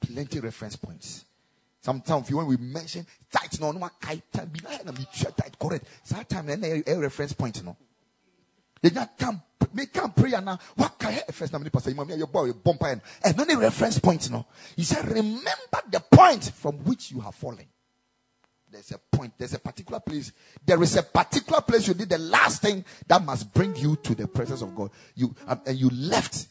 Plenty 0.00 0.40
reference 0.40 0.76
points. 0.76 1.24
Sometimes 1.80 2.28
you 2.30 2.36
when 2.36 2.46
we 2.46 2.56
mention 2.56 3.06
tight, 3.30 3.60
no, 3.60 3.72
no, 3.72 3.88
tight, 4.00 4.22
be 4.52 4.60
tight, 4.60 5.58
correct. 5.58 5.86
Sometimes 6.02 6.50
a 6.50 6.66
eh, 6.66 6.82
eh, 6.86 6.94
reference 6.96 7.32
point, 7.32 7.64
no. 7.64 7.76
They 8.80 8.90
just 8.90 9.18
come, 9.18 9.42
make 9.72 9.92
come 9.92 10.12
prayer 10.12 10.40
now. 10.40 10.58
What 10.76 10.98
can 10.98 11.14
I 11.14 11.32
first 11.32 11.52
name 11.52 11.68
pastor? 11.70 11.90
You 11.90 12.16
your 12.16 12.26
boy, 12.26 12.52
bumper 12.52 12.88
and 12.88 13.00
eh, 13.24 13.32
any 13.38 13.56
reference 13.56 13.98
point, 13.98 14.30
no. 14.30 14.46
He 14.76 14.84
said, 14.84 15.06
remember 15.06 15.82
the 15.90 16.00
point 16.10 16.52
from 16.54 16.76
which 16.84 17.10
you 17.10 17.20
have 17.20 17.34
fallen. 17.34 17.66
There's 18.70 18.92
a 18.92 18.98
point, 18.98 19.32
there's 19.38 19.54
a 19.54 19.58
particular 19.58 20.00
place. 20.00 20.32
There 20.64 20.82
is 20.82 20.96
a 20.96 21.02
particular 21.02 21.60
place 21.62 21.88
you 21.88 21.94
did 21.94 22.10
the 22.10 22.18
last 22.18 22.60
thing 22.62 22.84
that 23.06 23.24
must 23.24 23.52
bring 23.52 23.74
you 23.76 23.96
to 23.96 24.14
the 24.14 24.28
presence 24.28 24.62
of 24.62 24.74
God. 24.74 24.90
You 25.14 25.34
um, 25.46 25.60
and 25.66 25.78
you 25.78 25.88
left. 25.90 26.48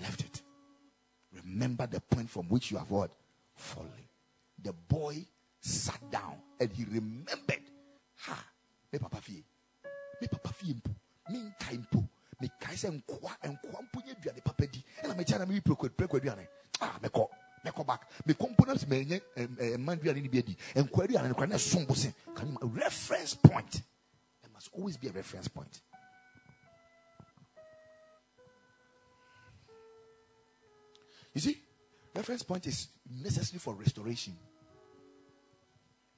Left 0.00 0.20
it. 0.20 0.42
Remember 1.44 1.86
the 1.86 2.00
point 2.00 2.30
from 2.30 2.46
which 2.48 2.70
you 2.70 2.78
have 2.78 2.90
what? 2.90 3.10
Fallen. 3.54 3.90
The 4.62 4.72
boy 4.72 5.26
sat 5.60 6.00
down 6.10 6.36
and 6.58 6.72
he 6.72 6.84
remembered. 6.84 7.60
Ha, 8.20 8.44
me 8.92 8.98
papa 8.98 9.18
fie. 9.20 9.44
Me 10.20 10.26
papa 10.26 10.52
fie 10.54 10.74
mpo. 10.74 10.94
Me 11.30 11.38
nkai 11.38 11.78
mpo. 11.78 12.08
Me 12.40 12.48
kai 12.58 12.76
se 12.76 12.88
nkwa 12.88 13.36
nkwa 13.44 13.82
mpo 13.82 14.02
nye 14.06 14.14
duane 14.22 14.40
papa 14.42 14.66
di. 14.66 14.82
Ena 15.04 15.14
me 15.14 15.24
tia 15.24 15.38
na 15.38 15.44
me 15.44 15.60
preko 15.60 15.88
preko 15.90 16.18
duane. 16.18 16.46
Ah, 16.80 16.98
me 17.02 17.10
ko 17.10 17.28
mɛkɔ 17.64 17.86
back. 17.86 18.08
Me 18.26 18.34
components 18.34 18.84
adi 18.84 19.20
nkɔ 20.74 21.04
aduane 21.04 21.28
no 21.28 21.34
kora 21.34 21.46
na 21.46 21.56
ɛsom 21.56 21.86
bo 21.86 21.94
se 21.94 22.14
kan 22.34 22.56
reference 22.62 23.34
point? 23.34 23.82
There 24.42 24.50
must 24.52 24.70
always 24.72 24.96
be 24.96 25.08
a 25.08 25.12
reference 25.12 25.48
point. 25.48 25.80
You 31.34 31.40
see 31.40 31.62
reference 32.14 32.42
point 32.42 32.66
is 32.66 32.88
necessary 33.22 33.58
for 33.58 33.74
restoration. 33.74 34.36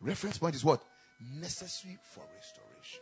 Reference 0.00 0.38
point 0.38 0.54
is 0.54 0.64
what? 0.64 0.82
Necessary 1.20 1.98
for 2.02 2.24
restoration. 2.34 3.00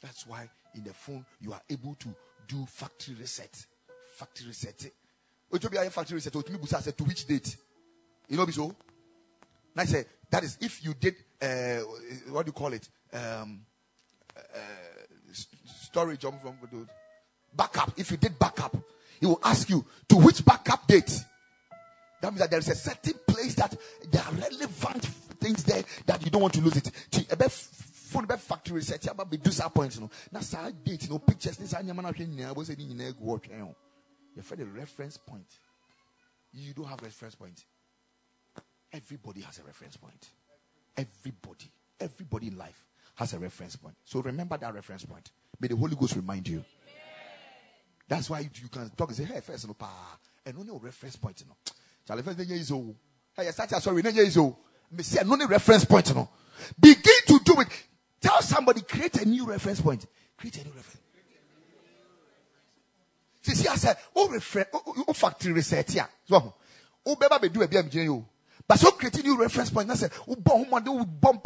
That's 0.00 0.26
why 0.26 0.48
in 0.74 0.84
the 0.84 0.94
phone 0.94 1.24
you 1.40 1.52
are 1.52 1.62
able 1.68 1.94
to 1.96 2.14
do 2.46 2.66
factory 2.66 3.14
reset. 3.14 3.66
Factory 4.16 4.48
reset 4.48 4.90
which 5.50 5.62
will 5.62 5.70
be 5.70 5.76
a 5.76 5.90
factory 5.90 6.14
reset. 6.14 6.32
To 6.32 6.38
me, 6.50 6.58
Busa 6.58 6.80
said, 6.80 6.96
to 6.96 7.04
which 7.04 7.26
date? 7.26 7.56
You 8.28 8.36
know, 8.36 8.46
so. 8.46 8.64
And 8.66 8.74
I 9.76 9.84
said, 9.84 10.06
that 10.30 10.44
is 10.44 10.56
if 10.60 10.84
you 10.84 10.94
did, 10.94 11.16
uh, 11.42 11.80
what 12.30 12.46
do 12.46 12.50
you 12.50 12.52
call 12.52 12.72
it? 12.72 12.88
Um, 13.12 13.60
uh, 14.36 14.40
storage 15.64 16.20
from 16.20 16.88
backup. 17.54 17.92
If 17.96 18.10
you 18.12 18.16
did 18.16 18.38
backup, 18.38 18.76
he 19.18 19.26
will 19.26 19.40
ask 19.42 19.68
you 19.68 19.84
to 20.08 20.16
which 20.16 20.44
backup 20.44 20.86
date. 20.86 21.24
That 22.20 22.30
means 22.32 22.40
that 22.40 22.50
there 22.50 22.60
is 22.60 22.68
a 22.68 22.74
certain 22.74 23.14
place 23.26 23.54
that 23.54 23.76
there 24.10 24.22
are 24.22 24.32
relevant 24.32 25.04
things 25.40 25.64
there 25.64 25.82
that 26.06 26.24
you 26.24 26.30
don't 26.30 26.42
want 26.42 26.54
to 26.54 26.60
lose 26.60 26.76
it. 26.76 26.90
Phone 28.10 28.26
bit 28.26 28.40
factory 28.40 28.74
research 28.74 29.06
about 29.06 29.30
be 29.30 29.36
do 29.36 29.52
some 29.52 29.70
points, 29.70 30.00
no. 30.00 30.10
Now, 30.32 30.40
side 30.40 30.82
date, 30.84 31.08
no 31.08 31.20
pictures. 31.20 31.56
This 31.56 31.74
I 31.74 31.80
was 31.80 32.68
you 32.70 32.94
know 32.94 33.74
You 34.34 34.42
find 34.42 34.60
a 34.60 34.66
reference 34.66 35.16
point. 35.16 35.58
You 36.52 36.72
don't 36.74 36.86
have 36.86 37.02
reference 37.02 37.34
point. 37.34 37.64
Everybody 38.92 39.40
has 39.42 39.58
a 39.58 39.62
reference 39.62 39.96
point. 39.96 40.30
Everybody, 40.96 41.70
everybody 42.00 42.48
in 42.48 42.58
life 42.58 42.84
has 43.14 43.34
a 43.34 43.38
reference 43.38 43.76
point. 43.76 43.94
So 44.04 44.20
remember 44.20 44.56
that 44.56 44.74
reference 44.74 45.04
point. 45.04 45.30
May 45.60 45.68
the 45.68 45.76
Holy 45.76 45.94
Ghost 45.94 46.16
remind 46.16 46.48
you. 46.48 46.64
That's 48.08 48.28
why 48.28 48.40
you 48.40 48.68
can 48.68 48.90
talk 48.90 49.08
and 49.08 49.16
say, 49.16 49.24
hey, 49.24 49.40
first, 49.40 49.68
no, 49.68 49.74
pa, 49.74 50.18
and 50.44 50.66
no 50.66 50.78
reference 50.78 51.14
point, 51.16 51.46
know. 51.46 51.56
Charlie, 52.06 52.22
first, 52.24 52.40
is 52.40 52.72
old. 52.72 52.96
Hey, 53.36 53.46
a 53.46 53.52
sorry, 53.52 54.02
is 54.02 54.36
old. 54.36 54.56
Me 54.90 55.04
say, 55.04 55.22
no 55.24 55.36
reference 55.46 55.84
point, 55.84 56.12
know. 56.12 56.28
Begin 56.78 57.20
to 57.26 57.40
do 57.44 57.60
it. 57.60 57.68
Tell 58.20 58.42
somebody, 58.42 58.80
create 58.82 59.22
a 59.22 59.24
new 59.24 59.46
reference 59.46 59.80
point. 59.80 60.06
Create 60.36 60.56
a 60.56 60.64
new 60.64 60.72
reference. 60.72 61.00
See, 63.42 63.54
see, 63.54 63.68
said, 63.76 63.96
oh, 64.14 64.28
reference, 64.28 64.68
oh, 64.72 64.82
oh, 64.86 65.04
oh, 65.08 65.12
factory 65.12 65.52
research, 65.52 65.94
yeah. 65.94 66.06
So, 66.28 66.36
oh, 66.36 66.54
oh 67.06 67.16
baby, 67.16 67.48
do 67.48 67.62
a 67.62 67.68
BMJ, 67.68 68.24
but 68.68 68.78
so 68.78 68.90
creating 68.92 69.22
new 69.22 69.36
reference 69.36 69.70
point. 69.70 69.90
I 69.90 69.94
said, 69.94 70.12
oh, 70.28 70.36
bomb, 70.36 70.66
oh, 70.70 71.04
bomb, 71.04 71.40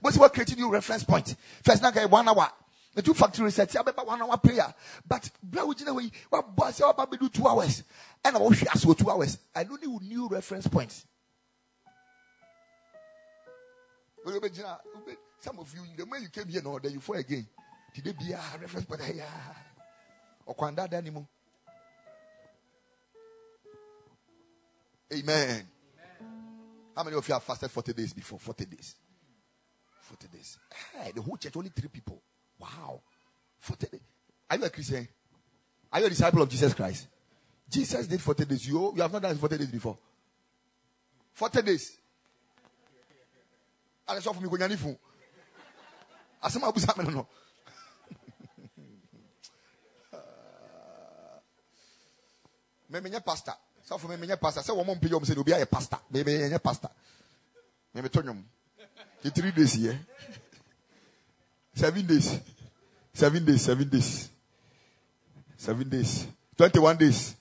what's 0.00 0.16
what 0.16 0.32
creating 0.32 0.56
new 0.56 0.70
reference 0.70 1.04
point? 1.04 1.34
First, 1.62 1.82
now, 1.82 1.90
one 2.06 2.28
hour. 2.28 2.48
The 2.94 3.02
two 3.02 3.12
factory 3.12 3.46
research, 3.46 3.74
I 3.74 3.80
remember 3.80 4.02
one 4.04 4.22
hour 4.22 4.36
prayer. 4.38 4.72
But, 5.06 5.28
bro, 5.42 5.72
you 5.76 5.84
know, 5.84 6.00
what 6.30 6.54
boss, 6.54 6.80
I 6.80 6.86
will 6.86 7.06
do 7.18 7.28
two 7.28 7.46
hours. 7.46 7.82
And 8.24 8.36
I 8.36 8.38
will 8.38 8.52
share 8.52 8.68
so 8.76 8.94
two 8.94 9.10
hours. 9.10 9.36
I 9.54 9.64
don't 9.64 9.84
need 9.84 10.08
new 10.08 10.28
reference 10.28 10.68
points. 10.68 11.04
Some 15.40 15.58
of 15.58 15.74
you, 15.74 15.80
the 15.96 16.06
way 16.06 16.20
you 16.20 16.28
came 16.28 16.48
here, 16.48 16.62
no, 16.62 16.78
then 16.78 16.92
you 16.92 17.00
fall 17.00 17.16
again. 17.16 17.46
They 18.02 18.12
be 18.12 18.32
a 18.32 18.40
reference 18.60 18.86
point? 18.86 19.02
Yeah. 19.14 19.24
Or 20.46 20.54
Kwanda 20.54 20.92
anymore. 20.92 21.26
Amen. 25.12 25.66
How 26.96 27.02
many 27.02 27.16
of 27.16 27.26
you 27.26 27.34
have 27.34 27.42
fasted 27.42 27.70
40 27.70 27.92
days 27.92 28.12
before? 28.12 28.38
40 28.38 28.66
days. 28.66 28.94
40 30.00 30.28
days. 30.28 30.58
Hey, 30.92 31.12
the 31.14 31.22
whole 31.22 31.36
church, 31.36 31.56
only 31.56 31.70
three 31.70 31.88
people. 31.88 32.20
Wow. 32.58 33.00
40 33.60 33.86
days. 33.86 34.00
Are 34.50 34.56
you 34.56 34.64
a 34.64 34.70
Christian? 34.70 35.08
Are 35.92 36.00
you 36.00 36.06
a 36.06 36.08
disciple 36.08 36.42
of 36.42 36.48
Jesus 36.48 36.74
Christ? 36.74 37.06
Jesus 37.70 38.06
did 38.06 38.20
40 38.20 38.44
days. 38.44 38.68
You, 38.68 38.92
you 38.94 39.02
have 39.02 39.12
not 39.12 39.22
done 39.22 39.36
40 39.36 39.58
days 39.58 39.70
before. 39.70 39.96
40 41.32 41.62
days. 41.62 41.96
For 44.06 44.34
me. 44.34 44.48
Go 44.48 44.96
Asema 46.42 46.66
abusa 46.66 46.94
me 46.98 47.14
no. 47.14 47.26
Me 52.90 53.00
me 53.00 53.10
pastor. 53.24 53.54
So 53.82 53.98
for 53.98 54.08
me 54.08 54.16
me 54.16 54.34
pastor. 54.36 54.62
Say 54.62 54.74
more 54.74 54.96
pay 54.96 55.08
you 55.08 55.20
say 55.24 55.34
obi 55.36 55.52
a 55.52 55.66
pastor. 55.66 55.98
Me 56.10 56.22
me 56.22 56.58
pastor. 56.58 56.88
Me 57.94 58.02
me 58.02 58.08
tonyum. 58.08 58.42
The 59.22 59.30
3 59.30 59.50
days 59.52 59.72
here. 59.74 59.98
Seven 61.74 62.06
days. 62.06 62.40
Seven 63.12 63.44
days. 63.44 63.62
Seven 63.62 63.88
days. 63.88 64.28
Seven 65.56 65.88
days. 65.88 66.26
21 66.56 66.96
days. 66.96 67.34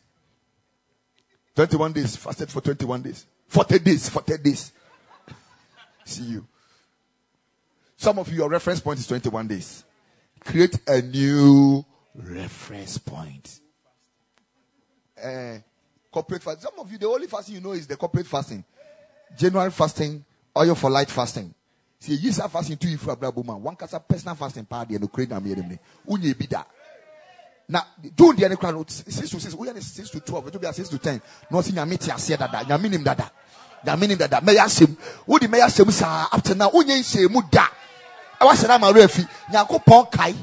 21 1.55 1.93
days. 1.93 2.15
Fasted 2.15 2.49
for 2.49 2.61
21 2.61 3.01
days. 3.01 3.25
40 3.47 3.79
days. 3.79 4.09
40 4.09 4.37
days. 4.37 4.71
See 6.05 6.23
you. 6.23 6.47
Some 7.97 8.19
of 8.19 8.29
you, 8.29 8.37
your 8.37 8.49
reference 8.49 8.79
point 8.79 8.99
is 8.99 9.07
21 9.07 9.47
days. 9.47 9.83
Create 10.39 10.79
a 10.87 11.01
new 11.01 11.85
reference 12.15 12.97
point. 12.97 13.59
Uh, 15.23 15.57
corporate 16.11 16.43
fast. 16.43 16.61
Some 16.61 16.73
of 16.77 16.91
you, 16.91 16.97
the 16.97 17.07
only 17.07 17.27
fasting 17.27 17.55
you 17.55 17.61
know 17.61 17.71
is 17.71 17.87
the 17.87 17.95
corporate 17.95 18.27
fasting. 18.27 18.63
January 19.37 19.71
fasting, 19.71 20.23
oil 20.57 20.75
for 20.75 20.89
light 20.89 21.09
fasting. 21.09 21.53
See, 21.99 22.15
you 22.15 22.31
are 22.41 22.49
fasting 22.49 22.77
two 22.77 22.97
for 22.97 23.17
a 23.19 23.29
woman. 23.31 23.63
One 23.63 23.77
a 23.79 23.99
personal 23.99 24.35
fasting 24.35 24.65
party 24.65 24.95
and 24.95 25.11
create 25.11 25.31
a 25.31 25.39
meeting. 25.39 25.79
Unye 26.07 26.33
bida. 26.33 26.65
Now, 27.69 27.85
do 28.15 28.33
the 28.33 28.45
any 28.45 28.57
crowd 28.57 28.91
six 28.91 29.29
to 29.29 29.39
six. 29.39 29.55
We 29.55 29.69
are 29.69 29.79
six 29.79 30.09
to 30.09 30.19
twelve. 30.19 30.47
It 30.47 30.53
will 30.53 30.59
be 30.59 30.67
six 30.73 30.89
to 30.89 30.99
ten. 30.99 31.21
No, 31.49 31.61
see, 31.61 31.73
you 31.73 31.85
meet 31.85 32.03
say 32.03 32.35
that. 32.35 32.67
You. 32.67 32.75
You 32.75 33.97
mean 33.97 34.11
him 34.11 34.17
that. 34.17 34.43
May 34.43 34.57
I 34.57 34.67
say, 34.67 34.85
who 35.25 35.39
the 35.39 35.47
mayor 35.47 35.69
say, 35.69 35.83
up 36.05 36.41
to 36.43 36.55
now, 36.55 36.69
unye 36.69 37.01
say, 37.01 37.25
muda. 37.27 37.67
I 38.39 38.45
was 38.45 38.63
a 38.63 38.67
refi. 38.67 39.27
Nyako 39.49 39.85
pon 39.85 40.05
kai. 40.07 40.33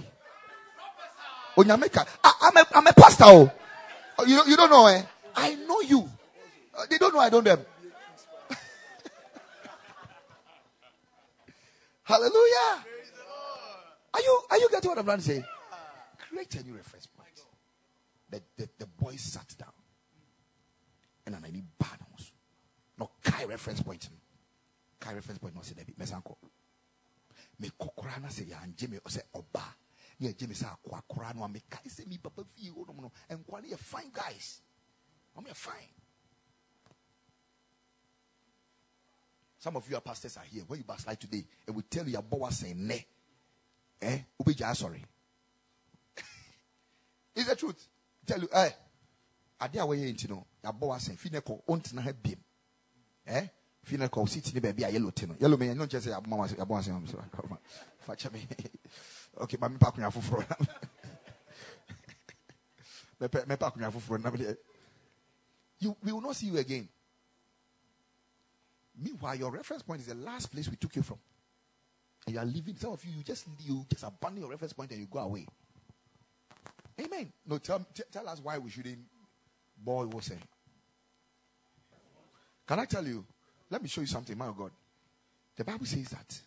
Onyameka. 1.57 2.07
A, 2.25 2.31
I'm 2.75 2.87
a 2.87 2.93
pastor. 2.95 3.53
You, 4.27 4.43
you 4.47 4.57
don't 4.57 4.71
know, 4.71 4.87
eh? 4.87 5.03
I 5.37 5.55
know 5.55 5.81
you. 5.81 6.09
Uh, 6.77 6.87
they 6.89 6.99
don't 6.99 7.15
know 7.15 7.21
I 7.21 7.31
don't 7.31 7.45
them. 7.45 7.61
Hallelujah. 12.05 12.85
Are 14.13 14.21
you 14.21 14.41
are 14.51 14.59
you 14.59 14.69
getting 14.71 14.91
what 14.91 14.99
I'm 14.99 15.05
trying 15.05 15.19
to 15.19 15.25
say? 15.25 15.45
Create 16.29 16.55
a 16.57 16.63
new 16.65 16.75
reference 16.75 17.07
point. 17.07 17.29
The, 18.31 18.41
the, 18.57 18.69
the 18.79 18.87
boy 18.87 19.17
sat 19.17 19.55
down. 19.59 19.73
And 21.27 21.37
I 21.37 21.51
need 21.51 21.67
bad 21.79 21.99
ones. 22.11 22.33
No 22.99 23.11
Kai 23.23 23.45
reference 23.45 23.83
point. 23.83 24.09
Kai 24.99 25.15
reference 25.15 25.39
point 25.39 25.55
no 25.55 25.63
say 25.63 25.75
Mesanko. 25.99 26.37
Me 27.61 27.71
kokora 27.81 28.21
na 28.21 28.29
say 28.29 28.45
ya 28.45 28.57
o 29.05 29.09
say 29.09 29.23
oba. 29.35 29.63
Ne 30.21 30.33
jeme 30.35 30.55
say 30.55 30.67
akwa 30.67 31.03
kora 31.09 31.33
no 31.35 31.49
me 31.49 31.63
kai 31.69 31.89
say 31.89 32.05
me 32.07 32.19
papa 32.19 32.45
fi 32.45 32.71
o 32.71 32.85
no 32.87 33.03
no. 33.03 33.13
And 33.29 33.47
kwa 33.47 33.61
fine 33.79 34.11
guys. 34.13 34.61
I'm 35.37 35.45
fine. 35.55 35.75
Some 39.59 39.77
of 39.77 39.89
your 39.91 40.01
pastors 40.01 40.37
are 40.39 40.45
here. 40.51 40.65
When 40.67 40.79
you 40.79 40.85
backslide 40.85 41.21
today, 41.21 41.45
and 41.67 41.77
we 41.77 41.83
tell 41.83 42.05
you 42.05 42.13
your 42.13 42.23
boss 42.23 42.61
saying 42.61 42.87
ne. 42.87 43.07
Eh? 44.01 44.19
Ubija 44.43 44.75
sorry. 44.75 45.05
is 47.37 47.47
the 47.47 47.57
truth. 47.57 47.87
Tell 48.27 48.41
you, 48.41 48.49
eh. 48.53 48.71
Ade 49.61 49.79
awe 49.79 49.93
ye 49.93 50.13
nti 50.13 50.29
no, 50.31 50.47
your 50.65 50.73
boss 50.73 51.05
saying 51.05 51.19
fineko 51.19 51.63
ontena 51.69 52.03
ha 52.03 52.13
biem. 52.13 52.39
Eh? 53.27 53.47
Fineko 53.87 54.27
sit 54.29 54.55
ni 54.55 54.61
baby 54.61 54.85
a 54.85 54.91
yellow 54.91 55.11
tino. 55.11 55.35
Yellow 55.39 55.59
me 55.59 55.71
I 55.71 55.75
no 55.75 55.87
just 55.87 56.07
say 56.07 56.11
your 56.11 56.23
mama 56.27 56.49
your 56.57 56.67
boss 56.67 56.87
saying 56.87 57.07
so. 57.07 57.23
Facha 58.07 58.33
me. 58.33 58.47
Okay, 59.41 59.57
mami 59.57 59.79
pa 59.79 59.91
kunya 59.91 60.11
fufuro. 60.13 60.45
Me 63.21 63.29
me 63.47 63.57
pa 63.57 63.71
kunya 63.71 63.91
fufuro 63.93 64.19
na 64.19 64.31
You 65.79 65.97
we 66.03 66.13
will 66.13 66.21
not 66.21 66.37
see 66.37 66.47
you 66.47 66.59
again. 66.59 66.89
Meanwhile, 68.99 69.37
your 69.37 69.51
reference 69.51 69.83
point 69.83 70.01
is 70.01 70.07
the 70.07 70.15
last 70.15 70.53
place 70.53 70.69
we 70.69 70.77
took 70.77 70.95
you 70.97 71.03
from. 71.03 71.19
And 72.27 72.35
you 72.35 72.41
are 72.41 72.45
leaving. 72.45 72.77
Some 72.77 72.93
of 72.93 73.05
you, 73.05 73.13
you 73.17 73.23
just 73.23 73.47
you 73.61 73.85
just 73.89 74.05
abandon 74.05 74.43
your 74.43 74.51
reference 74.51 74.73
point 74.73 74.91
and 74.91 75.01
you 75.01 75.07
go 75.07 75.21
away. 75.21 75.47
Amen. 77.01 77.33
No, 77.47 77.59
tell, 77.59 77.87
t- 77.95 78.03
tell 78.13 78.29
us 78.29 78.41
why 78.43 78.59
we 78.59 78.69
shouldn't 78.71 78.99
boy 79.83 80.07
was 80.07 80.27
saying. 80.27 80.43
Can 82.67 82.79
I 82.79 82.85
tell 82.85 83.07
you? 83.07 83.25
Let 83.71 83.83
me 83.83 83.89
show 83.89 84.03
you 84.03 84.07
something, 84.07 84.37
my 84.37 84.53
God. 84.57 84.71
The 85.57 85.65
Bible 85.65 85.87
says 85.87 86.09
that. 86.11 86.41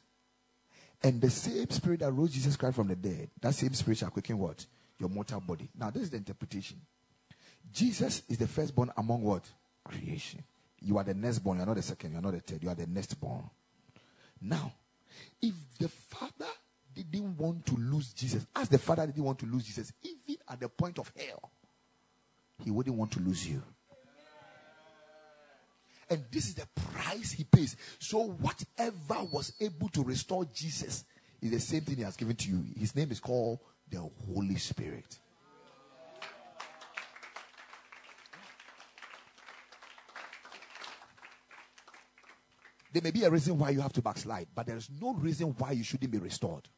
And 1.04 1.20
the 1.20 1.30
same 1.30 1.70
spirit 1.70 2.00
that 2.00 2.12
rose 2.12 2.32
Jesus 2.32 2.56
Christ 2.56 2.78
from 2.78 2.88
the 2.88 2.96
dead, 2.96 3.30
that 3.42 3.54
same 3.54 3.74
spirit 3.74 3.98
shall 3.98 4.10
quicken 4.10 4.38
what? 4.38 4.66
Your 4.98 5.10
mortal 5.10 5.42
body. 5.42 5.70
Now, 5.78 5.90
this 5.90 6.04
is 6.04 6.10
the 6.10 6.18
interpretation. 6.18 6.80
Jesus 7.72 8.24
is 8.30 8.38
the 8.38 8.48
firstborn 8.48 8.92
among 8.96 9.22
what? 9.24 9.44
Creation. 9.84 10.44
You 10.80 10.98
are 10.98 11.04
the 11.04 11.14
next 11.14 11.40
born. 11.40 11.58
You 11.58 11.64
are 11.64 11.68
not 11.68 11.76
the 11.76 11.82
second. 11.82 12.12
You 12.12 12.20
are 12.20 12.22
not 12.22 12.34
the 12.34 12.40
third. 12.40 12.64
You 12.64 12.70
are 12.70 12.76
the 12.76 12.88
next 12.88 13.16
born. 13.16 13.50
Now, 14.42 14.74
if 15.42 15.54
the 15.80 15.90
father 15.90 16.52
didn't 16.94 17.38
want 17.38 17.66
to 17.66 17.76
lose 17.76 18.14
Jesus, 18.14 18.46
as 18.56 18.70
the 18.70 18.78
father 18.78 19.06
didn't 19.06 19.24
want 19.24 19.40
to 19.40 19.46
lose 19.46 19.66
Jesus, 19.66 19.92
even 20.04 20.42
at 20.50 20.60
the 20.60 20.70
point 20.70 21.00
of 21.00 21.12
hell, 21.18 21.52
he 22.64 22.72
wouldn't 22.72 22.96
want 22.96 23.12
to 23.12 23.20
lose 23.20 23.48
you. 23.48 23.62
And 26.14 26.24
this 26.30 26.46
is 26.46 26.54
the 26.54 26.68
price 26.76 27.32
he 27.32 27.44
pays. 27.44 27.76
So, 27.98 28.20
whatever 28.20 29.28
was 29.32 29.54
able 29.60 29.90
to 29.90 30.04
restore 30.04 30.46
Jesus 30.46 31.06
is 31.42 31.50
the 31.50 31.60
same 31.60 31.82
thing 31.82 31.96
he 31.96 32.04
has 32.04 32.16
given 32.16 32.36
to 32.36 32.50
you. 32.50 32.64
His 32.78 32.96
name 32.96 33.10
is 33.10 33.20
called 33.20 33.58
the 33.90 33.98
Holy 34.32 34.58
Spirit. 34.58 35.18
There 42.92 43.02
may 43.02 43.10
be 43.10 43.24
a 43.24 43.32
reason 43.32 43.58
why 43.58 43.72
you 43.72 43.82
have 43.82 43.94
to 43.94 44.04
backslide, 44.04 44.50
but 44.54 44.68
there 44.68 44.78
is 44.78 44.88
no 45.02 45.16
reason 45.16 45.48
why 45.58 45.72
you 45.72 45.84
shouldn't 45.84 46.12
be 46.12 46.20
restored. 46.20 46.70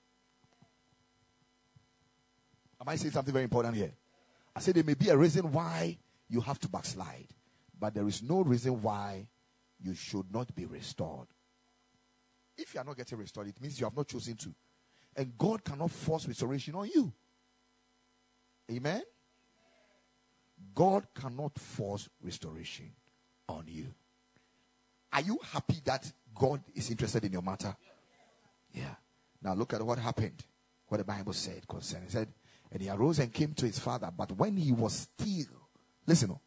Am 2.79 2.87
I 2.87 2.95
saying 2.95 3.11
something 3.11 3.33
very 3.33 3.43
important 3.43 3.75
here? 3.75 3.91
I 4.55 4.61
said 4.61 4.75
there 4.75 4.83
may 4.85 4.93
be 4.93 5.09
a 5.09 5.17
reason 5.17 5.51
why 5.51 5.97
you 6.29 6.39
have 6.39 6.57
to 6.59 6.69
backslide, 6.69 7.27
But 7.79 7.93
there 7.93 8.07
is 8.07 8.23
no 8.23 8.41
reason 8.41 8.81
why 8.81 9.27
you 9.81 9.93
should 9.93 10.33
not 10.33 10.55
be 10.55 10.65
restored. 10.65 11.27
If 12.57 12.73
you 12.73 12.79
are 12.79 12.83
not 12.83 12.97
getting 12.97 13.17
restored, 13.17 13.47
it 13.47 13.61
means 13.61 13.79
you 13.79 13.85
have 13.85 13.95
not 13.95 14.07
chosen 14.07 14.35
to. 14.37 14.53
And 15.15 15.37
God 15.37 15.63
cannot 15.63 15.91
force 15.91 16.27
restoration 16.27 16.75
on 16.75 16.89
you. 16.93 17.11
Amen? 18.71 19.03
God 20.73 21.05
cannot 21.13 21.57
force 21.59 22.09
restoration 22.21 22.91
on 23.47 23.65
you. 23.67 23.87
Are 25.13 25.21
you 25.21 25.39
happy 25.51 25.81
that 25.85 26.11
God 26.33 26.61
is 26.73 26.89
interested 26.89 27.23
in 27.23 27.31
your 27.31 27.41
matter? 27.41 27.75
Yeah. 28.73 28.95
Now 29.41 29.53
look 29.53 29.73
at 29.73 29.81
what 29.81 29.99
happened. 29.99 30.43
What 30.87 30.97
the 30.97 31.03
Bible 31.03 31.33
said 31.33 31.67
concerning. 31.67 32.09
Said, 32.09 32.27
and 32.71 32.81
he 32.81 32.89
arose 32.89 33.19
and 33.19 33.31
came 33.33 33.53
to 33.53 33.65
his 33.65 33.79
father. 33.79 34.11
But 34.15 34.31
when 34.33 34.57
he 34.57 34.71
was 34.71 35.07
still, 35.17 35.69
listen, 36.05 36.31
oh, 36.31 36.41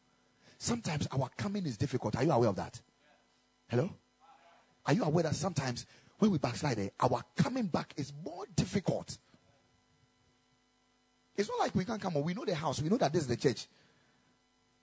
sometimes 0.58 1.08
our 1.12 1.30
coming 1.36 1.64
is 1.64 1.76
difficult. 1.76 2.16
Are 2.16 2.24
you 2.24 2.32
aware 2.32 2.50
of 2.50 2.56
that? 2.56 2.80
Hello? 3.68 3.90
Are 4.84 4.92
you 4.92 5.04
aware 5.04 5.24
that 5.24 5.34
sometimes 5.34 5.86
when 6.18 6.30
we 6.30 6.38
backslide, 6.38 6.78
eh, 6.78 6.88
our 7.00 7.22
coming 7.36 7.66
back 7.66 7.94
is 7.96 8.12
more 8.24 8.44
difficult? 8.56 9.16
It's 11.36 11.48
not 11.48 11.60
like 11.60 11.74
we 11.74 11.84
can't 11.84 12.02
come. 12.02 12.14
We 12.22 12.34
know 12.34 12.44
the 12.44 12.54
house. 12.54 12.82
We 12.82 12.88
know 12.88 12.96
that 12.96 13.12
this 13.12 13.22
is 13.22 13.28
the 13.28 13.36
church. 13.36 13.66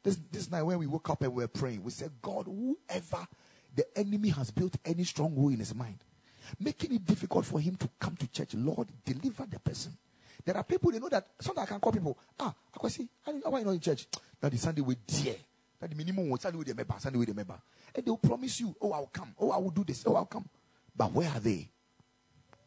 This, 0.02 0.18
this 0.32 0.50
night 0.50 0.64
when 0.64 0.78
we 0.80 0.88
woke 0.88 1.10
up 1.10 1.22
and 1.22 1.34
we 1.34 1.44
were 1.44 1.48
praying, 1.48 1.84
we 1.84 1.92
said, 1.92 2.12
God, 2.22 2.46
whoever 2.46 3.28
the 3.76 3.86
enemy 3.98 4.30
has 4.30 4.52
built 4.52 4.78
any 4.86 5.04
strong 5.04 5.32
stronghold 5.32 5.54
in 5.54 5.60
his 5.60 5.76
mind, 5.76 5.98
making 6.60 6.94
it 6.94 7.04
difficult 7.04 7.46
for 7.46 7.60
him 7.60 7.76
to 7.76 7.90
come 8.00 8.16
to 8.16 8.28
church, 8.28 8.54
Lord, 8.54 8.88
deliver 9.04 9.46
the 9.50 9.60
person. 9.60 9.98
There 10.46 10.56
are 10.56 10.64
people, 10.64 10.92
they 10.92 11.00
know 11.00 11.10
that 11.10 11.28
sometimes 11.40 11.68
I 11.68 11.72
can 11.72 11.80
call 11.80 11.92
people, 11.92 12.18
ah, 12.40 12.54
I 12.74 12.80
can 12.80 12.90
see, 12.90 13.10
why 13.24 13.60
you 13.60 13.66
not 13.66 13.72
in 13.72 13.80
church? 13.80 14.08
That 14.40 14.54
is 14.54 14.62
Sunday 14.62 14.82
with 14.82 15.06
dear. 15.08 15.36
That 15.80 15.90
the 15.90 15.96
minimum 15.96 16.30
was 16.30 16.42
Sunday 16.42 16.58
with 16.58 16.68
the 16.68 16.76
member, 16.76 16.96
Sunday 16.98 17.20
with 17.20 17.28
the 17.28 17.34
member. 17.34 17.60
And 17.94 18.06
they 18.06 18.10
will 18.10 18.18
promise 18.18 18.60
you, 18.60 18.76
oh, 18.82 18.92
I'll 18.94 19.08
come. 19.08 19.36
Oh, 19.40 19.52
I 19.52 19.58
will 19.58 19.72
do 19.72 19.84
this. 19.84 20.04
Oh, 20.08 20.16
I'll 20.16 20.26
come. 20.26 20.48
But 20.96 21.12
where 21.12 21.30
are 21.30 21.40
they? 21.40 21.70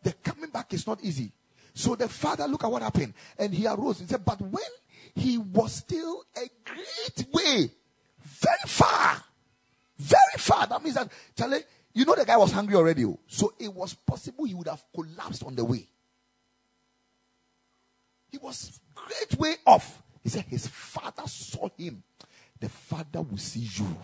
The 0.03 0.13
coming 0.13 0.51
back 0.51 0.73
is 0.75 0.87
not 0.87 1.03
easy. 1.03 1.33
So 1.75 1.95
the 1.95 2.09
father, 2.09 2.47
look 2.47 2.65
at 2.65 2.71
what 2.71 2.83
happened. 2.83 3.15
And 3.39 3.55
he 3.55 3.67
arose. 3.67 4.01
He 4.01 4.07
said, 4.07 4.25
but 4.25 4.41
when 4.41 4.63
he 5.15 5.39
was 5.39 5.75
still 5.75 6.25
a 6.37 6.49
great 6.65 7.27
way, 7.33 7.71
very 8.21 8.57
far, 8.67 9.23
very 9.99 10.21
far. 10.39 10.67
That 10.67 10.83
means 10.83 10.97
that, 10.97 11.11
Charlie, 11.37 11.63
you 11.95 12.05
know 12.05 12.15
the 12.15 12.25
guy 12.25 12.37
was 12.37 12.53
hungry 12.53 12.77
already. 12.77 13.05
oh. 13.05 13.19
So 13.27 13.55
it 13.59 13.73
was 13.73 13.95
possible 13.95 14.45
he 14.45 14.55
would 14.55 14.69
have 14.69 14.85
collapsed 14.95 15.45
on 15.45 15.55
the 15.55 15.65
way. 15.65 15.89
He 18.31 18.39
was 18.39 18.81
great 18.95 19.39
way 19.39 19.55
off. 19.67 20.03
He 20.23 20.29
said 20.29 20.45
his 20.45 20.67
father 20.67 21.27
saw 21.27 21.69
him. 21.77 22.03
The 22.61 22.69
father 22.69 23.23
will 23.23 23.39
see 23.39 23.61
you. 23.61 23.97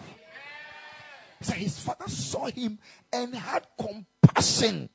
So 1.40 1.52
his 1.52 1.78
father 1.78 2.08
saw 2.08 2.46
him 2.46 2.78
and 3.12 3.34
had 3.34 3.66
compassion. 3.78 4.88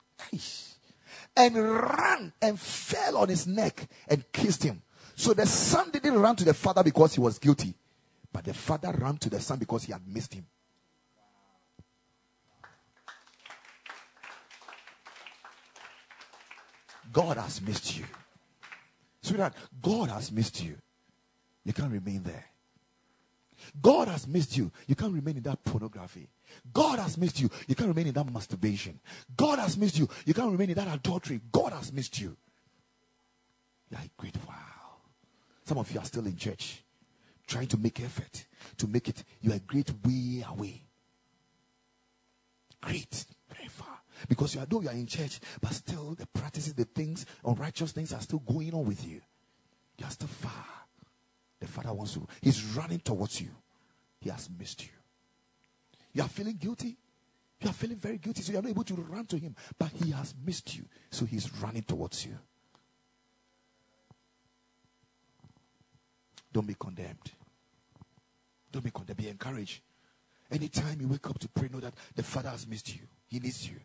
And 1.35 1.55
ran 1.55 2.33
and 2.41 2.59
fell 2.59 3.17
on 3.17 3.29
his 3.29 3.47
neck 3.47 3.87
and 4.07 4.23
kissed 4.31 4.63
him. 4.63 4.81
So 5.15 5.33
the 5.33 5.45
son 5.45 5.91
didn't 5.91 6.19
run 6.19 6.35
to 6.37 6.45
the 6.45 6.53
father 6.53 6.83
because 6.83 7.13
he 7.13 7.21
was 7.21 7.39
guilty, 7.39 7.73
but 8.31 8.45
the 8.45 8.53
father 8.53 8.91
ran 8.97 9.17
to 9.17 9.29
the 9.29 9.39
son 9.39 9.59
because 9.59 9.83
he 9.83 9.91
had 9.91 10.01
missed 10.07 10.33
him. 10.33 10.45
God 17.11 17.37
has 17.37 17.61
missed 17.61 17.97
you. 17.97 18.05
Sweetheart, 19.21 19.53
God 19.81 20.09
has 20.09 20.31
missed 20.31 20.63
you. 20.63 20.77
You 21.65 21.73
can't 21.73 21.91
remain 21.91 22.23
there. 22.23 22.45
God 23.81 24.07
has 24.07 24.27
missed 24.27 24.57
you. 24.57 24.71
You 24.87 24.95
can't 24.95 25.13
remain 25.13 25.37
in 25.37 25.43
that 25.43 25.63
pornography. 25.63 26.29
God 26.73 26.99
has 26.99 27.17
missed 27.17 27.39
you. 27.39 27.49
You 27.67 27.75
can't 27.75 27.89
remain 27.89 28.07
in 28.07 28.13
that 28.13 28.31
masturbation. 28.31 28.99
God 29.35 29.59
has 29.59 29.77
missed 29.77 29.97
you. 29.97 30.07
You 30.25 30.33
can't 30.33 30.51
remain 30.51 30.69
in 30.69 30.75
that 30.75 30.93
adultery. 30.93 31.41
God 31.51 31.73
has 31.73 31.91
missed 31.93 32.19
you. 32.19 32.35
You're 33.89 34.01
great 34.17 34.35
wow. 34.47 34.55
Some 35.65 35.77
of 35.77 35.91
you 35.91 35.99
are 35.99 36.05
still 36.05 36.25
in 36.25 36.35
church, 36.35 36.83
trying 37.47 37.67
to 37.67 37.77
make 37.77 37.99
effort 38.01 38.45
to 38.77 38.87
make 38.87 39.07
it. 39.09 39.23
You 39.41 39.53
are 39.53 39.59
great 39.59 39.91
way 40.03 40.43
away. 40.47 40.83
Great, 42.81 43.25
very 43.53 43.67
far. 43.67 43.99
Because 44.27 44.55
you 44.55 44.61
are 44.61 44.65
though 44.65 44.81
you 44.81 44.89
are 44.89 44.93
in 44.93 45.07
church, 45.07 45.39
but 45.61 45.73
still 45.73 46.15
the 46.15 46.25
practices, 46.27 46.73
the 46.73 46.85
things, 46.85 47.25
unrighteous 47.45 47.91
things 47.91 48.13
are 48.13 48.21
still 48.21 48.39
going 48.39 48.73
on 48.73 48.85
with 48.85 49.05
you. 49.05 49.21
You 49.97 50.05
are 50.05 50.11
still 50.11 50.27
far. 50.27 50.65
The 51.59 51.67
Father 51.67 51.93
wants 51.93 52.13
to. 52.13 52.25
He's 52.41 52.63
running 52.75 52.99
towards 52.99 53.41
you. 53.41 53.49
He 54.19 54.29
has 54.29 54.49
missed 54.57 54.83
you. 54.83 54.91
You 56.13 56.23
are 56.23 56.29
feeling 56.29 56.55
guilty. 56.55 56.97
You 57.61 57.69
are 57.69 57.73
feeling 57.73 57.97
very 57.97 58.17
guilty, 58.17 58.41
so 58.41 58.51
you 58.53 58.59
are 58.59 58.61
not 58.61 58.71
able 58.71 58.83
to 58.85 58.93
run 58.95 59.25
to 59.27 59.37
Him. 59.37 59.55
But 59.77 59.89
He 59.91 60.11
has 60.11 60.33
missed 60.45 60.75
you, 60.77 60.85
so 61.09 61.25
He's 61.25 61.51
running 61.61 61.83
towards 61.83 62.25
you. 62.25 62.37
Don't 66.51 66.65
be 66.65 66.75
condemned. 66.79 67.31
Don't 68.71 68.83
be 68.83 68.91
condemned. 68.91 69.17
Be 69.17 69.27
encouraged. 69.29 69.81
Anytime 70.51 70.99
you 71.01 71.07
wake 71.07 71.27
up 71.29 71.37
to 71.39 71.47
pray, 71.49 71.69
know 71.71 71.79
that 71.79 71.93
the 72.15 72.23
Father 72.23 72.49
has 72.49 72.65
missed 72.67 72.95
you. 72.95 73.01
He 73.27 73.39
needs 73.39 73.67
you. 73.69 73.75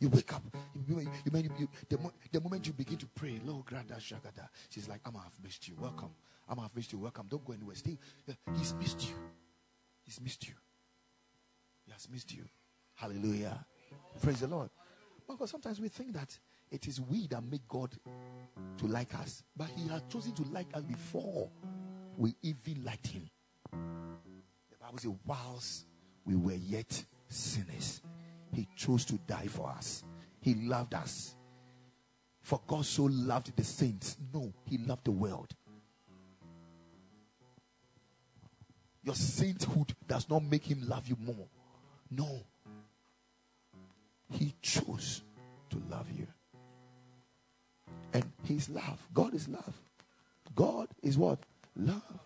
You 0.00 0.08
wake 0.10 0.34
up. 0.34 0.42
You, 0.86 1.00
you, 1.00 1.08
you, 1.32 1.50
you- 1.58 1.68
the, 1.88 1.98
the 2.30 2.40
moment 2.40 2.66
you 2.66 2.72
begin 2.74 2.98
to 2.98 3.06
pray, 3.06 3.40
Lord, 3.46 3.64
Granda 3.64 3.96
Shagada, 3.98 4.48
she's 4.68 4.88
like, 4.88 5.00
I'm 5.06 5.14
have 5.14 5.32
missed 5.42 5.66
you. 5.68 5.76
Welcome. 5.80 6.10
I'm 6.48 6.58
have 6.58 6.74
missed 6.74 6.92
you. 6.92 6.98
Welcome. 6.98 7.26
Don't 7.28 7.44
go 7.44 7.52
anywhere. 7.52 7.76
Stay. 7.76 7.98
He's 8.56 8.74
missed 8.74 9.08
you. 9.08 9.14
He's 10.04 10.20
missed 10.20 10.46
you. 10.46 10.54
He 11.86 11.92
has 11.92 12.08
missed 12.10 12.32
you. 12.34 12.44
Hallelujah. 12.94 13.64
Praise 14.22 14.40
the 14.40 14.46
Lord. 14.46 14.70
Because 15.26 15.50
sometimes 15.50 15.80
we 15.80 15.88
think 15.88 16.12
that 16.12 16.38
it 16.70 16.86
is 16.86 17.00
we 17.00 17.26
that 17.28 17.42
make 17.42 17.66
God 17.68 17.90
to 18.78 18.86
like 18.86 19.14
us, 19.14 19.42
but 19.56 19.68
He 19.76 19.88
has 19.88 20.02
chosen 20.08 20.32
to 20.32 20.42
like 20.44 20.68
us 20.74 20.82
before 20.82 21.50
we 22.16 22.34
even 22.42 22.84
liked 22.84 23.06
Him. 23.06 23.28
The 23.72 24.76
Bible 24.80 24.98
says, 24.98 25.12
whilst 25.26 25.86
we 26.24 26.36
were 26.36 26.54
yet 26.54 27.04
sinners, 27.28 28.02
He 28.52 28.68
chose 28.76 29.04
to 29.06 29.18
die 29.26 29.46
for 29.46 29.68
us. 29.70 30.04
He 30.40 30.54
loved 30.54 30.94
us. 30.94 31.36
For 32.42 32.60
God 32.66 32.84
so 32.84 33.04
loved 33.04 33.56
the 33.56 33.64
saints. 33.64 34.18
No, 34.32 34.52
He 34.66 34.76
loved 34.78 35.04
the 35.06 35.12
world. 35.12 35.54
Your 39.04 39.14
sainthood 39.14 39.94
does 40.08 40.28
not 40.30 40.42
make 40.42 40.64
Him 40.64 40.88
love 40.88 41.06
you 41.06 41.16
more. 41.20 41.46
No. 42.10 42.40
He 44.30 44.54
chose 44.62 45.22
to 45.70 45.82
love 45.90 46.10
you. 46.10 46.26
And 48.12 48.24
He's 48.44 48.68
love. 48.70 49.06
God 49.12 49.34
is 49.34 49.46
love. 49.46 49.74
God 50.54 50.88
is 51.02 51.18
what? 51.18 51.40
Love. 51.76 52.20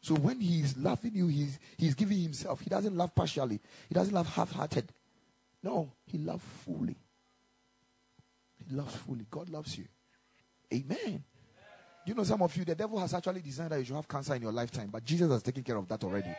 So 0.00 0.14
when 0.14 0.40
He's 0.40 0.76
loving 0.78 1.14
you, 1.14 1.28
He's 1.28 1.58
He's 1.76 1.94
giving 1.94 2.18
Himself. 2.18 2.60
He 2.60 2.70
doesn't 2.70 2.96
love 2.96 3.14
partially. 3.14 3.60
He 3.88 3.94
doesn't 3.94 4.14
love 4.14 4.28
half-hearted. 4.28 4.90
No, 5.62 5.92
He 6.06 6.16
loves 6.16 6.44
fully. 6.64 6.96
He 8.56 8.74
loves 8.74 8.94
fully. 8.94 9.26
God 9.30 9.50
loves 9.50 9.76
you. 9.76 9.84
Amen. 10.72 11.24
Do 12.04 12.12
you 12.12 12.14
know, 12.14 12.24
some 12.24 12.42
of 12.42 12.56
you, 12.56 12.64
the 12.64 12.74
devil 12.74 12.98
has 12.98 13.12
actually 13.14 13.40
designed 13.42 13.70
that 13.70 13.78
you 13.78 13.84
should 13.84 13.96
have 13.96 14.08
cancer 14.08 14.34
in 14.34 14.42
your 14.42 14.52
lifetime, 14.52 14.88
but 14.90 15.04
Jesus 15.04 15.30
has 15.30 15.42
taken 15.42 15.62
care 15.62 15.76
of 15.76 15.86
that 15.88 16.02
already. 16.02 16.34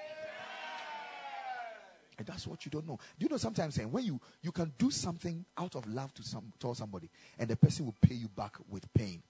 And 2.18 2.28
that's 2.28 2.46
what 2.46 2.64
you 2.66 2.72
don't 2.72 2.88
know. 2.88 3.00
Do 3.18 3.24
you 3.24 3.30
know 3.30 3.38
sometimes 3.38 3.74
saying 3.76 3.92
when 3.92 4.04
you 4.04 4.20
you 4.44 4.52
can 4.52 4.72
do 4.78 4.92
something 4.92 5.44
out 5.58 5.76
of 5.76 5.88
love 5.88 6.14
to 6.14 6.24
some 6.24 6.54
to 6.60 6.76
somebody, 6.76 7.10
and 7.40 7.50
the 7.50 7.56
person 7.56 7.86
will 7.86 7.96
pay 8.00 8.14
you 8.14 8.28
back 8.28 8.58
with 8.70 8.92
pain. 8.94 9.24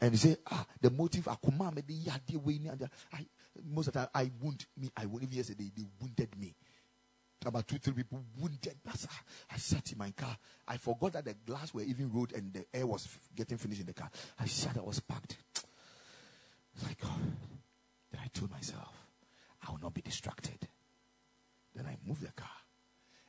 And 0.00 0.12
you 0.12 0.16
say, 0.18 0.36
ah, 0.50 0.64
the 0.80 0.90
motive. 0.90 1.28
I 1.28 1.36
most 3.70 3.88
of 3.88 3.92
the 3.92 3.98
time 4.00 4.08
I 4.14 4.30
wound 4.40 4.64
me. 4.76 4.90
I 4.96 5.04
wound 5.04 5.22
even 5.24 5.36
yesterday 5.36 5.70
they 5.76 5.84
wounded 6.00 6.30
me. 6.40 6.54
About 7.44 7.66
two, 7.66 7.78
three 7.78 7.94
people 7.94 8.22
wounded. 8.38 8.76
I 9.50 9.56
sat 9.56 9.90
in 9.92 9.98
my 9.98 10.10
car. 10.12 10.36
I 10.68 10.76
forgot 10.76 11.12
that 11.14 11.24
the 11.24 11.34
glass 11.34 11.74
were 11.74 11.82
even 11.82 12.10
rolled 12.12 12.32
and 12.32 12.52
the 12.52 12.64
air 12.72 12.86
was 12.86 13.08
getting 13.34 13.58
finished 13.58 13.80
in 13.80 13.86
the 13.86 13.92
car. 13.94 14.10
I 14.38 14.46
sat, 14.46 14.76
I 14.78 14.82
was 14.82 15.00
packed. 15.00 15.36
It's 16.74 16.84
like. 16.84 17.00
Then 18.12 18.20
I 18.22 18.28
told 18.28 18.50
myself, 18.50 18.92
I 19.66 19.70
will 19.70 19.80
not 19.80 19.94
be 19.94 20.02
distracted. 20.02 20.68
Then 21.74 21.86
I 21.86 21.96
moved 22.06 22.22
the 22.22 22.32
car. 22.32 22.48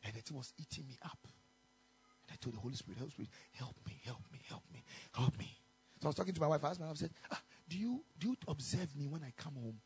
And 0.04 0.16
it 0.18 0.30
was 0.32 0.54
eating 0.60 0.86
me 0.88 0.98
up. 1.04 1.18
And 1.24 2.34
I 2.34 2.36
told 2.36 2.56
the 2.56 2.60
Holy 2.60 2.76
Spirit, 2.76 3.00
Holy 3.00 3.12
Spirit, 3.12 3.30
help 3.54 3.76
me, 3.88 4.00
help 4.06 4.22
me, 4.32 4.40
help 4.50 4.64
me, 4.74 4.84
help 5.16 5.38
me. 5.40 5.58
So 6.02 6.08
I 6.08 6.10
was 6.10 6.16
talking 6.16 6.34
to 6.34 6.42
my 6.42 6.48
wife. 6.48 6.64
I 6.66 6.70
asked 6.70 6.82
my 6.82 6.88
wife, 6.88 6.98
I 6.98 7.00
said, 7.00 7.12
ah, 7.32 7.42
do 7.70 7.78
you 7.78 8.04
do 8.20 8.28
you 8.28 8.38
observe 8.48 8.94
me 8.96 9.08
when 9.08 9.24
I 9.24 9.32
come 9.38 9.54
home? 9.56 9.80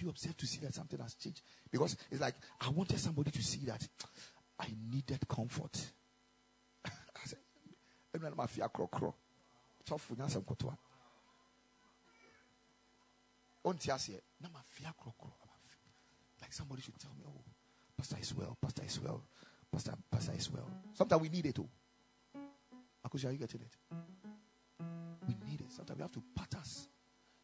You 0.00 0.08
observe 0.08 0.36
to 0.38 0.46
see 0.46 0.60
that 0.60 0.74
something 0.74 0.98
has 1.00 1.14
changed? 1.14 1.42
Because 1.70 1.96
it's 2.10 2.20
like 2.20 2.34
I 2.60 2.70
wanted 2.70 2.98
somebody 2.98 3.30
to 3.30 3.42
see 3.42 3.66
that 3.66 3.86
I 4.58 4.68
needed 4.90 5.28
comfort. 5.28 5.78
I 6.86 6.90
said, 7.24 7.38
like 16.40 16.52
somebody 16.52 16.82
should 16.82 16.98
tell 16.98 17.12
me, 17.16 17.24
oh, 17.28 17.44
Pastor 17.96 18.16
is 18.20 18.34
well, 18.34 18.56
Pastor 18.60 18.82
is 18.86 19.00
well, 19.00 19.22
Pastor, 19.70 19.92
Pastor 20.10 20.32
is 20.36 20.50
well. 20.50 20.68
Sometimes 20.94 21.22
we 21.22 21.28
need 21.28 21.46
it 21.46 21.58
oh. 21.58 21.62
too. 21.62 21.68
Akusha, 23.06 23.28
are 23.28 23.32
you 23.32 23.38
getting 23.38 23.60
it? 23.60 23.76
We 25.28 25.34
need 25.48 25.60
it. 25.60 25.72
Sometimes 25.72 25.98
we 25.98 26.02
have 26.02 26.12
to 26.12 26.22
pat 26.34 26.54
us. 26.58 26.88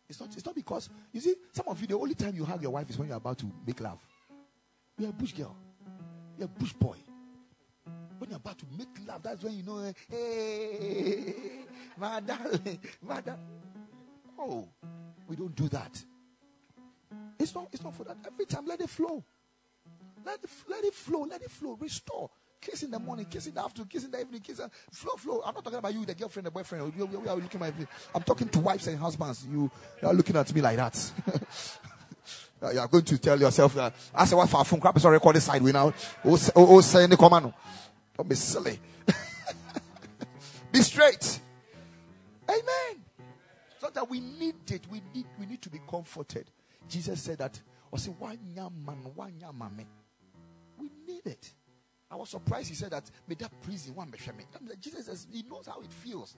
It's 0.08 0.20
not, 0.20 0.34
it's 0.34 0.44
not 0.44 0.54
because, 0.54 0.88
you 1.12 1.20
see, 1.20 1.34
some 1.52 1.66
of 1.68 1.80
you, 1.80 1.86
the 1.86 1.98
only 1.98 2.14
time 2.14 2.34
you 2.34 2.44
hug 2.44 2.62
your 2.62 2.70
wife 2.70 2.88
is 2.88 2.98
when 2.98 3.08
you're 3.08 3.16
about 3.16 3.38
to 3.38 3.50
make 3.66 3.80
love. 3.80 4.00
You're 4.98 5.10
a 5.10 5.12
bush 5.12 5.32
girl. 5.32 5.56
You're 6.38 6.46
a 6.46 6.48
bush 6.48 6.72
boy. 6.72 6.96
When 8.18 8.30
you're 8.30 8.36
about 8.36 8.58
to 8.58 8.66
make 8.78 8.88
love, 9.06 9.22
that's 9.22 9.42
when 9.42 9.54
you 9.54 9.62
know, 9.62 9.78
eh, 9.78 9.92
hey, 10.08 11.34
my 11.98 12.20
darling, 12.20 12.78
my 13.02 13.20
darling. 13.20 13.42
Oh, 14.38 14.68
we 15.28 15.36
don't 15.36 15.54
do 15.54 15.68
that. 15.68 16.02
It's 17.38 17.54
not, 17.54 17.68
it's 17.72 17.82
not 17.82 17.94
for 17.94 18.04
that. 18.04 18.16
Every 18.26 18.46
time, 18.46 18.66
let 18.66 18.80
it 18.80 18.88
flow. 18.88 19.22
Let 20.24 20.42
it, 20.42 20.50
let 20.68 20.84
it 20.84 20.94
flow, 20.94 21.22
let 21.22 21.42
it 21.42 21.50
flow. 21.50 21.76
Restore. 21.78 22.30
Kiss 22.66 22.82
in 22.82 22.90
the 22.90 22.98
morning, 22.98 23.26
kiss 23.26 23.46
in 23.46 23.54
the 23.54 23.62
afternoon, 23.62 23.86
kiss 23.86 24.04
in 24.04 24.10
the 24.10 24.18
evening, 24.18 24.40
kiss. 24.40 24.60
Flow, 24.90 25.14
flow. 25.14 25.40
I'm 25.46 25.54
not 25.54 25.62
talking 25.62 25.78
about 25.78 25.94
you, 25.94 26.04
the 26.04 26.16
girlfriend, 26.16 26.46
the 26.48 26.50
boyfriend. 26.50 26.92
You 26.96 27.08
are 27.28 27.36
looking 27.36 27.62
at 27.62 27.78
me. 27.78 27.86
I'm 28.12 28.24
talking 28.24 28.48
to 28.48 28.58
wives 28.58 28.88
and 28.88 28.98
husbands. 28.98 29.46
You, 29.48 29.70
you 30.02 30.08
are 30.08 30.12
looking 30.12 30.34
at 30.34 30.52
me 30.52 30.60
like 30.60 30.76
that. 30.76 31.12
you 32.72 32.80
are 32.80 32.88
going 32.88 33.04
to 33.04 33.18
tell 33.18 33.38
yourself 33.38 33.72
that. 33.74 33.94
I 34.12 34.24
said, 34.24 34.34
what 34.34 34.48
for 34.48 34.64
phone 34.64 34.80
crap 34.80 34.96
is 34.96 35.04
recording 35.04 35.40
side. 35.40 35.62
We 35.62 35.70
now, 35.70 35.94
oh, 36.24 36.48
oh, 36.56 36.76
oh, 36.76 36.80
say 36.80 37.04
in 37.04 37.10
the 37.10 37.16
command. 37.16 37.54
Don't 38.16 38.28
be 38.28 38.34
silly. 38.34 38.80
be 40.72 40.80
straight. 40.80 41.38
Amen. 42.48 43.04
So 43.80 43.90
that 43.94 44.10
we 44.10 44.18
need 44.18 44.68
it. 44.72 44.88
We 44.90 45.02
need, 45.14 45.26
we 45.38 45.46
need 45.46 45.62
to 45.62 45.70
be 45.70 45.78
comforted. 45.88 46.50
Jesus 46.88 47.22
said 47.22 47.38
that. 47.38 47.60
Or 47.92 47.98
say, 48.00 48.10
why 48.18 48.36
man, 48.44 48.98
why 49.14 49.30
We 50.80 50.90
need 51.06 51.26
it. 51.26 51.52
I 52.10 52.16
was 52.16 52.30
surprised 52.30 52.68
he 52.68 52.74
said 52.74 52.90
that 52.90 53.10
May 53.26 53.34
that 53.36 53.50
prison 53.62 53.94
one 53.94 54.12
Jesus 54.80 55.06
says 55.06 55.26
he 55.30 55.42
knows 55.42 55.66
how 55.66 55.80
it 55.80 55.92
feels 55.92 56.36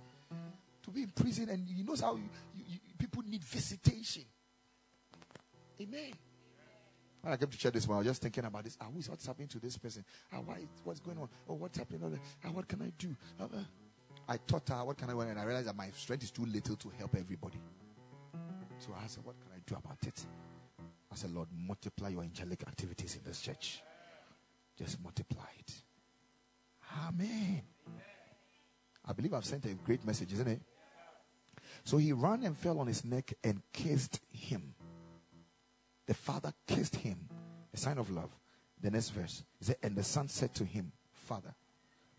to 0.82 0.90
be 0.90 1.02
in 1.02 1.10
prison 1.10 1.48
and 1.50 1.68
he 1.68 1.82
knows 1.82 2.00
how 2.00 2.16
you, 2.16 2.28
you, 2.56 2.64
you, 2.66 2.78
people 2.96 3.22
need 3.26 3.44
visitation. 3.44 4.24
Amen. 5.80 6.12
When 7.20 7.32
I 7.32 7.36
came 7.36 7.48
to 7.48 7.58
church 7.58 7.74
this 7.74 7.86
morning, 7.86 7.98
I 7.98 8.00
was 8.00 8.16
just 8.16 8.22
thinking 8.22 8.44
about 8.44 8.64
this. 8.64 8.78
Ah, 8.80 8.86
what's 9.06 9.26
happening 9.26 9.48
to 9.48 9.58
this 9.58 9.76
person? 9.76 10.04
Ah, 10.32 10.38
why, 10.44 10.66
what's 10.84 11.00
going 11.00 11.18
on? 11.18 11.28
Oh, 11.48 11.54
what's 11.54 11.76
happening? 11.76 12.18
Ah, 12.44 12.48
what 12.48 12.66
can 12.66 12.80
I 12.82 12.92
do? 12.96 13.14
Ah, 13.40 13.48
ah. 13.54 13.64
I 14.28 14.36
thought, 14.36 14.70
ah, 14.70 14.84
what 14.84 14.96
can 14.96 15.10
I 15.10 15.12
do? 15.12 15.20
And 15.20 15.38
I 15.38 15.44
realized 15.44 15.68
that 15.68 15.76
my 15.76 15.90
strength 15.90 16.24
is 16.24 16.30
too 16.30 16.46
little 16.46 16.76
to 16.76 16.92
help 16.98 17.16
everybody. 17.16 17.58
So 18.78 18.94
I 18.96 19.06
said, 19.08 19.24
what 19.24 19.36
can 19.40 19.50
I 19.54 19.60
do 19.66 19.74
about 19.74 19.98
it? 20.06 20.24
I 21.10 21.14
said, 21.16 21.30
Lord, 21.32 21.48
multiply 21.52 22.10
your 22.10 22.22
angelic 22.22 22.62
activities 22.66 23.16
in 23.16 23.24
this 23.24 23.40
church. 23.40 23.82
Just 24.79 25.03
multiply 25.03 25.45
it. 25.59 25.72
Amen. 27.07 27.62
I 29.05 29.12
believe 29.12 29.35
I've 29.35 29.45
sent 29.45 29.64
a 29.64 29.74
great 29.74 30.05
message, 30.05 30.33
isn't 30.35 30.49
it? 30.49 30.61
So 31.85 31.97
he 31.97 32.12
ran 32.12 32.45
and 32.45 32.57
fell 32.57 32.79
on 32.79 32.87
his 32.87 33.05
neck 33.05 33.35
and 33.43 33.62
kissed 33.72 34.20
him. 34.31 34.74
The 36.07 36.14
father 36.14 36.53
kissed 36.66 36.97
him, 36.97 37.29
a 37.72 37.76
sign 37.76 37.99
of 37.99 38.11
love. 38.11 38.31
The 38.81 38.91
next 38.91 39.11
verse, 39.11 39.43
said, 39.61 39.76
and 39.83 39.97
the 39.97 40.05
son 40.05 40.29
said 40.29 40.55
to 40.55 40.64
him, 40.64 40.93
Father, 41.12 41.55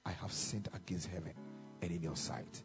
I 0.06 0.12
have 0.12 0.34
sinned 0.34 0.68
against 0.74 1.08
heaven 1.08 1.34
and 1.82 1.92
in 1.92 2.04
your 2.04 2.16
sight, 2.16 2.64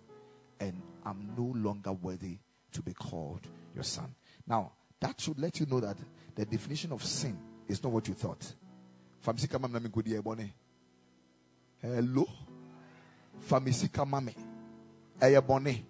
and 0.58 0.82
I'm 1.04 1.32
no 1.36 1.52
longer 1.56 1.92
worthy 1.92 2.38
to 2.72 2.82
be 2.82 2.92
called 2.92 3.46
your 3.74 3.84
son. 3.84 4.14
Now, 4.46 4.72
that 5.00 5.20
should 5.20 5.38
let 5.38 5.60
you 5.60 5.66
know 5.66 5.80
that 5.80 5.98
the 6.34 6.44
definition 6.44 6.92
of 6.92 7.04
sin 7.04 7.38
is 7.68 7.82
not 7.82 7.92
what 7.92 8.08
you 8.08 8.14
thought. 8.14 8.54
Famsika 9.24 9.58
mam 9.58 9.72
nami 9.72 9.88
kudi 9.88 10.20
ebone. 10.20 10.52
Hello. 11.80 12.26
Famisika 13.48 14.06
mame. 14.06 14.34
Eyebone. 15.20 15.84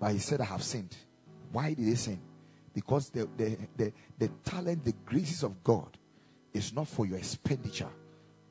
But 0.00 0.12
he 0.12 0.18
said, 0.18 0.40
I 0.40 0.44
have 0.44 0.62
sinned. 0.62 0.96
Why 1.50 1.74
did 1.74 1.84
he 1.84 1.94
sin? 1.94 2.20
Because 2.72 3.10
the, 3.10 3.28
the, 3.36 3.56
the, 3.76 3.92
the 4.18 4.28
talent, 4.44 4.84
the 4.84 4.92
graces 5.04 5.42
of 5.42 5.64
God 5.64 5.96
is 6.52 6.72
not 6.72 6.86
for 6.86 7.06
your 7.06 7.18
expenditure, 7.18 7.88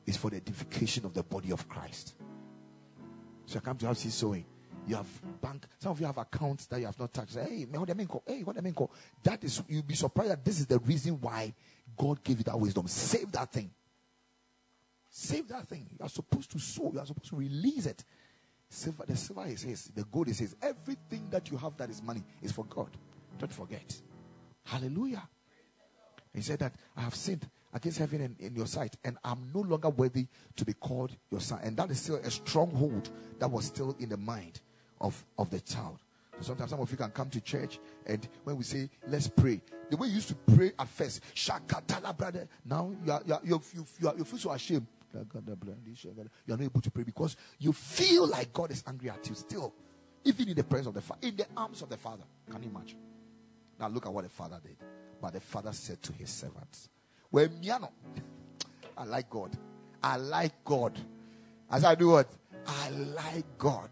it's 0.06 0.16
for 0.16 0.30
the 0.30 0.36
edification 0.36 1.06
of 1.06 1.14
the 1.14 1.22
body 1.22 1.50
of 1.50 1.68
Christ. 1.68 2.14
So 3.46 3.58
I 3.58 3.60
come 3.60 3.78
to 3.78 3.86
house 3.86 4.02
sowing. 4.12 4.44
You 4.86 4.96
have 4.96 5.40
bank. 5.40 5.64
Some 5.78 5.92
of 5.92 6.00
you 6.00 6.06
have 6.06 6.18
accounts 6.18 6.66
that 6.66 6.80
you 6.80 6.86
have 6.86 6.98
not 6.98 7.12
touched. 7.12 7.34
Hey, 7.34 7.66
what? 7.70 7.88
Hey, 8.26 8.42
what? 8.42 8.90
That 9.22 9.44
is 9.44 9.62
you'll 9.68 9.82
be 9.82 9.94
surprised 9.94 10.30
that 10.30 10.44
this 10.44 10.60
is 10.60 10.66
the 10.66 10.78
reason 10.78 11.20
why 11.20 11.54
God 11.96 12.22
gave 12.22 12.38
you 12.38 12.44
that 12.44 12.58
wisdom. 12.58 12.86
Save 12.88 13.32
that 13.32 13.52
thing. 13.52 13.70
Save 15.10 15.48
that 15.48 15.68
thing. 15.68 15.86
You 15.98 16.04
are 16.04 16.08
supposed 16.08 16.50
to 16.52 16.58
sow. 16.58 16.90
You 16.92 17.00
are 17.00 17.06
supposed 17.06 17.30
to 17.30 17.36
release 17.36 17.86
it. 17.86 18.04
Silver, 18.68 19.04
the 19.06 19.16
silver 19.16 19.46
is 19.46 19.62
his. 19.62 19.84
The 19.94 20.04
gold 20.04 20.28
is 20.28 20.38
his. 20.38 20.54
Everything 20.60 21.28
that 21.30 21.50
you 21.50 21.56
have 21.56 21.76
that 21.78 21.88
is 21.88 22.02
money 22.02 22.22
is 22.42 22.52
for 22.52 22.64
God. 22.66 22.90
Don't 23.38 23.52
forget. 23.52 24.00
Hallelujah. 24.64 25.26
He 26.34 26.42
said 26.42 26.58
that 26.58 26.74
I 26.96 27.00
have 27.00 27.14
sinned 27.14 27.48
against 27.72 27.98
heaven 27.98 28.20
and 28.20 28.36
in 28.38 28.54
your 28.54 28.66
sight, 28.66 28.96
and 29.04 29.16
I'm 29.24 29.50
no 29.54 29.60
longer 29.60 29.88
worthy 29.88 30.26
to 30.56 30.64
be 30.64 30.74
called 30.74 31.16
your 31.30 31.40
son. 31.40 31.60
And 31.62 31.76
that 31.78 31.90
is 31.90 32.00
still 32.00 32.16
a 32.16 32.30
stronghold 32.30 33.10
that 33.38 33.50
was 33.50 33.64
still 33.64 33.96
in 33.98 34.10
the 34.10 34.16
mind 34.16 34.60
of, 35.00 35.24
of 35.38 35.50
the 35.50 35.60
child. 35.60 35.98
So 36.40 36.48
sometimes 36.48 36.70
some 36.70 36.80
of 36.80 36.90
you 36.90 36.96
can 36.96 37.10
come 37.10 37.30
to 37.30 37.40
church 37.40 37.80
and 38.06 38.28
when 38.44 38.56
we 38.56 38.64
say, 38.64 38.88
let's 39.08 39.26
pray, 39.26 39.60
the 39.90 39.96
way 39.96 40.08
you 40.08 40.14
used 40.14 40.28
to 40.28 40.36
pray 40.54 40.72
at 40.78 40.88
first, 40.88 41.22
Shakatala, 41.34 42.16
brother, 42.16 42.48
now 42.64 42.92
you 43.04 43.12
are, 43.12 43.22
you, 43.26 43.34
are, 43.34 43.40
you, 43.42 43.62
you, 43.74 43.86
you, 44.00 44.08
are, 44.08 44.16
you 44.16 44.24
feel 44.24 44.38
so 44.38 44.52
ashamed. 44.52 44.86
You 45.14 46.54
are 46.54 46.56
not 46.56 46.60
able 46.60 46.80
to 46.80 46.90
pray 46.90 47.02
because 47.02 47.36
you 47.58 47.72
feel 47.72 48.26
like 48.26 48.52
God 48.52 48.70
is 48.70 48.84
angry 48.86 49.10
at 49.10 49.28
you 49.28 49.34
still, 49.34 49.74
even 50.24 50.48
in 50.48 50.54
the 50.54 50.64
presence 50.64 50.88
of 50.88 50.94
the 50.94 51.00
Father, 51.00 51.20
in 51.26 51.36
the 51.36 51.46
arms 51.56 51.82
of 51.82 51.88
the 51.88 51.96
Father. 51.96 52.24
Can 52.50 52.62
you 52.62 52.70
imagine? 52.70 52.98
Now 53.78 53.88
look 53.88 54.06
at 54.06 54.12
what 54.12 54.24
the 54.24 54.30
Father 54.30 54.60
did. 54.62 54.76
But 55.20 55.32
the 55.32 55.40
Father 55.40 55.72
said 55.72 56.02
to 56.02 56.12
his 56.12 56.30
servants, 56.30 56.88
Well, 57.30 57.48
Miano, 57.48 57.90
I 58.96 59.04
like 59.04 59.30
God. 59.30 59.56
I 60.02 60.16
like 60.16 60.64
God. 60.64 60.98
As 61.70 61.84
I 61.84 61.94
do 61.94 62.10
what? 62.10 62.28
I 62.66 62.90
like 62.90 63.58
God. 63.58 63.90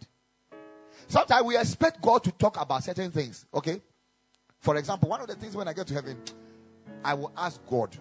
Sometimes 1.08 1.44
we 1.44 1.56
expect 1.56 2.00
God 2.00 2.24
to 2.24 2.32
talk 2.32 2.60
about 2.60 2.84
certain 2.84 3.10
things. 3.10 3.46
Okay? 3.54 3.80
For 4.60 4.76
example, 4.76 5.08
one 5.08 5.20
of 5.20 5.28
the 5.28 5.34
things 5.34 5.54
when 5.54 5.68
I 5.68 5.72
get 5.72 5.86
to 5.88 5.94
heaven, 5.94 6.20
I 7.04 7.14
will 7.14 7.32
ask 7.36 7.64
God, 7.66 7.96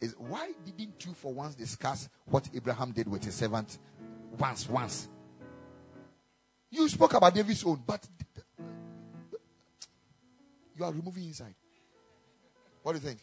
is 0.00 0.14
why 0.18 0.52
didn't 0.64 1.04
you 1.04 1.12
for 1.12 1.32
once 1.32 1.54
discuss 1.54 2.08
what 2.24 2.48
Abraham 2.54 2.92
did 2.92 3.06
with 3.08 3.24
his 3.24 3.34
servant 3.34 3.78
once, 4.38 4.68
once? 4.68 5.08
You 6.70 6.88
spoke 6.88 7.14
about 7.14 7.34
David's 7.34 7.64
own, 7.64 7.82
but 7.86 8.06
you 10.76 10.84
are 10.84 10.92
removing 10.92 11.24
inside. 11.24 11.54
What 12.82 12.92
do 12.92 12.98
you 12.98 13.04
think? 13.04 13.20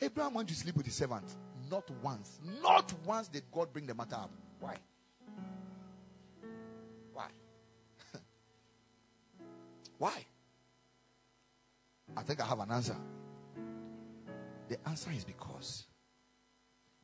Abraham 0.00 0.34
went 0.34 0.48
to 0.48 0.54
sleep 0.54 0.76
with 0.76 0.86
his 0.86 0.94
servant. 0.94 1.24
Not 1.70 1.88
once. 2.02 2.38
Not 2.62 2.92
once 3.04 3.28
did 3.28 3.44
God 3.50 3.72
bring 3.72 3.86
the 3.86 3.94
matter 3.94 4.16
up. 4.16 4.30
Why? 4.60 4.76
Why? 7.12 7.26
Why? 9.98 10.26
I 12.16 12.22
think 12.22 12.40
I 12.40 12.46
have 12.46 12.60
an 12.60 12.70
answer. 12.70 12.96
The 14.72 14.88
answer 14.88 15.10
is 15.14 15.22
because 15.22 15.84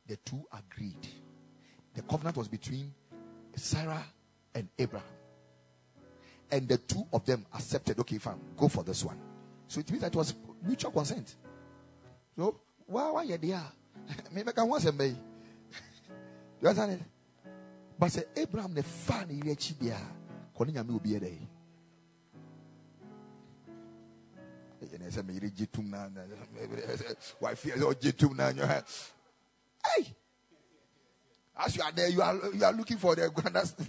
the 0.07 0.15
two 0.15 0.43
agreed. 0.51 1.07
The 1.93 2.01
covenant 2.01 2.35
was 2.35 2.47
between 2.47 2.91
Sarah 3.55 4.03
and 4.55 4.67
Abraham. 4.79 5.07
And 6.49 6.67
the 6.67 6.79
two 6.79 7.05
of 7.13 7.27
them 7.27 7.45
accepted, 7.53 7.99
okay, 7.99 8.17
fine, 8.17 8.39
go 8.57 8.69
for 8.69 8.83
this 8.83 9.05
one. 9.05 9.19
So 9.67 9.81
it 9.81 9.91
means 9.91 10.01
that 10.01 10.11
it 10.11 10.17
was 10.17 10.33
mutual 10.65 10.89
consent. 10.89 11.35
So, 12.35 12.59
why 12.87 13.11
why 13.11 13.21
you 13.21 13.37
there? 13.37 13.61
Maybe 14.31 14.49
I 14.49 14.51
can 14.51 14.67
once 14.67 14.85
a 14.85 14.91
You 14.91 15.13
understand 16.63 16.93
it? 16.93 17.01
But 17.99 18.11
say 18.11 18.23
Abraham 18.35 18.73
the 18.73 18.81
fan 18.81 19.29
he 19.29 19.47
reached 19.47 19.79
there. 19.79 20.01
Koninya 20.57 20.83
me 20.87 20.95
obi 20.95 21.19
there. 21.19 21.29
Ɛnɛ 24.99 25.11
sɛ 25.11 25.25
meyere 25.25 25.49
gye 25.55 25.65
tum 25.65 25.89
na 25.89 26.09
wifeɛ 27.41 27.77
sɛ 27.77 27.83
ɔgye 27.83 28.17
tum 28.17 28.35
na 28.35 28.51
hey! 28.51 30.15
As 31.55 31.75
you 31.75 31.83
are 31.83 31.91
there 31.91 32.09
you 32.09 32.21
are 32.21 32.35
you 32.53 32.63
are 32.63 32.73
looking 32.73 32.97
for 32.97 33.15
the 33.15 33.29
grandest 33.29 33.79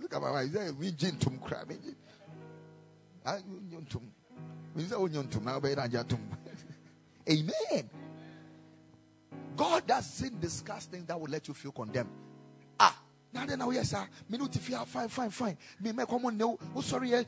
look 0.00 0.14
at 0.14 0.22
my 0.22 0.30
wife 0.30 0.52
say 0.52 0.70
me 0.78 0.92
ntom 0.92 1.40
kora 1.40 1.66
me 1.66 1.76
ah 3.26 3.38
ntom 3.38 4.02
me 4.74 4.84
ntom 4.84 5.42
na 5.42 5.58
wobɛyɛ 5.58 5.76
na 5.76 5.82
agye 5.82 6.00
atom 6.00 6.20
amen. 7.28 7.90
God 9.56 9.86
doesn't 9.86 10.40
discuss 10.40 10.86
things 10.86 11.06
that 11.06 11.20
will 11.20 11.30
let 11.30 11.46
you 11.46 11.54
feel 11.54 11.72
condemned. 11.72 12.10
Ah, 12.78 12.98
now 13.32 13.46
then, 13.46 13.58
now 13.58 13.70
yes, 13.70 13.90
sir. 13.90 14.06
Me 14.28 14.38
no 14.38 14.46
fine, 14.46 15.08
fine, 15.08 15.30
fine. 15.30 15.56
Me 15.80 15.92
me 15.92 16.04
come 16.06 16.26
on 16.26 16.36
no. 16.36 16.58
Oh 16.74 16.80
sorry, 16.80 17.10
yeah. 17.10 17.22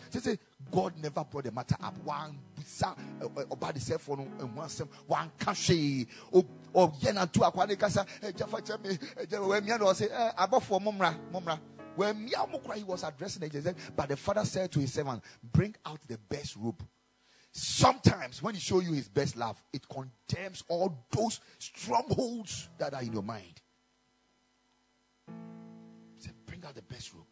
Say 0.73 0.73
say 0.73 0.83
God 0.83 0.93
never 1.03 1.25
brought 1.25 1.45
the 1.45 1.53
matter 1.53 1.77
up. 1.83 1.97
One 2.05 2.39
wabisa 2.65 2.97
ɔba 3.21 3.67
eh, 3.67 3.69
eh, 3.69 3.73
de 3.73 3.81
sɛfoɔ 3.81 4.21
eh, 4.21 4.25
no 4.39 4.47
ɛho 4.47 4.65
asɛm 4.65 4.89
wanka 5.09 5.55
hwee 5.55 6.07
ɔyɛ 6.75 7.15
nanto 7.15 7.41
akwa 7.41 7.69
ne 7.69 7.77
kasa 7.77 8.05
agyafa 8.23 8.61
kyɛ 8.61 8.83
me 8.83 8.99
wamia 9.39 9.79
na 9.79 9.87
ɔsɛ 9.87 10.35
abɔfoɔ 10.37 10.83
mommra 10.83 11.19
mommra 11.33 11.61
wamia 11.97 12.51
mo 12.51 12.59
kora 12.59 12.77
he 12.77 12.85
was 12.85 13.05
addressing 13.05 13.41
the 13.41 13.59
agent 13.59 13.77
but 13.97 14.09
the 14.09 14.17
father 14.17 14.45
said 14.45 14.71
to 14.71 14.81
his 14.81 14.93
servant 14.93 15.23
bring 15.43 15.75
out 15.87 16.01
the 16.09 16.19
best 16.19 16.57
robe. 16.57 16.83
Sometimes 17.53 18.43
when 18.43 18.55
he 18.55 18.61
show 18.61 18.81
you 18.81 18.93
his 18.93 19.09
best 19.09 19.37
love 19.37 19.63
it 19.73 19.87
condemns 19.89 20.65
all 20.69 21.07
those 21.11 21.41
strongholds 21.59 22.69
that 22.79 22.95
are 22.95 23.03
in 23.03 23.13
your 23.13 23.23
mind. 23.23 23.61
He 25.29 26.25
said 26.25 26.35
bring 26.47 26.65
out 26.65 26.75
the 26.75 26.83
best 26.83 27.13
robe. 27.13 27.27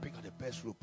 Bring 0.00 0.14
out 0.14 0.24
the 0.24 0.30
best 0.30 0.64
robe 0.64 0.76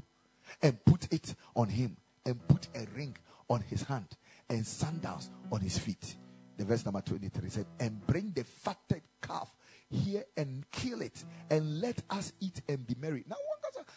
and 0.63 0.83
put 0.83 1.11
it 1.13 1.35
on 1.55 1.69
him 1.69 1.95
and 2.25 2.47
put 2.47 2.67
a 2.75 2.87
ring 2.95 3.15
on 3.49 3.61
his 3.61 3.83
hand 3.83 4.07
and 4.49 4.65
sandals 4.65 5.29
on 5.51 5.61
his 5.61 5.77
feet. 5.77 6.15
The 6.57 6.65
verse 6.65 6.85
number 6.85 7.01
23 7.01 7.49
said, 7.49 7.65
And 7.79 8.05
bring 8.07 8.31
the 8.31 8.43
fatted 8.43 9.01
calf 9.21 9.55
here 9.89 10.23
and 10.35 10.65
kill 10.71 11.01
it 11.01 11.23
and 11.51 11.81
let 11.81 12.01
us 12.09 12.33
eat 12.39 12.61
and 12.67 12.85
be 12.87 12.95
merry. 12.99 13.23
Now, 13.27 13.35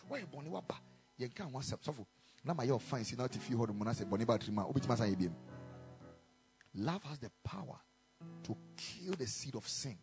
why 0.08 0.18
you 0.18 0.26
born 0.26 0.46
wapa? 0.46 0.76
You 1.18 1.28
can't 1.28 1.50
want 1.50 1.64
so 1.64 1.78
now 2.46 2.54
my 2.54 2.66
fine 2.78 3.04
see 3.04 3.16
not 3.16 3.34
if 3.34 3.50
you 3.50 3.56
hold 3.56 3.68
the 3.68 3.94
say 3.94 4.04
bonnie 4.04 4.24
batrima 4.24 5.32
love 6.76 7.02
has 7.02 7.18
the 7.18 7.30
power 7.42 7.76
to 8.44 8.56
kill 8.76 9.14
the 9.14 9.26
seed 9.26 9.54
of 9.56 9.66
sin 9.66 9.96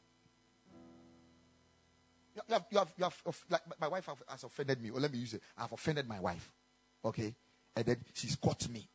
you 2.36 2.42
have, 2.50 2.66
you 2.72 2.78
have, 2.78 2.94
you 2.98 3.04
have, 3.04 3.22
like 3.50 3.62
my 3.80 3.88
wife 3.88 4.10
has 4.28 4.44
offended 4.44 4.82
me. 4.82 4.90
Or 4.90 5.00
let 5.00 5.12
me 5.12 5.20
use 5.20 5.34
it. 5.34 5.42
I've 5.58 5.72
offended 5.72 6.08
my 6.08 6.20
wife. 6.20 6.52
Okay. 7.06 7.34
And 7.76 7.86
then 7.86 7.98
she's 8.14 8.36
caught 8.36 8.68
me. 8.70 8.88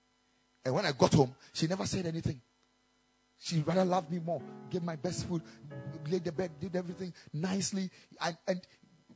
And 0.65 0.75
when 0.75 0.87
I 0.87 0.93
got 0.93 1.15
home, 1.15 1.35
she 1.53 1.67
never 1.67 1.87
said 1.87 2.07
anything. 2.07 2.41
She 3.39 3.61
rather 3.61 3.85
loved 3.85 4.11
me 4.11 4.19
more, 4.19 4.43
gave 4.69 4.83
my 4.83 4.97
best 4.97 5.29
food, 5.29 5.43
laid 6.11 6.25
the 6.25 6.33
bed, 6.33 6.51
did 6.61 6.75
everything 6.75 7.15
nicely, 7.33 7.89
and, 8.21 8.37
and 8.49 8.61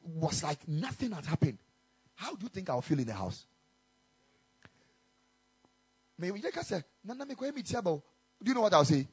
was 0.05 0.45
like 0.45 0.69
nothing 0.69 1.11
had 1.11 1.27
happened. 1.27 1.59
How 2.15 2.35
do 2.35 2.45
you 2.45 2.49
think 2.49 2.71
I'll 2.71 2.83
feel 2.83 3.01
in 3.01 3.07
the 3.07 3.15
house? 3.15 3.47
Do 6.21 6.29
you 6.29 6.35
know 8.55 8.61
what 8.61 8.75
I'll 8.75 8.85
say? 8.85 9.09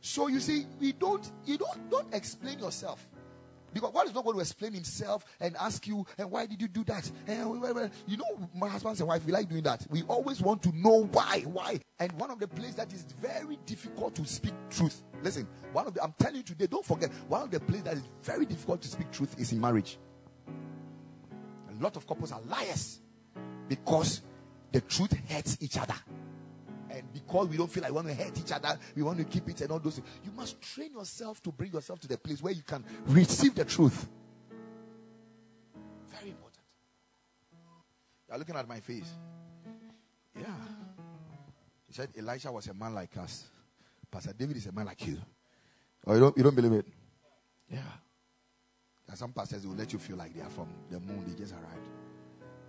So 0.00 0.28
you 0.28 0.40
see, 0.40 0.66
we 0.80 0.92
don't 0.92 1.30
you 1.44 1.58
don't 1.58 1.90
don't 1.90 2.14
explain 2.14 2.58
yourself. 2.58 3.06
Because 3.76 3.92
God 3.92 4.06
is 4.06 4.14
not 4.14 4.24
going 4.24 4.36
to 4.36 4.40
explain 4.40 4.72
himself 4.72 5.22
and 5.38 5.54
ask 5.60 5.86
you, 5.86 6.06
and 6.16 6.30
why 6.30 6.46
did 6.46 6.62
you 6.62 6.66
do 6.66 6.82
that? 6.84 7.10
And 7.26 7.90
you 8.06 8.16
know, 8.16 8.48
my 8.54 8.70
husband 8.70 8.98
and 8.98 9.06
wife, 9.06 9.26
we 9.26 9.32
like 9.32 9.50
doing 9.50 9.64
that. 9.64 9.86
We 9.90 10.02
always 10.04 10.40
want 10.40 10.62
to 10.62 10.74
know 10.74 11.04
why, 11.12 11.42
why. 11.42 11.80
And 11.98 12.10
one 12.12 12.30
of 12.30 12.38
the 12.38 12.48
places 12.48 12.76
that 12.76 12.90
is 12.94 13.02
very 13.20 13.58
difficult 13.66 14.14
to 14.14 14.24
speak 14.24 14.54
truth. 14.70 15.02
Listen, 15.22 15.46
one 15.72 15.86
of 15.86 15.92
the 15.92 16.02
I'm 16.02 16.14
telling 16.18 16.36
you 16.36 16.42
today, 16.42 16.66
don't 16.66 16.86
forget, 16.86 17.12
one 17.28 17.42
of 17.42 17.50
the 17.50 17.60
places 17.60 17.84
that 17.84 17.96
is 17.96 18.02
very 18.22 18.46
difficult 18.46 18.80
to 18.80 18.88
speak 18.88 19.10
truth 19.10 19.38
is 19.38 19.52
in 19.52 19.60
marriage. 19.60 19.98
A 20.48 21.82
lot 21.82 21.96
of 21.96 22.06
couples 22.06 22.32
are 22.32 22.40
liars 22.46 23.02
because 23.68 24.22
the 24.72 24.80
truth 24.80 25.12
hurts 25.28 25.58
each 25.60 25.76
other 25.76 25.96
and 26.96 27.12
because 27.12 27.48
we 27.48 27.56
don't 27.56 27.70
feel 27.70 27.82
like 27.82 27.92
we 27.92 27.96
want 27.96 28.08
to 28.08 28.14
hurt 28.14 28.38
each 28.38 28.52
other, 28.52 28.78
we 28.94 29.02
want 29.02 29.18
to 29.18 29.24
keep 29.24 29.48
it 29.50 29.60
and 29.60 29.70
all 29.70 29.78
those 29.78 29.96
things. 29.96 30.08
You 30.24 30.32
must 30.32 30.60
train 30.60 30.92
yourself 30.92 31.42
to 31.42 31.52
bring 31.52 31.72
yourself 31.72 32.00
to 32.00 32.08
the 32.08 32.16
place 32.16 32.42
where 32.42 32.54
you 32.54 32.62
can 32.62 32.84
receive 33.06 33.54
the 33.54 33.64
truth. 33.64 34.08
Very 36.08 36.30
important. 36.30 36.62
You're 38.28 38.38
looking 38.38 38.56
at 38.56 38.66
my 38.66 38.80
face. 38.80 39.10
Yeah. 40.34 40.44
He 41.86 41.92
said 41.92 42.08
Elisha 42.18 42.50
was 42.50 42.66
a 42.68 42.74
man 42.74 42.94
like 42.94 43.16
us. 43.18 43.44
Pastor 44.10 44.32
David 44.32 44.56
is 44.56 44.66
a 44.66 44.72
man 44.72 44.86
like 44.86 45.06
you. 45.06 45.18
Oh, 46.06 46.14
you 46.14 46.20
don't 46.20 46.36
you 46.36 46.42
don't 46.42 46.54
believe 46.54 46.72
it? 46.72 46.86
Yeah. 47.70 47.78
There 49.06 49.14
are 49.14 49.16
some 49.16 49.32
pastors 49.32 49.66
will 49.66 49.74
let 49.74 49.92
you 49.92 49.98
feel 49.98 50.16
like 50.16 50.34
they 50.34 50.40
are 50.40 50.50
from 50.50 50.68
the 50.90 50.98
moon, 50.98 51.24
they 51.26 51.34
just 51.34 51.52
arrived. 51.52 51.86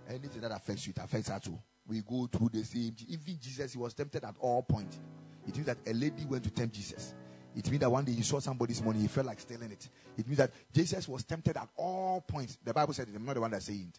Anything 0.08 0.40
that 0.42 0.52
affects 0.52 0.86
you, 0.86 0.92
it 0.96 1.02
affects 1.02 1.28
her 1.28 1.38
too 1.38 1.58
we 1.88 2.02
go 2.02 2.28
through 2.30 2.50
the 2.52 2.64
same. 2.64 2.94
Even 3.08 3.38
Jesus, 3.40 3.72
he 3.72 3.78
was 3.78 3.94
tempted 3.94 4.22
at 4.24 4.34
all 4.40 4.62
points. 4.62 4.98
It 5.46 5.54
means 5.54 5.66
that 5.66 5.78
a 5.86 5.92
lady 5.94 6.26
went 6.26 6.44
to 6.44 6.50
tempt 6.50 6.74
Jesus. 6.74 7.14
It 7.56 7.68
means 7.70 7.80
that 7.80 7.90
one 7.90 8.04
day 8.04 8.12
he 8.12 8.22
saw 8.22 8.38
somebody's 8.38 8.82
money, 8.82 9.00
he 9.00 9.08
felt 9.08 9.26
like 9.26 9.40
stealing 9.40 9.72
it. 9.72 9.88
It 10.16 10.26
means 10.26 10.38
that 10.38 10.52
Jesus 10.72 11.08
was 11.08 11.24
tempted 11.24 11.56
at 11.56 11.68
all 11.76 12.20
points. 12.20 12.58
The 12.62 12.74
Bible 12.74 12.92
said 12.92 13.08
it. 13.08 13.16
I'm 13.16 13.24
not 13.24 13.34
the 13.34 13.40
one 13.40 13.50
that's 13.50 13.64
saying 13.64 13.92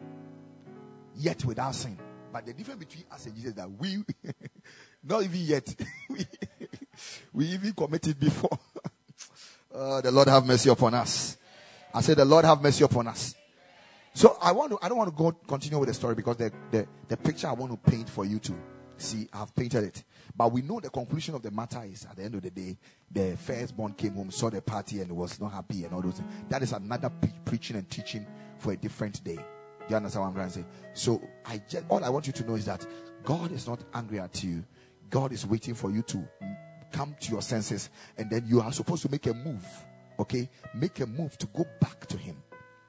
it. 0.00 0.06
Yet 1.16 1.44
without 1.44 1.74
sin. 1.74 1.96
But 2.32 2.44
the 2.44 2.52
difference 2.52 2.80
between 2.80 3.04
us 3.10 3.24
and 3.26 3.34
Jesus 3.34 3.50
is 3.50 3.54
that 3.54 3.70
we, 3.70 4.04
not 5.02 5.22
even 5.22 5.40
yet, 5.40 5.74
we, 6.10 6.26
we 7.32 7.46
even 7.46 7.72
committed 7.72 8.18
before. 8.18 8.58
uh, 9.74 10.00
the 10.02 10.10
Lord 10.10 10.28
have 10.28 10.44
mercy 10.44 10.68
upon 10.68 10.94
us. 10.94 11.36
I 11.94 12.00
said, 12.02 12.18
the 12.18 12.24
Lord 12.24 12.44
have 12.44 12.60
mercy 12.60 12.84
upon 12.84 13.08
us. 13.08 13.34
So 14.14 14.36
I 14.42 14.52
want 14.52 14.72
to 14.72 14.78
I 14.82 14.88
don't 14.88 14.98
want 14.98 15.10
to 15.10 15.16
go 15.16 15.32
continue 15.46 15.78
with 15.78 15.88
the 15.88 15.94
story 15.94 16.14
because 16.14 16.36
the, 16.36 16.52
the, 16.70 16.86
the 17.08 17.16
picture 17.16 17.46
I 17.46 17.52
want 17.52 17.72
to 17.72 17.90
paint 17.90 18.08
for 18.08 18.24
you 18.24 18.38
to 18.40 18.54
see, 19.00 19.28
I've 19.32 19.54
painted 19.54 19.84
it. 19.84 20.04
But 20.36 20.52
we 20.52 20.62
know 20.62 20.80
the 20.80 20.90
conclusion 20.90 21.34
of 21.34 21.42
the 21.42 21.50
matter 21.50 21.82
is 21.84 22.04
at 22.04 22.16
the 22.16 22.24
end 22.24 22.34
of 22.34 22.42
the 22.42 22.50
day, 22.50 22.76
the 23.10 23.36
firstborn 23.36 23.94
came 23.94 24.14
home, 24.14 24.30
saw 24.30 24.50
the 24.50 24.60
party 24.60 25.00
and 25.00 25.10
was 25.12 25.40
not 25.40 25.52
happy 25.52 25.84
and 25.84 25.94
all 25.94 26.02
those 26.02 26.14
things. 26.14 26.30
That 26.48 26.62
is 26.62 26.72
another 26.72 27.10
pre- 27.10 27.32
preaching 27.44 27.76
and 27.76 27.88
teaching 27.88 28.26
for 28.58 28.72
a 28.72 28.76
different 28.76 29.22
day. 29.24 29.36
Do 29.36 29.42
you 29.90 29.96
understand 29.96 30.22
what 30.22 30.28
I'm 30.28 30.34
trying 30.34 30.48
to 30.48 30.54
say? 30.54 30.64
So 30.94 31.22
I 31.46 31.62
just 31.68 31.84
all 31.88 32.04
I 32.04 32.08
want 32.08 32.26
you 32.26 32.32
to 32.34 32.44
know 32.44 32.54
is 32.54 32.66
that 32.66 32.86
God 33.24 33.52
is 33.52 33.66
not 33.66 33.82
angry 33.94 34.20
at 34.20 34.42
you. 34.42 34.64
God 35.10 35.32
is 35.32 35.46
waiting 35.46 35.74
for 35.74 35.90
you 35.90 36.02
to 36.02 36.28
come 36.92 37.14
to 37.20 37.32
your 37.32 37.42
senses 37.42 37.90
and 38.16 38.30
then 38.30 38.44
you 38.46 38.60
are 38.60 38.72
supposed 38.72 39.02
to 39.02 39.10
make 39.10 39.26
a 39.26 39.34
move. 39.34 39.64
Okay? 40.18 40.50
Make 40.74 41.00
a 41.00 41.06
move 41.06 41.38
to 41.38 41.46
go 41.46 41.64
back 41.80 42.06
to 42.06 42.16
him. 42.16 42.36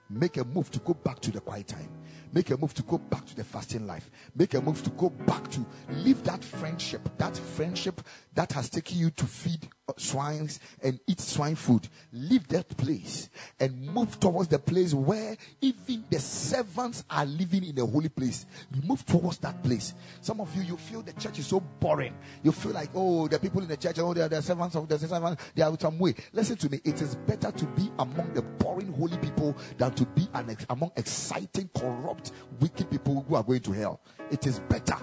Make 0.09 0.37
a 0.37 0.43
move 0.43 0.71
to 0.71 0.79
go 0.79 0.93
back 0.93 1.19
to 1.19 1.31
the 1.31 1.39
quiet 1.39 1.67
time. 1.67 1.89
Make 2.33 2.49
a 2.49 2.57
move 2.57 2.73
to 2.75 2.83
go 2.83 2.97
back 2.97 3.25
to 3.27 3.35
the 3.35 3.43
fasting 3.43 3.85
life. 3.85 4.09
Make 4.35 4.55
a 4.55 4.61
move 4.61 4.81
to 4.83 4.89
go 4.91 5.09
back 5.09 5.49
to 5.51 5.65
live 5.89 6.23
that 6.23 6.43
friendship, 6.43 7.07
that 7.17 7.37
friendship 7.37 8.01
that 8.33 8.51
has 8.53 8.69
taken 8.69 8.97
you 8.97 9.11
to 9.11 9.25
feed 9.25 9.67
swines 9.97 10.59
and 10.83 10.99
eat 11.07 11.19
swine 11.19 11.55
food. 11.55 11.87
Leave 12.11 12.47
that 12.49 12.67
place 12.77 13.29
and 13.59 13.79
move 13.93 14.19
towards 14.19 14.49
the 14.49 14.59
place 14.59 14.93
where 14.93 15.35
even 15.61 16.03
the 16.09 16.19
servants 16.19 17.03
are 17.09 17.25
living 17.25 17.63
in 17.63 17.79
a 17.79 17.85
holy 17.85 18.09
place. 18.09 18.45
You 18.73 18.81
move 18.81 19.05
towards 19.05 19.37
that 19.39 19.63
place. 19.63 19.93
Some 20.21 20.41
of 20.41 20.53
you, 20.55 20.63
you 20.63 20.77
feel 20.77 21.01
the 21.01 21.13
church 21.13 21.39
is 21.39 21.47
so 21.47 21.59
boring. 21.59 22.15
You 22.43 22.51
feel 22.51 22.71
like, 22.71 22.89
oh, 22.93 23.27
the 23.27 23.39
people 23.39 23.61
in 23.61 23.67
the 23.67 23.77
church, 23.77 23.99
oh, 23.99 24.13
they 24.13 24.21
are 24.21 24.29
the 24.29 24.41
servants 24.41 24.75
of 24.75 24.87
the 24.87 24.99
servants, 24.99 25.43
they 25.55 25.61
are 25.61 25.75
some 25.79 25.97
way. 25.99 26.15
Listen 26.33 26.57
to 26.57 26.69
me. 26.69 26.81
It 26.83 27.01
is 27.01 27.15
better 27.15 27.51
to 27.51 27.65
be 27.65 27.91
among 27.99 28.33
the 28.33 28.41
boring 28.41 28.91
holy 28.93 29.17
people 29.17 29.55
than 29.77 29.91
to 29.93 30.05
be 30.05 30.27
an 30.33 30.55
among 30.69 30.91
exciting, 30.95 31.69
corrupt, 31.77 32.31
wicked 32.59 32.89
people 32.89 33.25
who 33.27 33.35
are 33.35 33.43
going 33.43 33.61
to 33.61 33.71
hell. 33.71 34.01
It 34.31 34.45
is 34.45 34.59
better. 34.59 34.97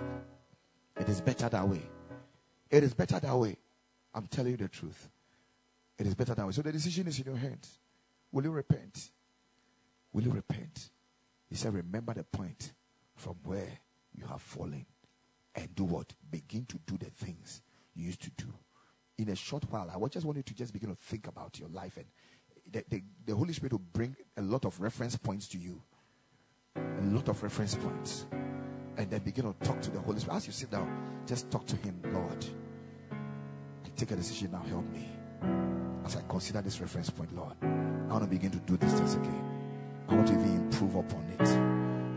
It 0.99 1.09
is 1.09 1.21
better 1.21 1.49
that 1.49 1.69
way. 1.69 1.83
It 2.71 2.83
is 2.83 2.95
better 2.95 3.21
that 3.21 3.37
way. 3.37 3.57
I'm 4.17 4.27
telling 4.27 4.53
you 4.53 4.57
the 4.57 4.69
truth. 4.69 5.11
It 5.99 6.07
is 6.07 6.15
better 6.15 6.35
that 6.35 6.47
way. 6.47 6.53
So 6.53 6.63
the 6.63 6.73
decision 6.73 7.07
is 7.07 7.19
in 7.19 7.27
your 7.27 7.37
hands. 7.37 7.79
Will 8.33 8.45
you 8.45 8.51
repent? 8.51 9.11
Will 10.13 10.23
you 10.23 10.31
repent? 10.31 10.89
He 11.49 11.55
said, 11.55 11.75
Remember 11.75 12.15
the 12.15 12.25
point 12.25 12.73
from 13.15 13.37
where 13.45 13.79
you 14.15 14.27
have 14.27 14.41
fallen 14.41 14.87
and 15.55 15.75
do 15.75 15.85
what? 15.85 16.15
Begin 16.31 16.65
to 16.65 16.79
do 16.87 16.97
the 16.97 17.11
things 17.11 17.61
you 17.95 18.07
used 18.07 18.23
to 18.23 18.31
do. 18.31 18.47
In 19.19 19.29
a 19.29 19.37
short 19.37 19.65
while, 19.71 19.91
I 19.91 20.09
just 20.09 20.25
want 20.25 20.39
you 20.39 20.43
to 20.43 20.55
just 20.55 20.73
begin 20.73 20.89
to 20.89 20.97
think 20.97 21.27
about 21.27 21.59
your 21.59 21.69
life 21.69 21.99
and 21.99 22.07
the, 22.71 22.85
the, 22.89 23.03
the 23.27 23.37
Holy 23.37 23.53
Spirit 23.53 23.73
will 23.73 23.79
bring 23.79 24.17
a 24.37 24.43
lot 24.43 24.65
of 24.65 24.81
reference 24.81 25.17
points 25.17 25.47
to 25.49 25.59
you. 25.59 25.81
A 26.75 27.03
lot 27.03 27.29
of 27.29 27.43
reference 27.43 27.75
points. 27.75 28.27
And 28.97 29.11
then 29.11 29.21
begin 29.21 29.45
to 29.45 29.67
talk 29.67 29.81
to 29.83 29.91
the 29.91 30.01
Holy 30.01 30.19
Spirit. 30.19 30.37
As 30.37 30.47
you 30.47 30.53
sit 30.53 30.71
down, 30.71 31.23
just 31.27 31.51
talk 31.51 31.67
to 31.67 31.77
Him, 31.77 32.01
Lord 32.13 32.45
take 33.97 34.11
a 34.11 34.17
decision 34.17 34.53
now. 34.53 34.63
Help 34.69 34.85
me. 34.93 35.09
As 36.05 36.17
I 36.17 36.23
consider 36.29 36.63
this 36.63 36.81
reference 36.81 37.11
point, 37.11 37.35
Lord, 37.35 37.55
I 37.63 38.13
want 38.13 38.23
to 38.23 38.31
begin 38.31 38.51
to 38.53 38.59
do 38.59 38.77
these 38.77 38.93
things 38.93 39.15
again. 39.15 39.45
I 40.09 40.15
want 40.15 40.29
to 40.29 40.35
even 40.35 40.55
improve 40.55 40.95
upon 40.95 41.25
it. 41.39 41.49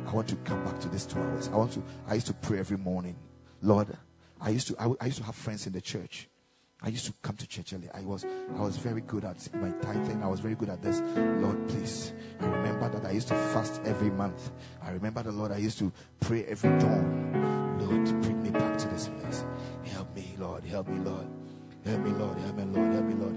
I 0.08 0.12
want 0.12 0.28
to 0.30 0.36
come 0.38 0.64
back 0.64 0.80
to 0.82 0.90
this 0.90 1.06
two 1.06 1.20
hours. 1.20 1.50
I 1.50 1.56
want 1.56 1.72
to, 1.74 1.84
I 2.08 2.16
used 2.16 2.28
to 2.28 2.34
pray 2.34 2.60
every 2.60 2.78
morning. 2.78 3.16
Lord, 3.62 3.96
I 4.40 4.50
used 4.50 4.68
to, 4.68 4.76
I, 4.80 4.92
I 5.02 5.06
used 5.08 5.18
to 5.20 5.24
have 5.24 5.36
friends 5.36 5.66
in 5.66 5.74
the 5.74 5.82
church. 5.82 6.30
I 6.82 6.90
used 6.90 7.06
to 7.08 7.14
come 7.22 7.36
to 7.36 7.48
church 7.48 7.74
early. 7.74 7.90
I 7.94 8.02
was 8.02 8.26
I 8.58 8.62
was 8.62 8.78
very 8.78 9.02
good 9.02 9.26
at 9.26 9.54
my 9.54 9.72
tithing. 9.82 10.24
I 10.24 10.28
was 10.28 10.40
very 10.40 10.56
good 10.56 10.70
at 10.70 10.82
this. 10.82 11.02
Lord, 11.42 11.68
please. 11.68 12.14
I 12.40 12.46
remember 12.46 12.88
that 12.90 13.06
I 13.06 13.12
used 13.12 13.28
to 13.30 13.36
fast 13.36 13.82
every 13.84 14.10
month. 14.10 14.52
I 14.82 14.92
remember 14.92 15.22
the 15.24 15.34
Lord 15.34 15.52
I 15.52 15.58
used 15.58 15.78
to 15.80 15.92
pray 16.22 16.46
every 16.46 16.70
dawn. 16.80 17.78
Lord, 17.82 18.22
bring 18.22 18.42
me 18.42 18.52
back 18.52 18.78
to 18.78 18.88
this 18.88 19.10
place. 19.10 19.44
Help 19.84 20.16
me, 20.16 20.36
Lord. 20.40 20.64
Help 20.64 20.88
me, 20.88 21.00
Lord. 21.00 21.28
Help 21.90 22.02
me, 22.04 22.12
Lord. 22.12 22.38
Help 22.38 22.56
me, 22.56 22.64
Lord. 22.66 22.94
Help 22.94 23.06
me, 23.06 23.14
Lord. 23.16 23.36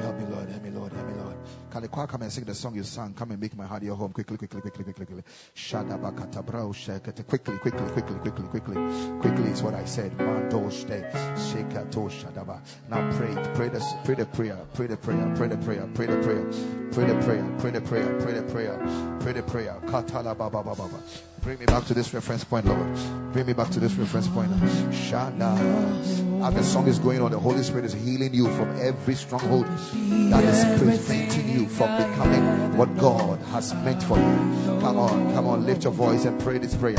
Help 0.00 0.18
me, 0.18 0.24
Lord. 0.26 0.48
Help 0.48 0.62
me, 0.62 0.70
Lord. 0.70 0.92
Help 0.92 1.06
me, 1.08 1.14
Lord. 1.14 1.36
Can 1.70 1.82
the 1.82 1.88
choir 1.88 2.06
come 2.06 2.22
and 2.22 2.32
sing 2.32 2.44
the 2.44 2.54
song 2.54 2.74
you 2.74 2.82
sang? 2.82 3.12
Come 3.12 3.32
and 3.32 3.40
make 3.40 3.54
my 3.54 3.66
heart 3.66 3.82
your 3.82 3.96
home. 3.96 4.12
Quickly, 4.12 4.38
quickly, 4.38 4.60
quickly, 4.62 4.84
quickly, 4.84 5.04
quickly. 5.04 5.22
Shadabakata 5.54 6.42
brao 6.42 6.72
shakata. 6.72 7.26
Quickly, 7.26 7.58
quickly, 7.58 7.86
quickly, 7.90 8.16
quickly, 8.16 8.48
quickly. 8.48 8.74
Quickly 9.20 9.50
is 9.50 9.62
what 9.62 9.74
I 9.74 9.84
said. 9.84 10.16
Mando 10.16 10.68
shte. 10.70 11.12
Shekato 11.36 12.08
shadaba. 12.08 12.60
Now 12.88 13.10
pray. 13.18 13.34
Pray 13.54 13.68
the, 13.68 13.80
pray 14.04 14.14
the 14.14 14.26
prayer. 14.26 14.58
Pray 14.72 14.86
the 14.86 14.96
prayer. 14.96 15.32
Pray 15.34 15.48
the 15.48 15.56
prayer. 15.58 15.86
Pray 15.94 16.06
the 16.06 16.16
prayer. 16.22 16.46
Pray 16.92 17.06
the 17.06 17.20
prayer. 17.20 17.44
Pray 17.58 17.70
the 17.70 17.80
prayer. 17.80 18.20
Pray 18.20 18.32
the 18.32 18.42
prayer. 18.42 19.18
Pray 19.20 19.32
the 19.32 19.42
prayer. 19.42 19.76
Katala 19.84 20.36
baba 20.36 20.62
baba 20.62 20.74
baba. 20.74 21.02
Bring 21.42 21.58
me 21.58 21.66
back 21.66 21.84
to 21.86 21.94
this 21.94 22.14
reference 22.14 22.44
point, 22.44 22.66
Lord. 22.66 23.32
Bring 23.32 23.46
me 23.46 23.52
back 23.52 23.70
to 23.70 23.80
this 23.80 23.92
reference 23.94 24.28
point. 24.28 24.50
Shana. 24.92 26.31
As 26.42 26.54
the 26.54 26.64
song 26.64 26.88
is 26.88 26.98
going 26.98 27.22
on, 27.22 27.30
the 27.30 27.38
Holy 27.38 27.62
Spirit 27.62 27.84
is 27.84 27.92
healing 27.92 28.34
you 28.34 28.50
from 28.56 28.68
every 28.80 29.14
stronghold 29.14 29.64
that 29.64 30.42
is 30.42 30.80
preventing 30.80 31.48
you 31.48 31.68
from 31.68 31.96
becoming 31.96 32.76
what 32.76 32.96
God 32.98 33.38
has 33.52 33.72
meant 33.74 34.02
for 34.02 34.16
you. 34.18 34.80
Come 34.80 34.98
on, 34.98 35.32
come 35.34 35.46
on, 35.46 35.64
lift 35.64 35.84
your 35.84 35.92
voice 35.92 36.24
and 36.24 36.40
pray 36.40 36.58
this 36.58 36.74
prayer. 36.74 36.96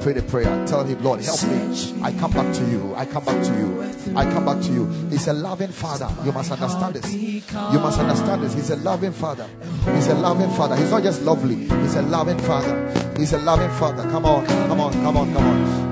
Pray 0.00 0.12
the 0.12 0.22
prayer. 0.22 0.64
Tell 0.68 0.84
Him, 0.84 1.02
Lord, 1.02 1.20
help 1.22 1.42
me. 1.42 2.02
I 2.04 2.12
come 2.12 2.30
back 2.30 2.54
to 2.54 2.64
you. 2.70 2.94
I 2.94 3.04
come 3.04 3.24
back 3.24 3.42
to 3.42 3.52
you. 3.58 3.82
I 4.14 4.24
come 4.32 4.44
back 4.44 4.62
to 4.62 4.72
you. 4.72 4.86
He's 5.10 5.26
a 5.26 5.32
loving 5.32 5.72
Father. 5.72 6.08
You 6.24 6.30
must 6.30 6.52
understand 6.52 6.94
this. 6.94 7.12
You 7.12 7.80
must 7.80 7.98
understand 7.98 8.44
this. 8.44 8.54
He's 8.54 8.70
a 8.70 8.76
loving 8.76 9.12
Father. 9.12 9.48
He's 9.92 10.06
a 10.06 10.14
loving 10.14 10.50
Father. 10.50 10.76
He's 10.76 10.92
not 10.92 11.02
just 11.02 11.22
lovely. 11.22 11.56
He's 11.56 11.96
a 11.96 12.02
loving 12.02 12.38
Father. 12.38 13.14
He's 13.16 13.32
a 13.32 13.38
loving 13.38 13.70
Father. 13.70 14.02
Come 14.10 14.24
on, 14.24 14.46
come 14.46 14.80
on, 14.80 14.92
come 14.92 15.16
on, 15.16 15.32
come 15.32 15.44
on. 15.44 15.63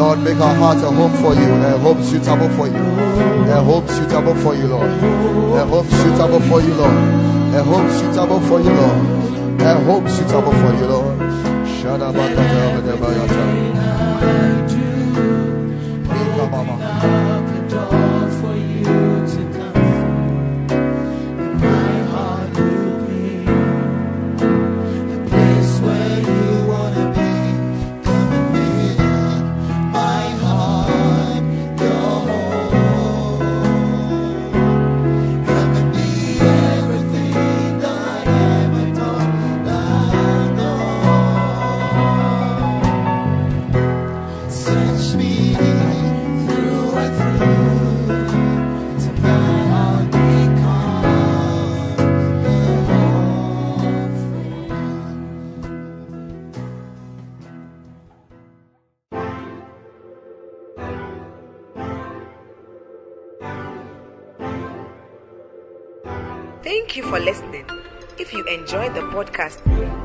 Lord, 0.00 0.20
make 0.20 0.38
our 0.38 0.54
hearts 0.54 0.82
a 0.82 0.90
home 0.90 1.12
for 1.20 1.34
you, 1.34 1.52
a 1.62 1.76
home 1.76 2.02
suitable 2.02 2.48
for 2.56 2.66
you, 2.66 2.82
a 3.52 3.60
home 3.60 3.86
suitable 3.86 4.34
for 4.34 4.54
you, 4.54 4.66
Lord, 4.66 4.88
a 4.88 5.66
home 5.66 5.90
suitable 5.90 6.40
for 6.40 6.62
you, 6.62 6.72
Lord, 6.72 6.94
a 7.54 7.62
home 7.62 7.90
suitable 7.90 8.40
for 8.40 8.60
you, 8.60 8.70
Lord, 8.70 9.60
a 9.60 9.74
home 9.84 10.08
suitable 10.08 10.52
for 10.52 10.72
you, 10.72 10.86
Lord. 10.86 11.18
Shadabakata 11.68 12.70
Thank 18.82 19.09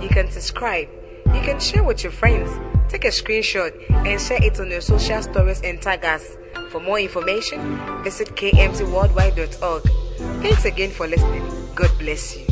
you 0.01 0.09
can 0.09 0.29
subscribe. 0.29 0.87
You 1.27 1.41
can 1.41 1.59
share 1.59 1.83
with 1.83 2.03
your 2.03 2.11
friends. 2.11 2.49
Take 2.89 3.05
a 3.05 3.09
screenshot 3.09 3.73
and 3.89 4.21
share 4.21 4.43
it 4.43 4.59
on 4.59 4.69
your 4.69 4.81
social 4.81 5.21
stories 5.21 5.61
and 5.63 5.81
tag 5.81 6.05
us. 6.05 6.37
For 6.71 6.79
more 6.79 6.99
information, 6.99 7.59
visit 8.03 8.35
kmtworldwide.org. 8.35 9.83
Thanks 10.41 10.65
again 10.65 10.91
for 10.91 11.07
listening. 11.07 11.43
God 11.75 11.91
bless 11.99 12.37
you. 12.37 12.44